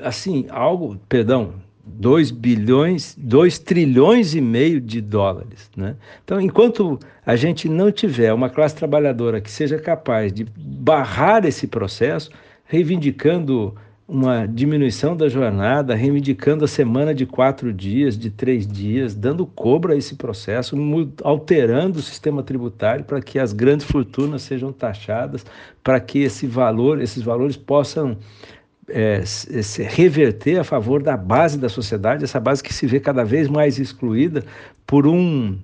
assim, 0.00 0.46
algo, 0.50 0.96
perdão, 1.08 1.54
2 1.92 2.30
bilhões, 2.30 3.14
2 3.18 3.58
trilhões 3.58 4.34
e 4.34 4.40
meio 4.40 4.80
de 4.80 5.00
dólares. 5.00 5.70
Né? 5.76 5.96
Então, 6.24 6.40
enquanto 6.40 6.98
a 7.24 7.36
gente 7.36 7.68
não 7.68 7.92
tiver 7.92 8.32
uma 8.32 8.48
classe 8.48 8.74
trabalhadora 8.74 9.40
que 9.40 9.50
seja 9.50 9.78
capaz 9.78 10.32
de 10.32 10.46
barrar 10.56 11.44
esse 11.44 11.66
processo, 11.66 12.30
reivindicando 12.64 13.74
uma 14.12 14.46
diminuição 14.46 15.16
da 15.16 15.28
jornada, 15.28 15.94
reivindicando 15.94 16.64
a 16.64 16.68
semana 16.68 17.14
de 17.14 17.24
quatro 17.24 17.72
dias, 17.72 18.18
de 18.18 18.30
três 18.30 18.66
dias, 18.66 19.14
dando 19.14 19.46
cobra 19.46 19.94
a 19.94 19.96
esse 19.96 20.16
processo, 20.16 20.76
alterando 21.22 21.98
o 21.98 22.02
sistema 22.02 22.42
tributário 22.42 23.04
para 23.04 23.22
que 23.22 23.38
as 23.38 23.52
grandes 23.52 23.86
fortunas 23.86 24.42
sejam 24.42 24.72
taxadas, 24.72 25.46
para 25.82 25.98
que 25.98 26.18
esse 26.18 26.46
valor, 26.46 27.00
esses 27.00 27.22
valores 27.22 27.56
possam 27.56 28.18
é, 28.92 29.24
se 29.24 29.82
reverter 29.82 30.58
a 30.58 30.64
favor 30.64 31.02
da 31.02 31.16
base 31.16 31.58
da 31.58 31.68
sociedade, 31.68 32.24
essa 32.24 32.38
base 32.38 32.62
que 32.62 32.74
se 32.74 32.86
vê 32.86 33.00
cada 33.00 33.24
vez 33.24 33.48
mais 33.48 33.78
excluída 33.78 34.44
por 34.86 35.06
um 35.06 35.58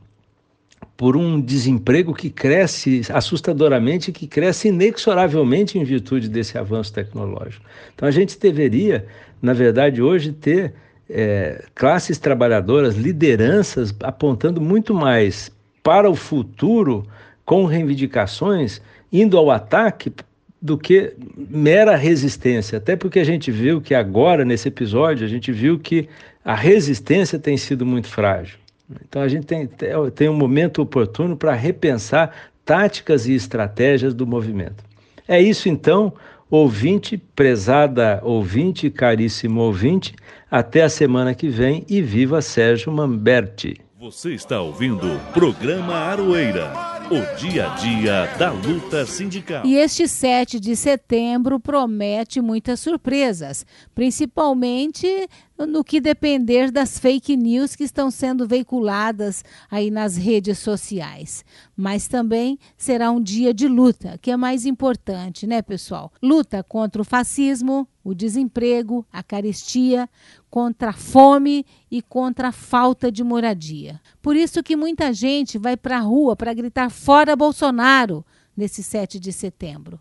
por 0.96 1.16
um 1.16 1.40
desemprego 1.40 2.12
que 2.12 2.28
cresce 2.28 3.02
assustadoramente, 3.12 4.10
que 4.10 4.26
cresce 4.26 4.66
inexoravelmente 4.66 5.78
em 5.78 5.84
virtude 5.84 6.28
desse 6.28 6.58
avanço 6.58 6.92
tecnológico. 6.92 7.64
Então 7.94 8.08
a 8.08 8.10
gente 8.10 8.36
deveria, 8.36 9.06
na 9.40 9.52
verdade, 9.52 10.02
hoje 10.02 10.32
ter 10.32 10.74
é, 11.08 11.64
classes 11.72 12.18
trabalhadoras, 12.18 12.96
lideranças 12.96 13.94
apontando 14.02 14.60
muito 14.60 14.92
mais 14.92 15.52
para 15.84 16.10
o 16.10 16.16
futuro 16.16 17.06
com 17.44 17.64
reivindicações, 17.64 18.80
indo 19.12 19.38
ao 19.38 19.52
ataque 19.52 20.12
do 20.60 20.76
que 20.76 21.14
mera 21.36 21.96
resistência. 21.96 22.78
Até 22.78 22.96
porque 22.96 23.20
a 23.20 23.24
gente 23.24 23.50
viu 23.50 23.80
que 23.80 23.94
agora, 23.94 24.44
nesse 24.44 24.68
episódio, 24.68 25.24
a 25.24 25.28
gente 25.28 25.52
viu 25.52 25.78
que 25.78 26.08
a 26.44 26.54
resistência 26.54 27.38
tem 27.38 27.56
sido 27.56 27.86
muito 27.86 28.08
frágil. 28.08 28.58
Então 29.06 29.22
a 29.22 29.28
gente 29.28 29.46
tem, 29.46 29.68
tem 30.14 30.28
um 30.28 30.34
momento 30.34 30.80
oportuno 30.80 31.36
para 31.36 31.54
repensar 31.54 32.34
táticas 32.64 33.26
e 33.26 33.34
estratégias 33.34 34.14
do 34.14 34.26
movimento. 34.26 34.82
É 35.26 35.40
isso 35.40 35.68
então, 35.68 36.12
ouvinte, 36.50 37.16
prezada 37.16 38.20
ouvinte, 38.22 38.90
caríssimo 38.90 39.60
ouvinte. 39.60 40.14
Até 40.50 40.82
a 40.82 40.88
semana 40.88 41.34
que 41.34 41.48
vem 41.48 41.84
e 41.88 42.00
viva 42.00 42.40
Sérgio 42.40 42.90
Mamberti. 42.90 43.76
Você 44.00 44.30
está 44.30 44.60
ouvindo 44.60 45.06
o 45.06 45.18
programa 45.32 45.94
Aroeira. 45.94 46.97
O 47.10 47.36
dia 47.38 47.72
a 47.72 47.74
dia 47.76 48.26
da 48.36 48.52
luta 48.52 49.06
sindical. 49.06 49.64
E 49.64 49.76
este 49.76 50.06
7 50.06 50.60
de 50.60 50.76
setembro 50.76 51.58
promete 51.58 52.38
muitas 52.38 52.80
surpresas, 52.80 53.64
principalmente 53.94 55.26
no 55.66 55.82
que 55.82 56.02
depender 56.02 56.70
das 56.70 56.98
fake 56.98 57.34
news 57.34 57.74
que 57.74 57.82
estão 57.82 58.10
sendo 58.10 58.46
veiculadas 58.46 59.42
aí 59.70 59.90
nas 59.90 60.18
redes 60.18 60.58
sociais. 60.58 61.46
Mas 61.74 62.06
também 62.06 62.58
será 62.76 63.10
um 63.10 63.22
dia 63.22 63.54
de 63.54 63.66
luta, 63.66 64.18
que 64.20 64.30
é 64.30 64.36
mais 64.36 64.66
importante, 64.66 65.46
né, 65.46 65.62
pessoal? 65.62 66.12
Luta 66.22 66.62
contra 66.62 67.00
o 67.00 67.04
fascismo, 67.04 67.88
o 68.04 68.14
desemprego, 68.14 69.04
a 69.12 69.22
carestia, 69.22 70.08
contra 70.50 70.90
a 70.90 70.92
fome 70.92 71.64
e 71.90 72.00
contra 72.00 72.48
a 72.48 72.52
falta 72.52 73.10
de 73.12 73.22
moradia. 73.22 74.00
Por 74.22 74.36
isso 74.36 74.62
que 74.62 74.76
muita 74.76 75.12
gente 75.12 75.58
vai 75.58 75.76
para 75.76 75.98
a 75.98 76.00
rua 76.00 76.34
para 76.34 76.54
gritar 76.54 76.90
fora 76.90 77.36
Bolsonaro 77.36 78.24
nesse 78.56 78.82
7 78.82 79.20
de 79.20 79.32
setembro. 79.32 80.00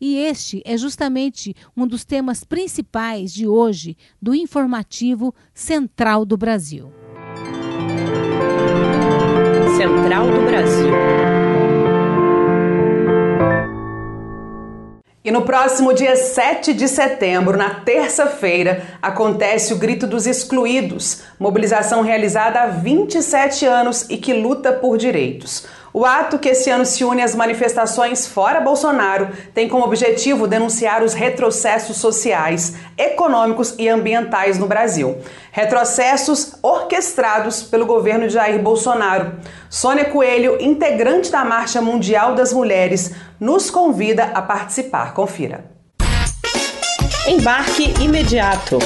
E 0.00 0.16
este 0.16 0.62
é 0.64 0.76
justamente 0.76 1.54
um 1.76 1.86
dos 1.86 2.04
temas 2.04 2.44
principais 2.44 3.32
de 3.32 3.46
hoje 3.46 3.96
do 4.22 4.34
informativo 4.34 5.34
Central 5.52 6.24
do 6.24 6.36
Brasil. 6.36 6.92
Central 9.76 10.30
do 10.30 10.46
Brasil. 10.46 11.27
E 15.28 15.30
no 15.30 15.42
próximo 15.42 15.92
dia 15.92 16.16
7 16.16 16.72
de 16.72 16.88
setembro, 16.88 17.58
na 17.58 17.68
terça-feira, 17.68 18.82
acontece 19.02 19.74
o 19.74 19.76
Grito 19.76 20.06
dos 20.06 20.26
Excluídos, 20.26 21.20
mobilização 21.38 22.00
realizada 22.00 22.62
há 22.62 22.66
27 22.68 23.66
anos 23.66 24.06
e 24.08 24.16
que 24.16 24.32
luta 24.32 24.72
por 24.72 24.96
direitos. 24.96 25.66
O 25.92 26.04
ato, 26.04 26.38
que 26.38 26.50
esse 26.50 26.70
ano 26.70 26.84
se 26.84 27.02
une 27.02 27.22
às 27.22 27.34
manifestações 27.34 28.26
fora 28.26 28.60
Bolsonaro, 28.60 29.30
tem 29.54 29.68
como 29.68 29.84
objetivo 29.84 30.46
denunciar 30.46 31.02
os 31.02 31.14
retrocessos 31.14 31.96
sociais, 31.96 32.74
econômicos 32.96 33.74
e 33.78 33.88
ambientais 33.88 34.58
no 34.58 34.66
Brasil. 34.66 35.18
Retrocessos 35.50 36.54
orquestrados 36.62 37.62
pelo 37.62 37.86
governo 37.86 38.28
de 38.28 38.34
Jair 38.34 38.60
Bolsonaro. 38.60 39.32
Sônia 39.70 40.04
Coelho, 40.04 40.58
integrante 40.60 41.30
da 41.30 41.44
Marcha 41.44 41.80
Mundial 41.80 42.34
das 42.34 42.52
Mulheres, 42.52 43.14
nos 43.40 43.70
convida 43.70 44.30
a 44.34 44.42
participar. 44.42 45.14
Confira. 45.14 45.64
Embarque 47.26 47.94
imediato. 48.02 48.78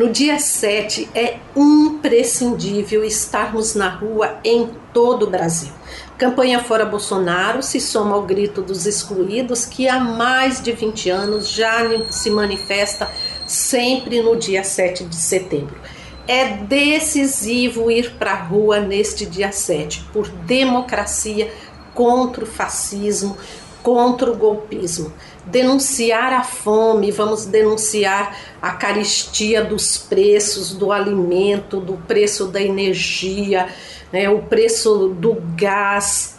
No 0.00 0.08
dia 0.08 0.38
7 0.38 1.10
é 1.14 1.36
imprescindível 1.54 3.04
estarmos 3.04 3.74
na 3.74 3.90
rua 3.90 4.40
em 4.42 4.70
todo 4.94 5.24
o 5.24 5.30
Brasil. 5.30 5.70
Campanha 6.16 6.64
Fora 6.64 6.86
Bolsonaro 6.86 7.62
se 7.62 7.78
soma 7.78 8.14
ao 8.14 8.22
grito 8.22 8.62
dos 8.62 8.86
excluídos, 8.86 9.66
que 9.66 9.86
há 9.86 10.00
mais 10.00 10.62
de 10.62 10.72
20 10.72 11.10
anos 11.10 11.50
já 11.50 11.82
se 12.10 12.30
manifesta 12.30 13.10
sempre 13.46 14.22
no 14.22 14.36
dia 14.36 14.64
7 14.64 15.04
de 15.04 15.16
setembro. 15.16 15.78
É 16.26 16.46
decisivo 16.46 17.90
ir 17.90 18.12
para 18.12 18.32
a 18.32 18.42
rua 18.42 18.80
neste 18.80 19.26
dia 19.26 19.52
7 19.52 20.02
por 20.14 20.26
democracia 20.28 21.52
contra 21.92 22.44
o 22.44 22.46
fascismo, 22.46 23.36
contra 23.82 24.30
o 24.32 24.36
golpismo. 24.36 25.12
Denunciar 25.46 26.32
a 26.34 26.42
fome, 26.42 27.10
vamos 27.10 27.46
denunciar 27.46 28.36
a 28.60 28.72
caristia 28.72 29.64
dos 29.64 29.96
preços 29.96 30.72
do 30.72 30.92
alimento, 30.92 31.80
do 31.80 31.94
preço 31.94 32.46
da 32.46 32.60
energia, 32.60 33.68
né, 34.12 34.28
o 34.28 34.42
preço 34.42 35.08
do 35.08 35.36
gás. 35.56 36.38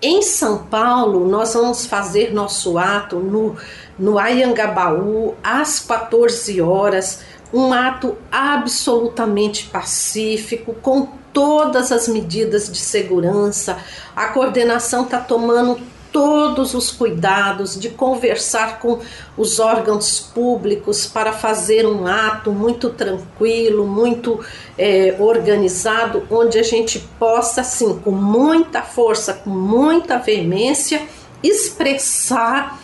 Em 0.00 0.20
São 0.20 0.64
Paulo, 0.64 1.26
nós 1.26 1.54
vamos 1.54 1.86
fazer 1.86 2.34
nosso 2.34 2.76
ato 2.76 3.18
no, 3.18 3.56
no 3.98 4.18
Ayangabaú 4.18 5.34
às 5.42 5.80
14 5.80 6.60
horas, 6.60 7.22
um 7.50 7.72
ato 7.72 8.14
absolutamente 8.30 9.66
pacífico, 9.68 10.74
com 10.74 11.08
todas 11.32 11.90
as 11.90 12.06
medidas 12.06 12.70
de 12.70 12.78
segurança. 12.78 13.78
A 14.14 14.28
coordenação 14.28 15.04
está 15.04 15.18
tomando 15.18 15.80
todos 16.14 16.74
os 16.74 16.92
cuidados 16.92 17.78
de 17.78 17.90
conversar 17.90 18.78
com 18.78 19.00
os 19.36 19.58
órgãos 19.58 20.20
públicos 20.20 21.06
para 21.06 21.32
fazer 21.32 21.84
um 21.84 22.06
ato 22.06 22.52
muito 22.52 22.88
tranquilo, 22.90 23.84
muito 23.84 24.38
é, 24.78 25.16
organizado, 25.18 26.22
onde 26.30 26.56
a 26.56 26.62
gente 26.62 27.00
possa, 27.18 27.62
assim, 27.62 27.98
com 27.98 28.12
muita 28.12 28.80
força, 28.80 29.34
com 29.34 29.50
muita 29.50 30.16
veemência, 30.18 31.02
expressar 31.42 32.80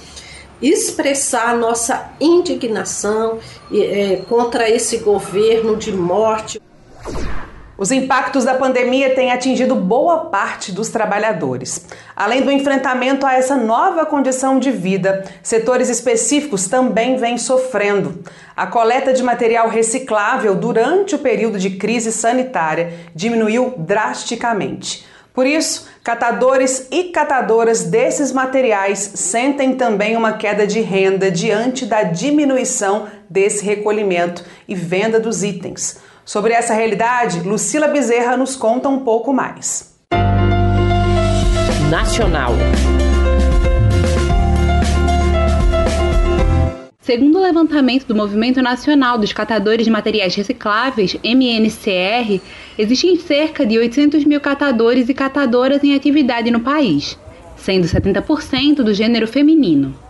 expressar 0.61 1.57
nossa 1.57 2.11
indignação 2.21 3.39
é, 3.73 4.17
contra 4.29 4.69
esse 4.69 4.99
governo 4.99 5.75
de 5.75 5.91
morte. 5.91 6.61
Os 7.81 7.91
impactos 7.91 8.45
da 8.45 8.53
pandemia 8.53 9.15
têm 9.15 9.33
atingido 9.33 9.75
boa 9.75 10.27
parte 10.27 10.71
dos 10.71 10.91
trabalhadores. 10.91 11.87
Além 12.15 12.43
do 12.43 12.51
enfrentamento 12.51 13.25
a 13.25 13.33
essa 13.33 13.57
nova 13.57 14.05
condição 14.05 14.59
de 14.59 14.71
vida, 14.71 15.25
setores 15.43 15.89
específicos 15.89 16.69
também 16.69 17.17
vêm 17.17 17.39
sofrendo. 17.39 18.23
A 18.55 18.67
coleta 18.67 19.15
de 19.15 19.23
material 19.23 19.71
reciclável 19.71 20.55
durante 20.55 21.15
o 21.15 21.21
período 21.21 21.59
de 21.59 21.71
crise 21.71 22.13
sanitária 22.13 22.93
diminuiu 23.15 23.73
drasticamente. 23.79 25.07
Por 25.33 25.47
isso, 25.47 25.89
catadores 26.05 26.87
e 26.91 27.05
catadoras 27.05 27.85
desses 27.85 28.31
materiais 28.31 29.13
sentem 29.15 29.75
também 29.75 30.19
uma 30.19 30.35
queda 30.35 30.67
de 30.67 30.83
renda 30.83 31.31
diante 31.31 31.87
da 31.87 32.03
diminuição 32.03 33.07
desse 33.27 33.65
recolhimento 33.65 34.45
e 34.69 34.75
venda 34.75 35.19
dos 35.19 35.43
itens. 35.43 36.10
Sobre 36.25 36.53
essa 36.53 36.75
realidade, 36.75 37.41
Lucila 37.41 37.89
Bezerra 37.89 38.37
nos 38.37 38.57
conta 38.57 38.89
um 38.89 39.01
pouco 39.01 39.33
mais. 39.33 39.99
Nacional. 41.91 42.53
Segundo 47.01 47.39
o 47.39 47.43
levantamento 47.43 48.07
do 48.07 48.15
Movimento 48.15 48.63
Nacional 48.63 49.19
dos 49.19 49.33
Catadores 49.33 49.85
de 49.85 49.91
Materiais 49.91 50.35
Recicláveis, 50.35 51.17
MNCR, 51.25 52.41
existem 52.79 53.17
cerca 53.17 53.67
de 53.67 53.79
800 53.79 54.25
mil 54.25 54.41
catadores 54.41 55.09
e 55.09 55.15
catadoras 55.15 55.83
em 55.83 55.95
atividade 55.95 56.51
no 56.53 56.61
país, 56.61 57.19
sendo 57.57 57.89
70% 57.89 58.85
do 58.85 58.95
gênero 58.95 59.27
feminino. 59.27 60.10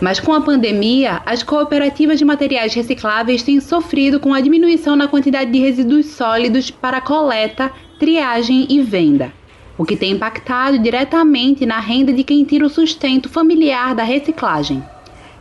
Mas 0.00 0.20
com 0.20 0.32
a 0.34 0.40
pandemia, 0.40 1.22
as 1.24 1.42
cooperativas 1.42 2.18
de 2.18 2.24
materiais 2.24 2.74
recicláveis 2.74 3.42
têm 3.42 3.60
sofrido 3.60 4.20
com 4.20 4.34
a 4.34 4.40
diminuição 4.40 4.94
na 4.94 5.08
quantidade 5.08 5.50
de 5.50 5.58
resíduos 5.58 6.06
sólidos 6.06 6.70
para 6.70 7.00
coleta, 7.00 7.72
triagem 7.98 8.66
e 8.68 8.82
venda, 8.82 9.32
o 9.78 9.86
que 9.86 9.96
tem 9.96 10.12
impactado 10.12 10.78
diretamente 10.78 11.64
na 11.64 11.80
renda 11.80 12.12
de 12.12 12.22
quem 12.24 12.44
tira 12.44 12.66
o 12.66 12.70
sustento 12.70 13.28
familiar 13.28 13.94
da 13.94 14.02
reciclagem. 14.02 14.84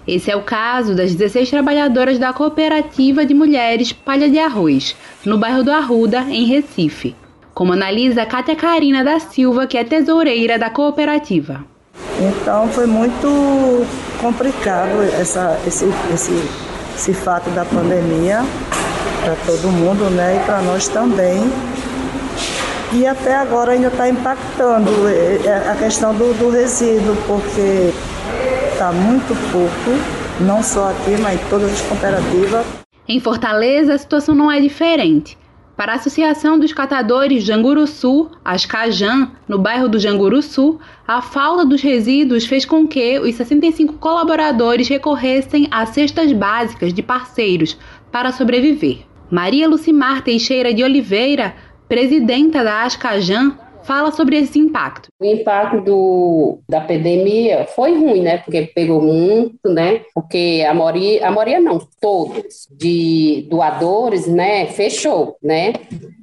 Esse 0.08 0.32
é 0.32 0.36
o 0.36 0.43
caso 0.43 0.95
das 0.95 1.14
16 1.14 1.49
trabalhadoras 1.49 2.18
da 2.18 2.32
Cooperativa 2.32 3.26
de 3.26 3.34
Mulheres 3.34 3.91
Palha 3.91 4.30
de 4.30 4.39
Arroz, 4.39 4.95
no 5.26 5.38
bairro 5.38 5.64
do 5.64 5.72
Arruda, 5.72 6.22
em 6.30 6.45
Recife, 6.45 7.14
como 7.53 7.74
analisa 7.74 8.26
Cátia 8.26 8.56
Carina 8.56 9.03
da 9.03 9.20
Silva, 9.20 9.68
que 9.68 9.78
é 9.78 9.84
tesoureira 9.84 10.58
da 10.58 10.70
cooperativa. 10.70 11.74
Então 12.20 12.68
foi 12.70 12.86
muito 12.86 13.86
complicado 14.22 15.01
essa, 15.20 15.59
esse, 15.68 15.86
esse, 16.13 16.49
esse 16.95 17.13
fato 17.13 17.49
da 17.49 17.66
pandemia 17.66 18.41
para 19.24 19.36
todo 19.45 19.70
mundo, 19.70 20.09
né? 20.11 20.39
E 20.41 20.45
para 20.45 20.61
nós 20.61 20.88
também. 20.88 21.43
E 22.93 23.05
até 23.05 23.36
agora 23.36 23.74
ainda 23.74 23.88
está 23.88 24.07
impactando 24.07 24.89
é, 25.07 25.41
é, 25.45 25.70
a 25.70 25.76
questão 25.76 26.13
do, 26.13 26.34
do 26.38 26.49
resíduo, 26.49 27.16
porque 27.28 27.91
está 28.72 28.91
muito 28.91 29.36
pouco, 29.51 29.99
não 30.39 30.63
só 30.63 30.91
aqui, 30.91 31.20
mas 31.22 31.41
em 31.41 31.49
todas 31.49 31.74
as 31.74 31.82
cooperativas. 31.82 32.66
Em 33.07 33.20
Fortaleza, 33.20 33.93
a 33.93 33.97
situação 33.97 34.34
não 34.34 34.51
é 34.51 34.61
diferente. 34.61 35.38
Para 35.76 35.91
a 35.91 35.95
Associação 35.95 36.57
dos 36.57 36.71
Catadores 36.71 37.43
Janguruçu, 37.43 38.30
Ascajan, 38.45 39.32
no 39.45 39.59
bairro 39.59 39.89
do 39.89 39.99
Janguruçu, 39.99 40.80
a 41.05 41.21
falta 41.21 41.65
dos 41.65 41.82
resíduos 41.82 42.45
fez 42.45 42.63
com 42.63 42.88
que 42.88 43.19
os 43.19 43.36
65 43.36 43.95
colaboradores 43.95 44.88
recorressem 44.88 45.67
a 45.69 45.86
cestas 45.86 46.32
básicas 46.32 46.93
de 46.93 47.03
parceiros 47.03 47.78
para 48.09 48.32
sobreviver. 48.32 48.99
Maria 49.30 49.67
Lucimar 49.67 50.21
Teixeira 50.21 50.73
de 50.73 50.82
Oliveira, 50.82 51.53
presidenta 51.89 52.63
da 52.63 52.84
Ascajan, 52.84 53.57
fala 53.86 54.11
sobre 54.11 54.38
esse 54.38 54.57
impacto. 54.59 55.09
O 55.19 55.25
impacto 55.25 55.81
do, 55.81 56.59
da 56.67 56.81
pandemia 56.81 57.65
foi 57.67 57.93
ruim, 57.95 58.21
né? 58.21 58.39
Porque 58.39 58.63
pegou 58.63 59.01
muito, 59.01 59.69
né? 59.69 60.01
Porque 60.13 60.65
a 60.67 60.73
maioria, 60.73 61.27
a 61.27 61.31
maioria 61.31 61.59
não, 61.59 61.79
todos, 62.01 62.67
de 62.71 63.47
doadores, 63.49 64.27
né? 64.27 64.65
Fechou, 64.67 65.38
né? 65.41 65.73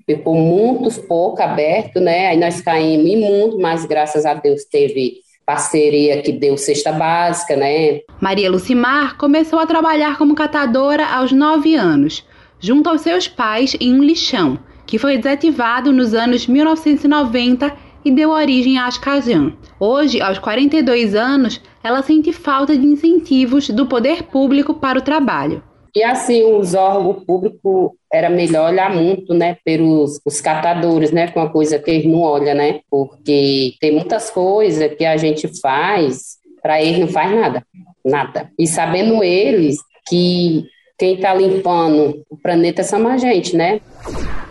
Ficou 0.04 0.34
muitos 0.34 0.98
pouco 0.98 1.40
aberto, 1.40 2.00
né? 2.00 2.28
Aí 2.28 2.36
nós 2.36 2.60
caímos 2.60 3.06
em 3.06 3.16
muito, 3.16 3.58
mas 3.58 3.84
graças 3.84 4.26
a 4.26 4.34
Deus 4.34 4.64
teve 4.64 5.22
parceria 5.46 6.20
que 6.22 6.32
deu 6.32 6.56
cesta 6.56 6.92
básica, 6.92 7.56
né? 7.56 8.00
Maria 8.20 8.50
Lucimar 8.50 9.16
começou 9.16 9.58
a 9.58 9.66
trabalhar 9.66 10.18
como 10.18 10.34
catadora 10.34 11.06
aos 11.06 11.32
nove 11.32 11.74
anos, 11.74 12.26
junto 12.58 12.88
aos 12.88 13.00
seus 13.02 13.28
pais 13.28 13.76
em 13.80 13.94
um 13.94 14.02
lixão 14.02 14.58
que 14.92 14.98
foi 14.98 15.16
desativado 15.16 15.90
nos 15.90 16.12
anos 16.12 16.46
1990 16.46 17.74
e 18.04 18.10
deu 18.10 18.28
origem 18.28 18.76
à 18.76 18.84
Ascajan. 18.84 19.54
Hoje, 19.80 20.20
aos 20.20 20.38
42 20.38 21.14
anos, 21.14 21.62
ela 21.82 22.02
sente 22.02 22.30
falta 22.30 22.76
de 22.76 22.84
incentivos 22.84 23.70
do 23.70 23.86
poder 23.86 24.24
público 24.24 24.74
para 24.74 24.98
o 24.98 25.02
trabalho. 25.02 25.62
E 25.96 26.04
assim, 26.04 26.44
os 26.44 26.74
órgãos 26.74 27.24
públicos 27.24 27.92
era 28.12 28.28
melhor 28.28 28.70
olhar 28.70 28.94
muito, 28.94 29.32
né, 29.32 29.56
pelos 29.64 30.20
os 30.26 30.42
catadores, 30.42 31.10
né, 31.10 31.28
com 31.28 31.40
a 31.40 31.48
coisa 31.48 31.78
que 31.78 31.90
eles 31.90 32.04
não 32.04 32.20
olham, 32.20 32.54
né, 32.54 32.80
porque 32.90 33.72
tem 33.80 33.92
muitas 33.92 34.28
coisas 34.28 34.94
que 34.94 35.06
a 35.06 35.16
gente 35.16 35.48
faz, 35.58 36.36
para 36.60 36.82
eles 36.82 36.98
não 36.98 37.08
faz 37.08 37.34
nada, 37.34 37.66
nada. 38.04 38.50
E 38.58 38.66
sabendo 38.66 39.24
eles 39.24 39.78
que 40.06 40.66
quem 40.98 41.14
está 41.14 41.32
limpando 41.32 42.22
o 42.28 42.36
planeta 42.36 42.84
somos 42.84 43.10
a 43.10 43.16
gente, 43.16 43.56
né? 43.56 43.80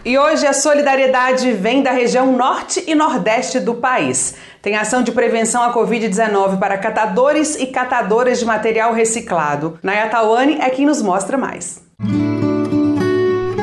E 0.04 0.18
hoje 0.18 0.47
a 0.47 0.54
solidariedade 0.54 1.52
vem 1.52 1.84
da 1.84 1.91
região 1.91 2.32
norte 2.36 2.84
e 2.88 2.95
nordeste 2.95 3.60
do 3.60 3.76
país. 3.76 4.36
Tem 4.60 4.76
ação 4.76 5.04
de 5.04 5.12
prevenção 5.12 5.62
à 5.62 5.72
Covid-19 5.74 6.58
para 6.58 6.78
catadores 6.78 7.56
e 7.56 7.68
catadoras 7.68 8.39
de 8.39 8.45
material 8.45 8.93
reciclado. 8.93 9.78
Nayatawane 9.84 10.58
é 10.60 10.70
quem 10.72 10.88
nos 10.88 11.04
mostra 11.04 11.38
mais. 11.38 11.84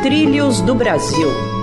Trilhos 0.02 0.60
do 0.60 0.76
Brasil. 0.76 1.57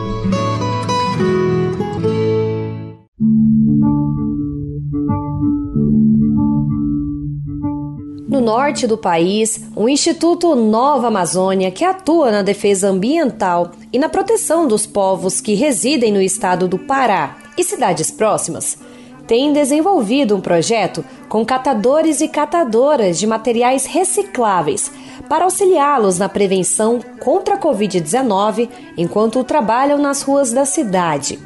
No 8.36 8.42
norte 8.42 8.86
do 8.86 8.98
país, 8.98 9.62
o 9.78 9.88
Instituto 9.88 10.56
Nova 10.56 11.08
Amazônia, 11.08 11.72
que 11.72 11.86
atua 11.86 12.32
na 12.32 12.42
defesa 12.42 12.90
ambiental 12.90 13.72
e 13.94 13.98
na 13.98 14.10
proteção 14.10 14.68
dos 14.68 14.86
povos 14.86 15.40
que 15.40 15.54
residem 15.54 16.12
no 16.12 16.22
estado 16.22 16.68
do 16.68 16.78
Pará 16.78 17.38
e 17.58 17.64
cidades 17.64 18.12
próximas, 18.12 18.78
tem 19.26 19.54
desenvolvido 19.54 20.36
um 20.36 20.42
projeto 20.42 21.02
com 21.30 21.46
catadores 21.46 22.20
e 22.20 22.28
catadoras 22.28 23.18
de 23.18 23.26
materiais 23.26 23.86
recicláveis 23.86 24.92
para 25.30 25.46
auxiliá-los 25.46 26.20
na 26.20 26.28
prevenção 26.28 27.00
contra 27.22 27.56
a 27.56 27.58
Covid-19 27.58 28.68
enquanto 28.98 29.46
trabalham 29.46 29.98
nas 29.98 30.24
ruas 30.24 30.52
da 30.52 30.66
cidade. 30.66 31.40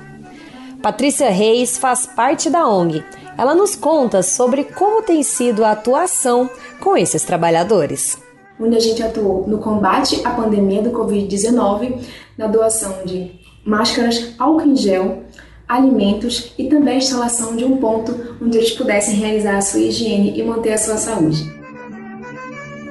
Patrícia 0.81 1.29
Reis 1.29 1.77
faz 1.77 2.07
parte 2.07 2.49
da 2.49 2.67
ONG. 2.67 3.03
Ela 3.39 3.55
nos 3.55 3.73
conta 3.73 4.21
sobre 4.21 4.65
como 4.65 5.01
tem 5.01 5.23
sido 5.23 5.63
a 5.63 5.71
atuação 5.71 6.49
com 6.81 6.97
esses 6.97 7.23
trabalhadores. 7.23 8.17
Onde 8.59 8.75
a 8.75 8.81
gente 8.81 9.01
atuou 9.01 9.47
no 9.47 9.59
combate 9.59 10.19
à 10.25 10.31
pandemia 10.31 10.81
do 10.81 10.89
Covid-19, 10.89 12.01
na 12.37 12.47
doação 12.47 12.97
de 13.05 13.31
máscaras, 13.63 14.33
álcool 14.37 14.67
em 14.67 14.75
gel, 14.75 15.23
alimentos 15.65 16.53
e 16.57 16.65
também 16.65 16.95
a 16.95 16.97
instalação 16.97 17.55
de 17.55 17.63
um 17.63 17.77
ponto 17.77 18.35
onde 18.41 18.57
eles 18.57 18.73
pudessem 18.73 19.15
realizar 19.15 19.55
a 19.55 19.61
sua 19.61 19.79
higiene 19.79 20.37
e 20.37 20.43
manter 20.43 20.73
a 20.73 20.77
sua 20.77 20.97
saúde. 20.97 21.59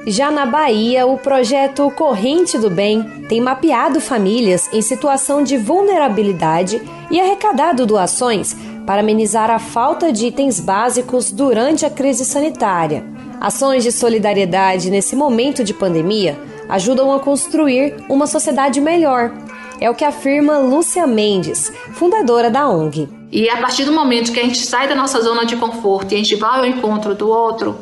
Já 0.07 0.31
na 0.31 0.47
Bahia, 0.47 1.05
o 1.05 1.19
projeto 1.19 1.91
Corrente 1.91 2.57
do 2.57 2.71
Bem 2.71 3.03
tem 3.29 3.39
mapeado 3.39 4.01
famílias 4.01 4.67
em 4.73 4.81
situação 4.81 5.43
de 5.43 5.57
vulnerabilidade 5.57 6.81
e 7.11 7.21
arrecadado 7.21 7.85
doações 7.85 8.55
para 8.89 9.01
amenizar 9.01 9.51
a 9.51 9.59
falta 9.59 10.11
de 10.11 10.25
itens 10.25 10.59
básicos 10.59 11.31
durante 11.31 11.85
a 11.85 11.91
crise 11.91 12.25
sanitária. 12.25 13.05
Ações 13.39 13.83
de 13.83 13.91
solidariedade 13.91 14.89
nesse 14.89 15.15
momento 15.15 15.63
de 15.63 15.75
pandemia 15.75 16.35
ajudam 16.67 17.13
a 17.13 17.19
construir 17.19 17.97
uma 18.09 18.25
sociedade 18.25 18.81
melhor. 18.81 19.31
É 19.79 19.87
o 19.91 19.93
que 19.93 20.03
afirma 20.03 20.57
Lúcia 20.57 21.05
Mendes, 21.05 21.71
fundadora 21.93 22.49
da 22.49 22.67
ONG. 22.67 23.07
E 23.31 23.47
a 23.47 23.57
partir 23.57 23.85
do 23.85 23.93
momento 23.93 24.31
que 24.31 24.39
a 24.39 24.43
gente 24.43 24.57
sai 24.57 24.87
da 24.87 24.95
nossa 24.95 25.21
zona 25.21 25.45
de 25.45 25.55
conforto 25.55 26.11
e 26.11 26.15
a 26.15 26.17
gente 26.17 26.35
vai 26.35 26.57
ao 26.57 26.65
encontro 26.65 27.13
do 27.13 27.29
outro, 27.29 27.77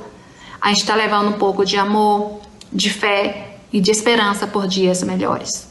a 0.59 0.67
gente 0.67 0.81
está 0.81 0.93
levando 0.93 1.29
um 1.29 1.39
pouco 1.39 1.63
de 1.63 1.77
amor, 1.77 2.41
de 2.69 2.89
fé 2.89 3.59
e 3.71 3.79
de 3.79 3.91
esperança 3.91 4.45
por 4.45 4.67
dias 4.67 5.01
melhores. 5.03 5.66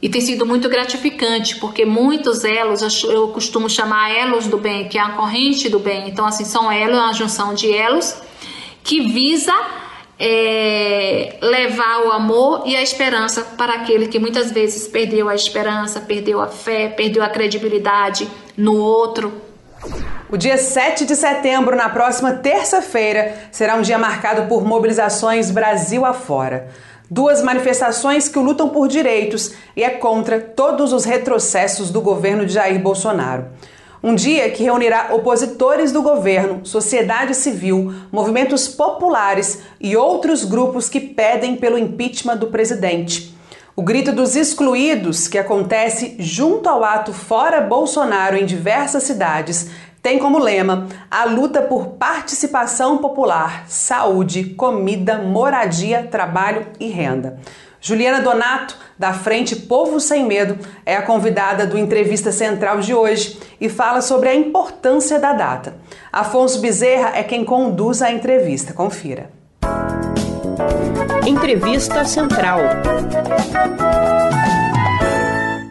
E 0.00 0.08
tem 0.08 0.20
sido 0.20 0.44
muito 0.44 0.68
gratificante, 0.68 1.56
porque 1.56 1.84
muitos 1.84 2.44
elos, 2.44 3.02
eu 3.04 3.28
costumo 3.28 3.68
chamar 3.68 4.10
elos 4.14 4.46
do 4.46 4.58
bem, 4.58 4.88
que 4.88 4.98
é 4.98 5.00
a 5.00 5.10
corrente 5.10 5.68
do 5.68 5.78
bem. 5.78 6.08
Então, 6.08 6.26
assim, 6.26 6.44
são 6.44 6.70
elos, 6.70 6.98
uma 6.98 7.12
junção 7.12 7.54
de 7.54 7.72
elos 7.72 8.14
que 8.84 9.00
visa 9.00 9.54
é, 10.18 11.36
levar 11.40 12.06
o 12.06 12.12
amor 12.12 12.62
e 12.66 12.76
a 12.76 12.82
esperança 12.82 13.42
para 13.56 13.74
aquele 13.74 14.06
que 14.06 14.18
muitas 14.18 14.52
vezes 14.52 14.86
perdeu 14.86 15.28
a 15.28 15.34
esperança, 15.34 16.00
perdeu 16.00 16.40
a 16.40 16.46
fé, 16.46 16.88
perdeu 16.88 17.22
a 17.22 17.28
credibilidade 17.28 18.28
no 18.56 18.76
outro, 18.76 19.32
o 20.28 20.36
dia 20.36 20.58
7 20.58 21.04
de 21.04 21.14
setembro, 21.14 21.76
na 21.76 21.88
próxima 21.88 22.32
terça-feira, 22.32 23.34
será 23.52 23.76
um 23.76 23.82
dia 23.82 23.96
marcado 23.96 24.48
por 24.48 24.64
mobilizações 24.64 25.52
Brasil 25.52 26.04
afora. 26.04 26.68
Duas 27.08 27.40
manifestações 27.40 28.28
que 28.28 28.36
lutam 28.36 28.68
por 28.68 28.88
direitos 28.88 29.52
e 29.76 29.84
é 29.84 29.90
contra 29.90 30.40
todos 30.40 30.92
os 30.92 31.04
retrocessos 31.04 31.88
do 31.88 32.00
governo 32.00 32.44
de 32.44 32.54
Jair 32.54 32.80
Bolsonaro. 32.80 33.46
Um 34.02 34.12
dia 34.12 34.50
que 34.50 34.64
reunirá 34.64 35.10
opositores 35.12 35.92
do 35.92 36.02
governo, 36.02 36.66
sociedade 36.66 37.32
civil, 37.34 37.94
movimentos 38.10 38.66
populares 38.66 39.60
e 39.80 39.96
outros 39.96 40.44
grupos 40.44 40.88
que 40.88 41.00
pedem 41.00 41.54
pelo 41.54 41.78
impeachment 41.78 42.38
do 42.38 42.48
presidente. 42.48 43.36
O 43.76 43.82
grito 43.82 44.10
dos 44.10 44.34
excluídos, 44.34 45.28
que 45.28 45.38
acontece 45.38 46.16
junto 46.18 46.68
ao 46.68 46.82
ato 46.82 47.12
Fora 47.12 47.60
Bolsonaro 47.60 48.36
em 48.36 48.46
diversas 48.46 49.02
cidades, 49.02 49.68
tem 50.06 50.20
como 50.20 50.38
lema 50.38 50.86
a 51.10 51.24
luta 51.24 51.60
por 51.60 51.88
participação 51.94 52.98
popular, 52.98 53.64
saúde, 53.66 54.50
comida, 54.50 55.18
moradia, 55.18 56.06
trabalho 56.08 56.64
e 56.78 56.86
renda. 56.86 57.40
Juliana 57.80 58.20
Donato, 58.20 58.78
da 58.96 59.12
Frente 59.12 59.56
Povo 59.56 59.98
Sem 59.98 60.24
Medo, 60.24 60.56
é 60.86 60.94
a 60.94 61.02
convidada 61.02 61.66
do 61.66 61.76
Entrevista 61.76 62.30
Central 62.30 62.78
de 62.78 62.94
hoje 62.94 63.36
e 63.60 63.68
fala 63.68 64.00
sobre 64.00 64.28
a 64.28 64.34
importância 64.36 65.18
da 65.18 65.32
data. 65.32 65.74
Afonso 66.12 66.60
Bezerra 66.60 67.10
é 67.16 67.24
quem 67.24 67.44
conduz 67.44 68.00
a 68.00 68.12
entrevista. 68.12 68.72
Confira. 68.72 69.28
Entrevista 71.26 72.04
Central. 72.04 72.60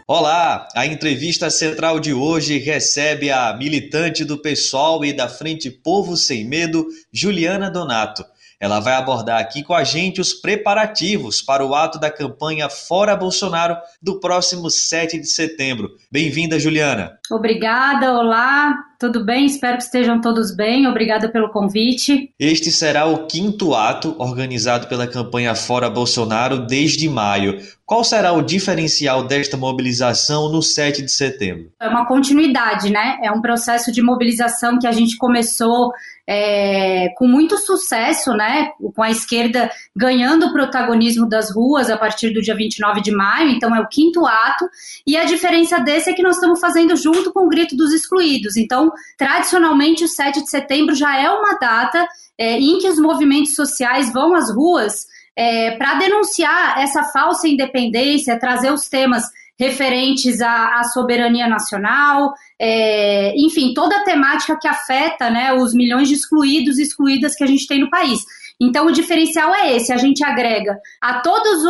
Olá, 0.08 0.68
a 0.72 0.86
entrevista 0.86 1.50
central 1.50 1.98
de 1.98 2.14
hoje 2.14 2.58
recebe 2.58 3.28
a 3.28 3.52
militante 3.56 4.24
do 4.24 4.38
PSOL 4.38 5.04
e 5.04 5.12
da 5.12 5.28
Frente 5.28 5.68
Povo 5.68 6.16
Sem 6.16 6.44
Medo, 6.44 6.86
Juliana 7.12 7.68
Donato. 7.68 8.24
Ela 8.60 8.78
vai 8.78 8.94
abordar 8.94 9.40
aqui 9.40 9.64
com 9.64 9.74
a 9.74 9.82
gente 9.82 10.20
os 10.20 10.32
preparativos 10.32 11.42
para 11.42 11.66
o 11.66 11.74
ato 11.74 11.98
da 11.98 12.08
campanha 12.08 12.70
Fora 12.70 13.16
Bolsonaro 13.16 13.76
do 14.00 14.20
próximo 14.20 14.70
7 14.70 15.18
de 15.18 15.26
setembro. 15.26 15.90
Bem-vinda, 16.08 16.56
Juliana. 16.56 17.18
Obrigada, 17.30 18.12
olá, 18.12 18.74
tudo 18.98 19.24
bem? 19.24 19.44
Espero 19.44 19.76
que 19.76 19.82
estejam 19.82 20.20
todos 20.20 20.54
bem. 20.54 20.86
Obrigada 20.86 21.28
pelo 21.28 21.50
convite. 21.50 22.32
Este 22.38 22.70
será 22.70 23.06
o 23.06 23.26
quinto 23.26 23.74
ato 23.74 24.14
organizado 24.18 24.86
pela 24.86 25.06
campanha 25.06 25.54
Fora 25.54 25.90
Bolsonaro 25.90 26.66
desde 26.66 27.08
maio. 27.08 27.60
Qual 27.84 28.02
será 28.02 28.32
o 28.32 28.42
diferencial 28.42 29.24
desta 29.24 29.56
mobilização 29.56 30.50
no 30.50 30.60
7 30.60 31.02
de 31.02 31.12
setembro? 31.12 31.70
É 31.80 31.86
uma 31.86 32.06
continuidade, 32.06 32.90
né? 32.90 33.18
É 33.22 33.30
um 33.30 33.40
processo 33.40 33.92
de 33.92 34.02
mobilização 34.02 34.78
que 34.78 34.88
a 34.88 34.92
gente 34.92 35.16
começou 35.16 35.92
é, 36.26 37.10
com 37.16 37.28
muito 37.28 37.56
sucesso, 37.58 38.32
né? 38.32 38.70
Com 38.92 39.02
a 39.02 39.10
esquerda 39.10 39.70
ganhando 39.94 40.46
o 40.46 40.52
protagonismo 40.52 41.28
das 41.28 41.54
ruas 41.54 41.88
a 41.88 41.96
partir 41.96 42.30
do 42.30 42.42
dia 42.42 42.56
29 42.56 43.00
de 43.00 43.12
maio, 43.12 43.50
então 43.50 43.72
é 43.72 43.80
o 43.80 43.86
quinto 43.86 44.26
ato. 44.26 44.68
E 45.06 45.16
a 45.16 45.24
diferença 45.24 45.78
desse 45.78 46.10
é 46.10 46.12
que 46.12 46.24
nós 46.24 46.34
estamos 46.34 46.58
fazendo 46.58 46.96
junto 46.96 47.15
com 47.32 47.46
o 47.46 47.48
grito 47.48 47.76
dos 47.76 47.92
excluídos. 47.92 48.56
Então, 48.56 48.92
tradicionalmente, 49.16 50.04
o 50.04 50.08
7 50.08 50.42
de 50.42 50.50
setembro 50.50 50.94
já 50.94 51.16
é 51.16 51.30
uma 51.30 51.54
data 51.54 52.06
é, 52.38 52.58
em 52.58 52.78
que 52.78 52.88
os 52.88 52.98
movimentos 52.98 53.54
sociais 53.54 54.12
vão 54.12 54.34
às 54.34 54.50
ruas 54.54 55.06
é, 55.36 55.72
para 55.72 55.94
denunciar 55.94 56.80
essa 56.80 57.04
falsa 57.04 57.46
independência, 57.46 58.38
trazer 58.38 58.72
os 58.72 58.88
temas 58.88 59.24
referentes 59.58 60.40
à, 60.40 60.80
à 60.80 60.84
soberania 60.84 61.48
nacional, 61.48 62.34
é, 62.58 63.34
enfim, 63.36 63.72
toda 63.74 63.96
a 63.96 64.04
temática 64.04 64.58
que 64.58 64.68
afeta 64.68 65.30
né, 65.30 65.52
os 65.52 65.74
milhões 65.74 66.08
de 66.08 66.14
excluídos 66.14 66.78
e 66.78 66.82
excluídas 66.82 67.34
que 67.34 67.44
a 67.44 67.46
gente 67.46 67.66
tem 67.66 67.80
no 67.80 67.90
país. 67.90 68.20
Então, 68.60 68.86
o 68.86 68.92
diferencial 68.92 69.54
é 69.54 69.76
esse: 69.76 69.92
a 69.92 69.96
gente 69.96 70.24
agrega 70.24 70.78
a 71.00 71.20
todas 71.20 71.62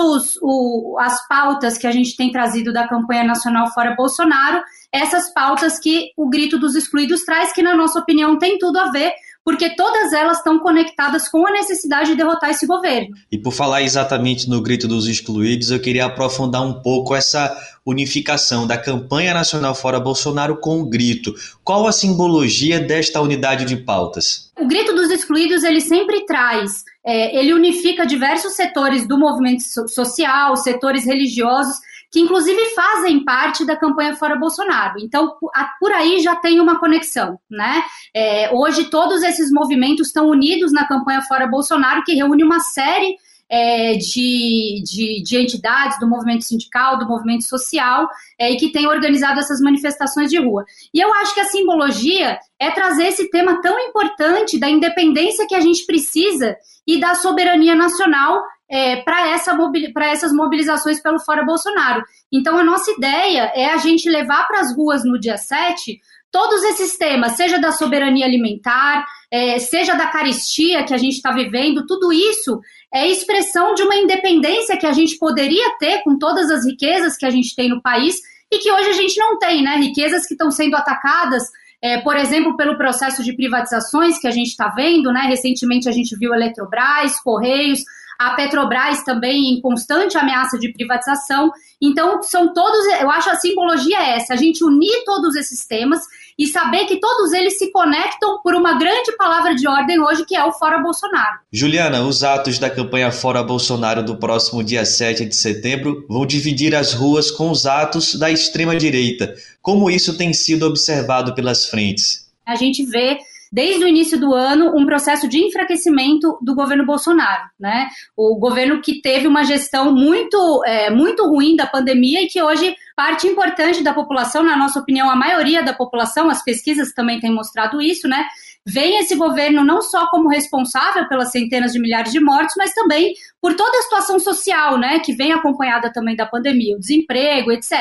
as 1.01 1.29
pautas 1.29 1.77
que 1.77 1.87
a 1.87 1.91
gente 1.91 2.17
tem 2.17 2.31
trazido 2.31 2.73
da 2.73 2.87
campanha 2.87 3.25
nacional 3.25 3.73
Fora 3.73 3.95
Bolsonaro, 3.97 4.63
essas 4.93 5.33
pautas 5.33 5.79
que 5.79 6.11
o 6.17 6.29
grito 6.29 6.59
dos 6.59 6.77
excluídos 6.77 7.25
traz, 7.25 7.53
que, 7.53 7.63
na 7.63 7.75
nossa 7.75 7.99
opinião, 7.99 8.39
tem 8.39 8.59
tudo 8.59 8.79
a 8.79 8.91
ver 8.91 9.13
porque 9.47 9.77
todas 9.77 10.13
elas 10.13 10.39
estão 10.39 10.59
conectadas 10.59 11.29
com 11.29 11.47
a 11.47 11.53
necessidade 11.53 12.11
de 12.11 12.17
derrotar 12.17 12.51
esse 12.51 12.67
governo. 12.67 13.15
E 13.31 13.39
por 13.39 13.53
falar 13.53 13.81
exatamente 13.81 14.51
no 14.51 14.61
grito 14.61 14.89
dos 14.89 15.07
excluídos, 15.07 15.71
eu 15.71 15.79
queria 15.79 16.07
aprofundar 16.07 16.67
um 16.67 16.83
pouco 16.83 17.15
essa 17.15 17.57
unificação 17.87 18.67
da 18.67 18.77
campanha 18.77 19.33
nacional 19.33 19.73
fora 19.73 20.01
Bolsonaro 20.01 20.57
com 20.57 20.81
o 20.81 20.85
grito. 20.85 21.33
Qual 21.63 21.87
a 21.87 21.93
simbologia 21.93 22.81
desta 22.81 23.21
unidade 23.21 23.65
de 23.65 23.77
pautas? 23.77 24.51
O 24.59 24.67
grito 24.67 24.93
dos 24.93 25.11
excluídos 25.11 25.63
ele 25.63 25.81
sempre 25.81 26.27
traz, 26.27 26.83
é, 27.05 27.39
ele 27.39 27.55
unifica 27.55 28.05
diversos 28.05 28.55
setores 28.55 29.07
do 29.07 29.17
movimento 29.17 29.63
social, 29.89 30.57
setores 30.57 31.07
religiosos 31.07 31.77
que 32.17 32.21
inclusive 32.23 32.59
fazem 32.75 33.23
parte 33.23 33.63
da 33.67 33.77
campanha 33.77 34.17
Fora 34.17 34.37
Bolsonaro. 34.37 34.99
Então, 34.99 35.37
por 35.79 35.93
aí 35.93 36.19
já 36.21 36.35
tem 36.35 36.59
uma 36.59 36.81
conexão, 36.81 37.39
né? 37.51 37.83
É, 38.15 38.51
hoje 38.55 38.85
todos 38.85 39.23
esses 39.23 39.53
movimentos 39.53 40.07
estão 40.07 40.31
unidos 40.31 40.73
na 40.73 40.89
campanha 40.89 41.21
Fora 41.21 41.47
Bolsonaro, 41.47 42.03
que 42.05 42.15
reúne 42.15 42.43
uma 42.43 42.59
série 42.59 43.17
é, 43.51 43.97
de, 43.97 44.83
de, 44.83 45.23
de, 45.23 45.37
entidades 45.37 46.01
do 46.01 46.09
movimento 46.09 46.43
sindical, 46.45 46.99
do 46.99 47.07
movimento 47.07 47.45
social, 47.45 48.09
é, 48.39 48.51
e 48.51 48.57
que 48.57 48.73
tem 48.73 48.87
organizado 48.87 49.39
essas 49.39 49.61
manifestações 49.61 50.31
de 50.31 50.39
rua. 50.39 50.65
E 50.95 50.99
eu 50.99 51.13
acho 51.17 51.35
que 51.35 51.41
a 51.41 51.45
simbologia 51.45 52.39
é 52.59 52.71
trazer 52.71 53.09
esse 53.09 53.31
tema 53.31 53.61
tão 53.61 53.79
importante 53.79 54.59
da 54.59 54.71
independência 54.71 55.47
que 55.47 55.55
a 55.55 55.61
gente 55.61 55.85
precisa 55.85 56.57
e 56.87 56.99
da 56.99 57.15
soberania 57.15 57.75
nacional 57.75 58.43
é, 58.69 58.97
para 59.03 59.31
essa, 59.31 59.57
essas 60.03 60.33
mobilizações 60.33 61.01
pelo 61.01 61.21
Fora 61.21 61.45
Bolsonaro. 61.45 62.03
Então, 62.33 62.59
a 62.59 62.65
nossa 62.65 62.91
ideia 62.91 63.53
é 63.55 63.67
a 63.67 63.77
gente 63.77 64.11
levar 64.11 64.47
para 64.47 64.61
as 64.61 64.75
ruas 64.75 65.05
no 65.05 65.19
dia 65.19 65.37
7 65.37 66.01
todos 66.31 66.63
esses 66.65 66.99
temas, 66.99 67.33
seja 67.33 67.59
da 67.59 67.73
soberania 67.73 68.27
alimentar, 68.27 69.07
é, 69.31 69.59
seja 69.59 69.95
da 69.95 70.09
caristia 70.09 70.85
que 70.85 70.93
a 70.93 70.99
gente 70.99 71.15
está 71.15 71.33
vivendo, 71.33 71.87
tudo 71.87 72.13
isso 72.13 72.61
é 72.93 73.07
expressão 73.09 73.75
de 73.75 73.83
uma 73.83 73.97
independência 73.97 74.77
que 74.77 74.87
a 74.87 74.93
gente 74.93 75.17
poderia 75.19 75.77
ter 75.79 76.03
com 76.03 76.19
todas 76.19 76.51
as 76.51 76.67
riquezas 76.67 77.17
que 77.17 77.25
a 77.25 77.31
gente 77.31 77.55
tem 77.55 77.71
no 77.71 77.81
país 77.81 78.17
e 78.53 78.59
que 78.59 78.71
hoje 78.71 78.91
a 78.91 78.93
gente 78.93 79.19
não 79.19 79.39
tem, 79.39 79.63
né? 79.63 79.77
Riquezas 79.77 80.27
que 80.27 80.35
estão 80.35 80.51
sendo 80.51 80.77
atacadas 80.77 81.45
é, 81.83 81.99
por 81.99 82.17
exemplo, 82.17 82.57
pelo 82.57 82.77
processo 82.77 83.23
de 83.23 83.35
privatizações 83.35 84.19
que 84.19 84.27
a 84.27 84.31
gente 84.31 84.49
está 84.49 84.69
vendo, 84.69 85.13
né? 85.13 85.23
Recentemente 85.23 85.89
a 85.89 85.93
gente 85.93 86.17
viu 86.17 86.35
Eletrobras, 86.35 87.21
Correios, 87.21 87.81
a 88.19 88.31
Petrobras 88.35 89.05
também 89.05 89.55
em 89.55 89.61
constante 89.61 90.17
ameaça 90.17 90.59
de 90.59 90.73
privatização. 90.73 91.51
Então, 91.81 92.23
são 92.23 92.53
todos, 92.53 92.87
eu 93.01 93.11
acho 93.11 93.31
a 93.31 93.37
simbologia 93.37 93.99
é 93.99 94.17
essa, 94.17 94.35
a 94.35 94.37
gente 94.37 94.65
unir 94.65 95.05
todos 95.05 95.37
esses 95.37 95.67
temas 95.67 96.01
e 96.39 96.47
saber 96.47 96.85
que 96.85 97.01
todos 97.01 97.33
eles 97.33 97.59
se 97.59 97.71
conectam 97.73 98.41
por 98.43 98.55
uma 98.55 98.79
grande 98.79 99.17
palavra 99.17 99.55
de 99.55 99.67
ordem 99.67 100.01
hoje, 100.01 100.25
que 100.27 100.37
é 100.37 100.45
o 100.45 100.53
Fora 100.53 100.79
Bolsonaro. 100.79 101.39
Juliana, 101.51 102.03
os 102.03 102.23
atos 102.23 102.59
da 102.59 102.69
campanha 102.69 103.11
Fora 103.11 103.43
Bolsonaro 103.43 104.03
do 104.03 104.17
próximo 104.19 104.63
dia 104.63 104.85
7 104.85 105.25
de 105.25 105.35
setembro 105.35 106.05
vão 106.09 106.27
dividir 106.27 106.75
as 106.75 106.93
ruas 106.93 107.31
com 107.31 107.51
os 107.51 107.67
atos 107.67 108.15
da 108.15 108.31
extrema-direita. 108.31 109.35
Como 109.63 109.91
isso 109.91 110.17
tem 110.17 110.33
sido 110.33 110.67
observado 110.67 111.35
pelas 111.35 111.67
frentes? 111.67 112.27
A 112.47 112.55
gente 112.55 112.85
vê 112.85 113.19
desde 113.57 113.87
o 113.87 113.89
início 113.89 114.21
do 114.21 114.35
ano, 114.35 114.77
um 114.77 114.85
processo 114.85 115.27
de 115.27 115.43
enfraquecimento 115.43 116.39
do 116.43 116.55
governo 116.55 116.85
Bolsonaro, 116.85 117.45
né? 117.59 117.89
O 118.15 118.39
governo 118.39 118.83
que 118.83 119.01
teve 119.01 119.27
uma 119.27 119.45
gestão 119.45 119.95
muito, 119.95 120.63
é, 120.67 120.91
muito 120.91 121.27
ruim 121.27 121.57
da 121.57 121.67
pandemia 121.67 122.21
e 122.21 122.27
que 122.27 122.43
hoje 122.43 122.77
parte 122.95 123.27
importante 123.27 123.83
da 123.83 123.95
população, 123.95 124.43
na 124.43 124.59
nossa 124.59 124.79
opinião, 124.79 125.09
a 125.09 125.17
maioria 125.17 125.63
da 125.63 125.73
população, 125.73 126.29
as 126.29 126.45
pesquisas 126.45 126.93
também 126.93 127.19
têm 127.19 127.33
mostrado 127.33 127.81
isso, 127.81 128.07
né? 128.07 128.27
Vem 128.67 128.99
esse 128.99 129.15
governo 129.17 129.65
não 129.65 129.81
só 129.81 130.07
como 130.11 130.29
responsável 130.29 131.09
pelas 131.09 131.31
centenas 131.31 131.73
de 131.73 131.81
milhares 131.81 132.13
de 132.13 132.21
mortes, 132.21 132.55
mas 132.59 132.75
também 132.75 133.15
por 133.41 133.55
toda 133.55 133.79
a 133.79 133.83
situação 133.83 134.19
social, 134.19 134.77
né, 134.77 134.99
que 134.99 135.15
vem 135.15 135.33
acompanhada 135.33 135.91
também 135.91 136.15
da 136.15 136.27
pandemia, 136.27 136.77
o 136.77 136.81
desemprego, 136.81 137.53
etc. 137.53 137.73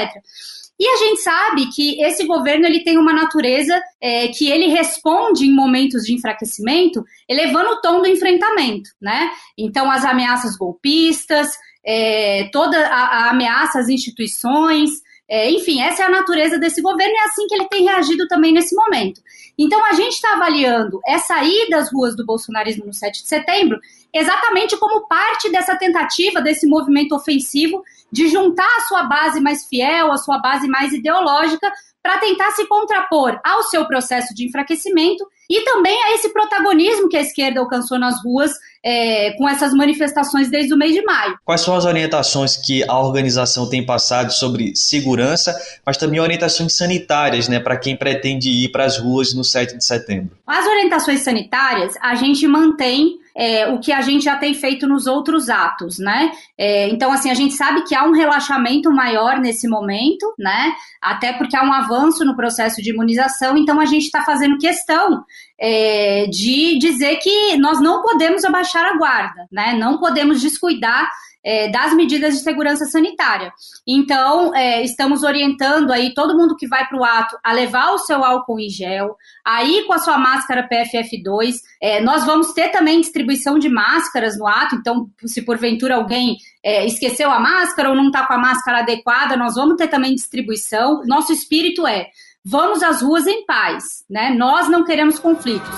E 0.80 0.88
a 0.88 0.98
gente 0.98 1.22
sabe 1.22 1.68
que 1.68 2.02
esse 2.02 2.26
governo 2.26 2.66
ele 2.66 2.84
tem 2.84 2.98
uma 2.98 3.14
natureza 3.14 3.82
é, 4.02 4.28
que 4.28 4.50
ele 4.50 4.68
responde 4.68 5.46
em 5.46 5.54
momentos 5.54 6.04
de 6.04 6.14
enfraquecimento, 6.14 7.04
elevando 7.30 7.70
o 7.70 7.82
tom 7.82 8.02
do 8.02 8.08
enfrentamento, 8.08 8.90
né? 9.02 9.32
Então, 9.58 9.90
as 9.90 10.04
ameaças 10.04 10.58
golpistas, 10.58 11.50
é, 11.86 12.50
toda 12.52 12.78
a, 12.88 13.28
a, 13.28 13.30
ameaça 13.30 13.80
às 13.80 13.88
instituições, 13.88 14.90
é, 15.30 15.50
enfim, 15.50 15.82
essa 15.82 16.04
é 16.04 16.06
a 16.06 16.10
natureza 16.10 16.60
desse 16.60 16.82
governo 16.82 17.14
e 17.14 17.18
é 17.18 17.24
assim 17.24 17.48
que 17.48 17.56
ele 17.56 17.70
tem 17.70 17.84
reagido 17.84 18.28
também 18.28 18.52
nesse 18.52 18.76
momento. 18.76 19.22
Então, 19.58 19.84
a 19.86 19.94
gente 19.94 20.14
está 20.14 20.34
avaliando 20.34 21.00
essa 21.06 21.42
ida 21.42 21.78
às 21.78 21.92
ruas 21.92 22.16
do 22.18 22.26
bolsonarismo 22.26 22.86
no 22.86 22.94
7 22.94 23.24
de 23.24 23.30
setembro 23.30 23.80
exatamente 24.16 24.78
como 24.78 25.08
parte 25.08 25.52
dessa 25.52 25.76
tentativa, 25.76 26.42
desse 26.42 26.66
movimento 26.66 27.14
ofensivo, 27.14 27.84
de 28.10 28.30
juntar 28.30 28.78
a 28.78 28.82
sua 28.88 29.04
base 29.04 29.42
mais 29.42 29.66
fiel, 29.66 30.10
a 30.10 30.18
sua 30.18 30.40
base 30.40 30.70
mais 30.70 30.94
ideológica, 30.94 31.70
para 32.02 32.20
tentar 32.20 32.52
se 32.52 32.66
contrapor 32.68 33.40
ao 33.44 33.64
seu 33.64 33.84
processo 33.86 34.34
de 34.36 34.46
enfraquecimento 34.46 35.26
e 35.50 35.62
também 35.62 36.02
a 36.04 36.14
esse 36.14 36.30
protagonismo 36.30 37.10
que 37.10 37.18
a 37.18 37.22
esquerda 37.22 37.60
alcançou 37.60 37.98
nas 37.98 38.24
ruas 38.24 38.52
é, 38.84 39.32
com 39.32 39.50
essas 39.50 39.74
manifestações 39.74 40.50
desde 40.50 40.72
o 40.72 40.78
mês 40.78 40.94
de 40.94 41.02
maio. 41.02 41.36
Quais 41.44 41.62
são 41.62 41.76
as 41.76 41.84
orientações 41.84 42.56
que 42.56 42.88
a 42.88 43.00
organização 43.00 43.68
tem 43.68 43.84
passado 43.84 44.32
sobre 44.32 44.76
segurança, 44.76 45.60
mas 45.84 45.98
também 45.98 46.20
orientações 46.20 46.78
sanitárias, 46.78 47.50
né, 47.50 47.60
para 47.60 47.76
quem 47.76 47.98
pretende 47.98 48.50
ir 48.50 48.70
para 48.70 48.86
as 48.86 49.00
ruas 49.00 49.34
no 49.34 49.44
7 49.44 49.76
de 49.76 49.84
setembro? 49.84 50.38
As 50.46 50.66
orientações 50.68 51.22
sanitárias 51.22 51.96
a 52.00 52.14
gente 52.14 52.48
mantém 52.48 53.18
é, 53.36 53.68
o 53.68 53.80
que 53.80 53.92
a 53.92 54.02
gente 54.02 54.24
já 54.24 54.38
tem 54.38 54.54
feito 54.54 54.88
nos 54.88 55.08
outros 55.08 55.50
atos, 55.50 56.00
né? 56.00 56.32
É, 56.58 56.88
então, 56.88 57.12
assim, 57.12 57.30
a 57.30 57.34
gente 57.34 57.54
sabe 57.54 57.84
que 57.84 57.94
há 57.94 58.06
um 58.06 58.14
relaxamento 58.14 58.90
maior 58.92 59.40
nesse 59.40 59.68
momento, 59.68 60.34
né? 60.40 60.74
Até 61.02 61.34
porque 61.34 61.58
há 61.58 61.64
um 61.64 61.74
avanço 61.74 62.24
no 62.24 62.36
processo 62.36 62.82
de 62.82 62.92
imunização, 62.92 63.58
então 63.58 63.80
a 63.80 63.86
gente 63.86 64.04
está 64.04 64.24
fazendo 64.24 64.58
questão 64.58 65.24
é, 65.60 66.28
de 66.28 66.78
dizer 66.80 67.18
que 67.18 67.58
nós 67.58 67.82
não 67.82 68.02
podemos 68.02 68.46
abaixar 68.46 68.86
a 68.86 68.98
guarda, 68.98 69.46
né? 69.52 69.74
Não 69.74 70.00
podemos 70.00 70.42
descuidar 70.42 71.10
é, 71.46 71.70
das 71.70 71.94
medidas 71.94 72.34
de 72.34 72.40
segurança 72.42 72.86
sanitária. 72.86 73.54
Então, 73.88 74.54
é, 74.56 74.84
estamos 74.84 75.22
orientando 75.22 75.92
aí 75.92 76.14
todo 76.16 76.36
mundo 76.36 76.56
que 76.56 76.68
vai 76.68 76.88
para 76.88 76.98
o 76.98 77.04
ato 77.04 77.38
a 77.44 77.54
levar 77.54 77.92
o 77.92 78.00
seu 78.00 78.26
álcool 78.26 78.60
em 78.60 78.70
gel, 78.70 79.16
aí 79.46 79.84
com 79.86 79.94
a 79.94 80.00
sua 80.00 80.18
máscara 80.18 80.68
PFF2. 80.68 81.58
É, 81.80 82.02
nós 82.02 82.26
vamos 82.26 82.52
ter 82.54 82.70
também 82.70 83.00
distribuição 83.00 83.60
de 83.60 83.70
máscaras 83.70 84.38
no 84.40 84.48
ato, 84.48 84.76
então, 84.76 85.08
se 85.26 85.44
porventura 85.44 85.96
alguém 85.96 86.38
é, 86.64 86.84
esqueceu 86.86 87.30
a 87.30 87.40
máscara 87.40 87.90
ou 87.90 87.96
não 87.96 88.08
está 88.08 88.26
com 88.26 88.34
a 88.34 88.40
máscara 88.40 88.80
adequada, 88.80 89.38
nós 89.38 89.54
vamos 89.54 89.76
ter 89.76 89.88
também 89.88 90.16
distribuição. 90.16 91.04
Nosso 91.06 91.32
espírito 91.32 91.86
é 91.86 92.08
vamos 92.44 92.82
às 92.82 93.02
ruas 93.02 93.28
em 93.28 93.46
paz, 93.46 94.04
né? 94.10 94.30
Nós 94.36 94.68
não 94.70 94.84
queremos 94.84 95.20
conflitos. 95.20 95.70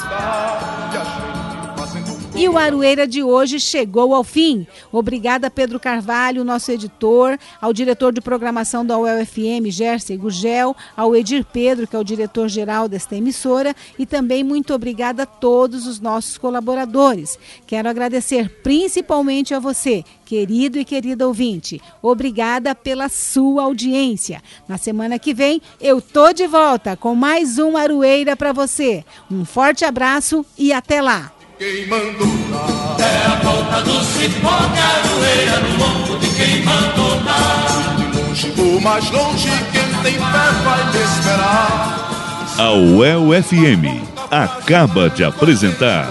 E 2.40 2.48
o 2.48 2.56
Aroeira 2.56 3.08
de 3.08 3.24
hoje 3.24 3.60
chegou 3.60 4.14
ao 4.14 4.24
fim. 4.24 4.68
Obrigada, 4.92 5.50
Pedro 5.50 5.80
Carvalho, 5.80 6.44
nosso 6.44 6.72
editor, 6.72 7.36
ao 7.60 7.74
diretor 7.74 8.14
de 8.14 8.22
programação 8.22 8.86
da 8.86 8.96
UEL-FM, 8.96 9.72
Gerson 9.72 10.16
Gugel, 10.18 10.76
ao 10.96 11.16
Edir 11.16 11.44
Pedro, 11.44 11.88
que 11.88 11.96
é 11.96 12.00
o 12.00 12.04
diretor-geral 12.04 12.88
desta 12.88 13.16
emissora, 13.16 13.76
e 13.98 14.06
também 14.06 14.44
muito 14.44 14.72
obrigada 14.72 15.24
a 15.24 15.26
todos 15.26 15.88
os 15.88 16.00
nossos 16.00 16.38
colaboradores. 16.38 17.40
Quero 17.66 17.90
agradecer 17.90 18.62
principalmente 18.62 19.56
a 19.56 19.60
você, 19.60 20.04
querido 20.24 20.78
e 20.78 20.86
querida 20.86 21.28
ouvinte. 21.28 21.82
Obrigada 22.04 22.76
pela 22.76 23.10
sua 23.10 23.64
audiência. 23.64 24.44
Na 24.68 24.78
semana 24.78 25.18
que 25.18 25.34
vem, 25.34 25.60
eu 25.82 26.00
tô 26.00 26.32
de 26.32 26.46
volta 26.46 26.96
com 26.96 27.16
mais 27.16 27.58
um 27.58 27.76
Aroeira 27.76 28.38
para 28.38 28.54
você. 28.54 29.04
Um 29.32 29.44
forte 29.44 29.84
abraço 29.84 30.46
e 30.56 30.72
até 30.72 31.02
lá! 31.02 31.37
Quem 31.60 31.88
mandou 31.88 32.28
dar 32.52 32.98
É 33.00 33.26
a 33.26 33.36
volta 33.44 33.82
do 33.82 34.04
cipó 34.04 34.50
caroeira 34.50 35.60
no 35.60 35.78
lombo 35.78 36.20
de 36.20 36.28
quem 36.36 36.64
mandou 36.64 37.20
dar 37.22 37.96
De 37.98 38.18
longe 38.18 38.54
ou 38.58 38.80
mais 38.80 39.10
longe, 39.10 39.50
quem 39.72 40.04
tem 40.04 40.14
fé 40.14 40.52
vai 40.64 40.92
me 40.92 41.04
esperar 41.04 42.56
A 42.60 42.72
UEL 42.74 43.44
FM 43.44 44.06
acaba 44.30 45.10
de 45.10 45.24
apresentar 45.24 46.08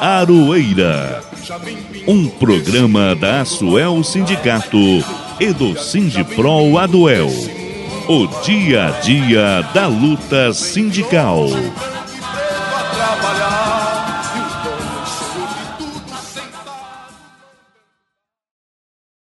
Aroeira 0.00 1.22
um 2.06 2.26
programa 2.26 3.14
da 3.14 3.42
Asuel 3.42 4.02
Sindicato 4.02 5.04
e 5.38 5.52
do 5.52 5.78
Sindipro 5.78 6.78
Aduel. 6.78 7.28
O 8.08 8.26
dia 8.42 8.86
a 8.86 8.90
dia 9.00 9.62
da 9.74 9.86
luta 9.86 10.52
sindical. 10.54 11.48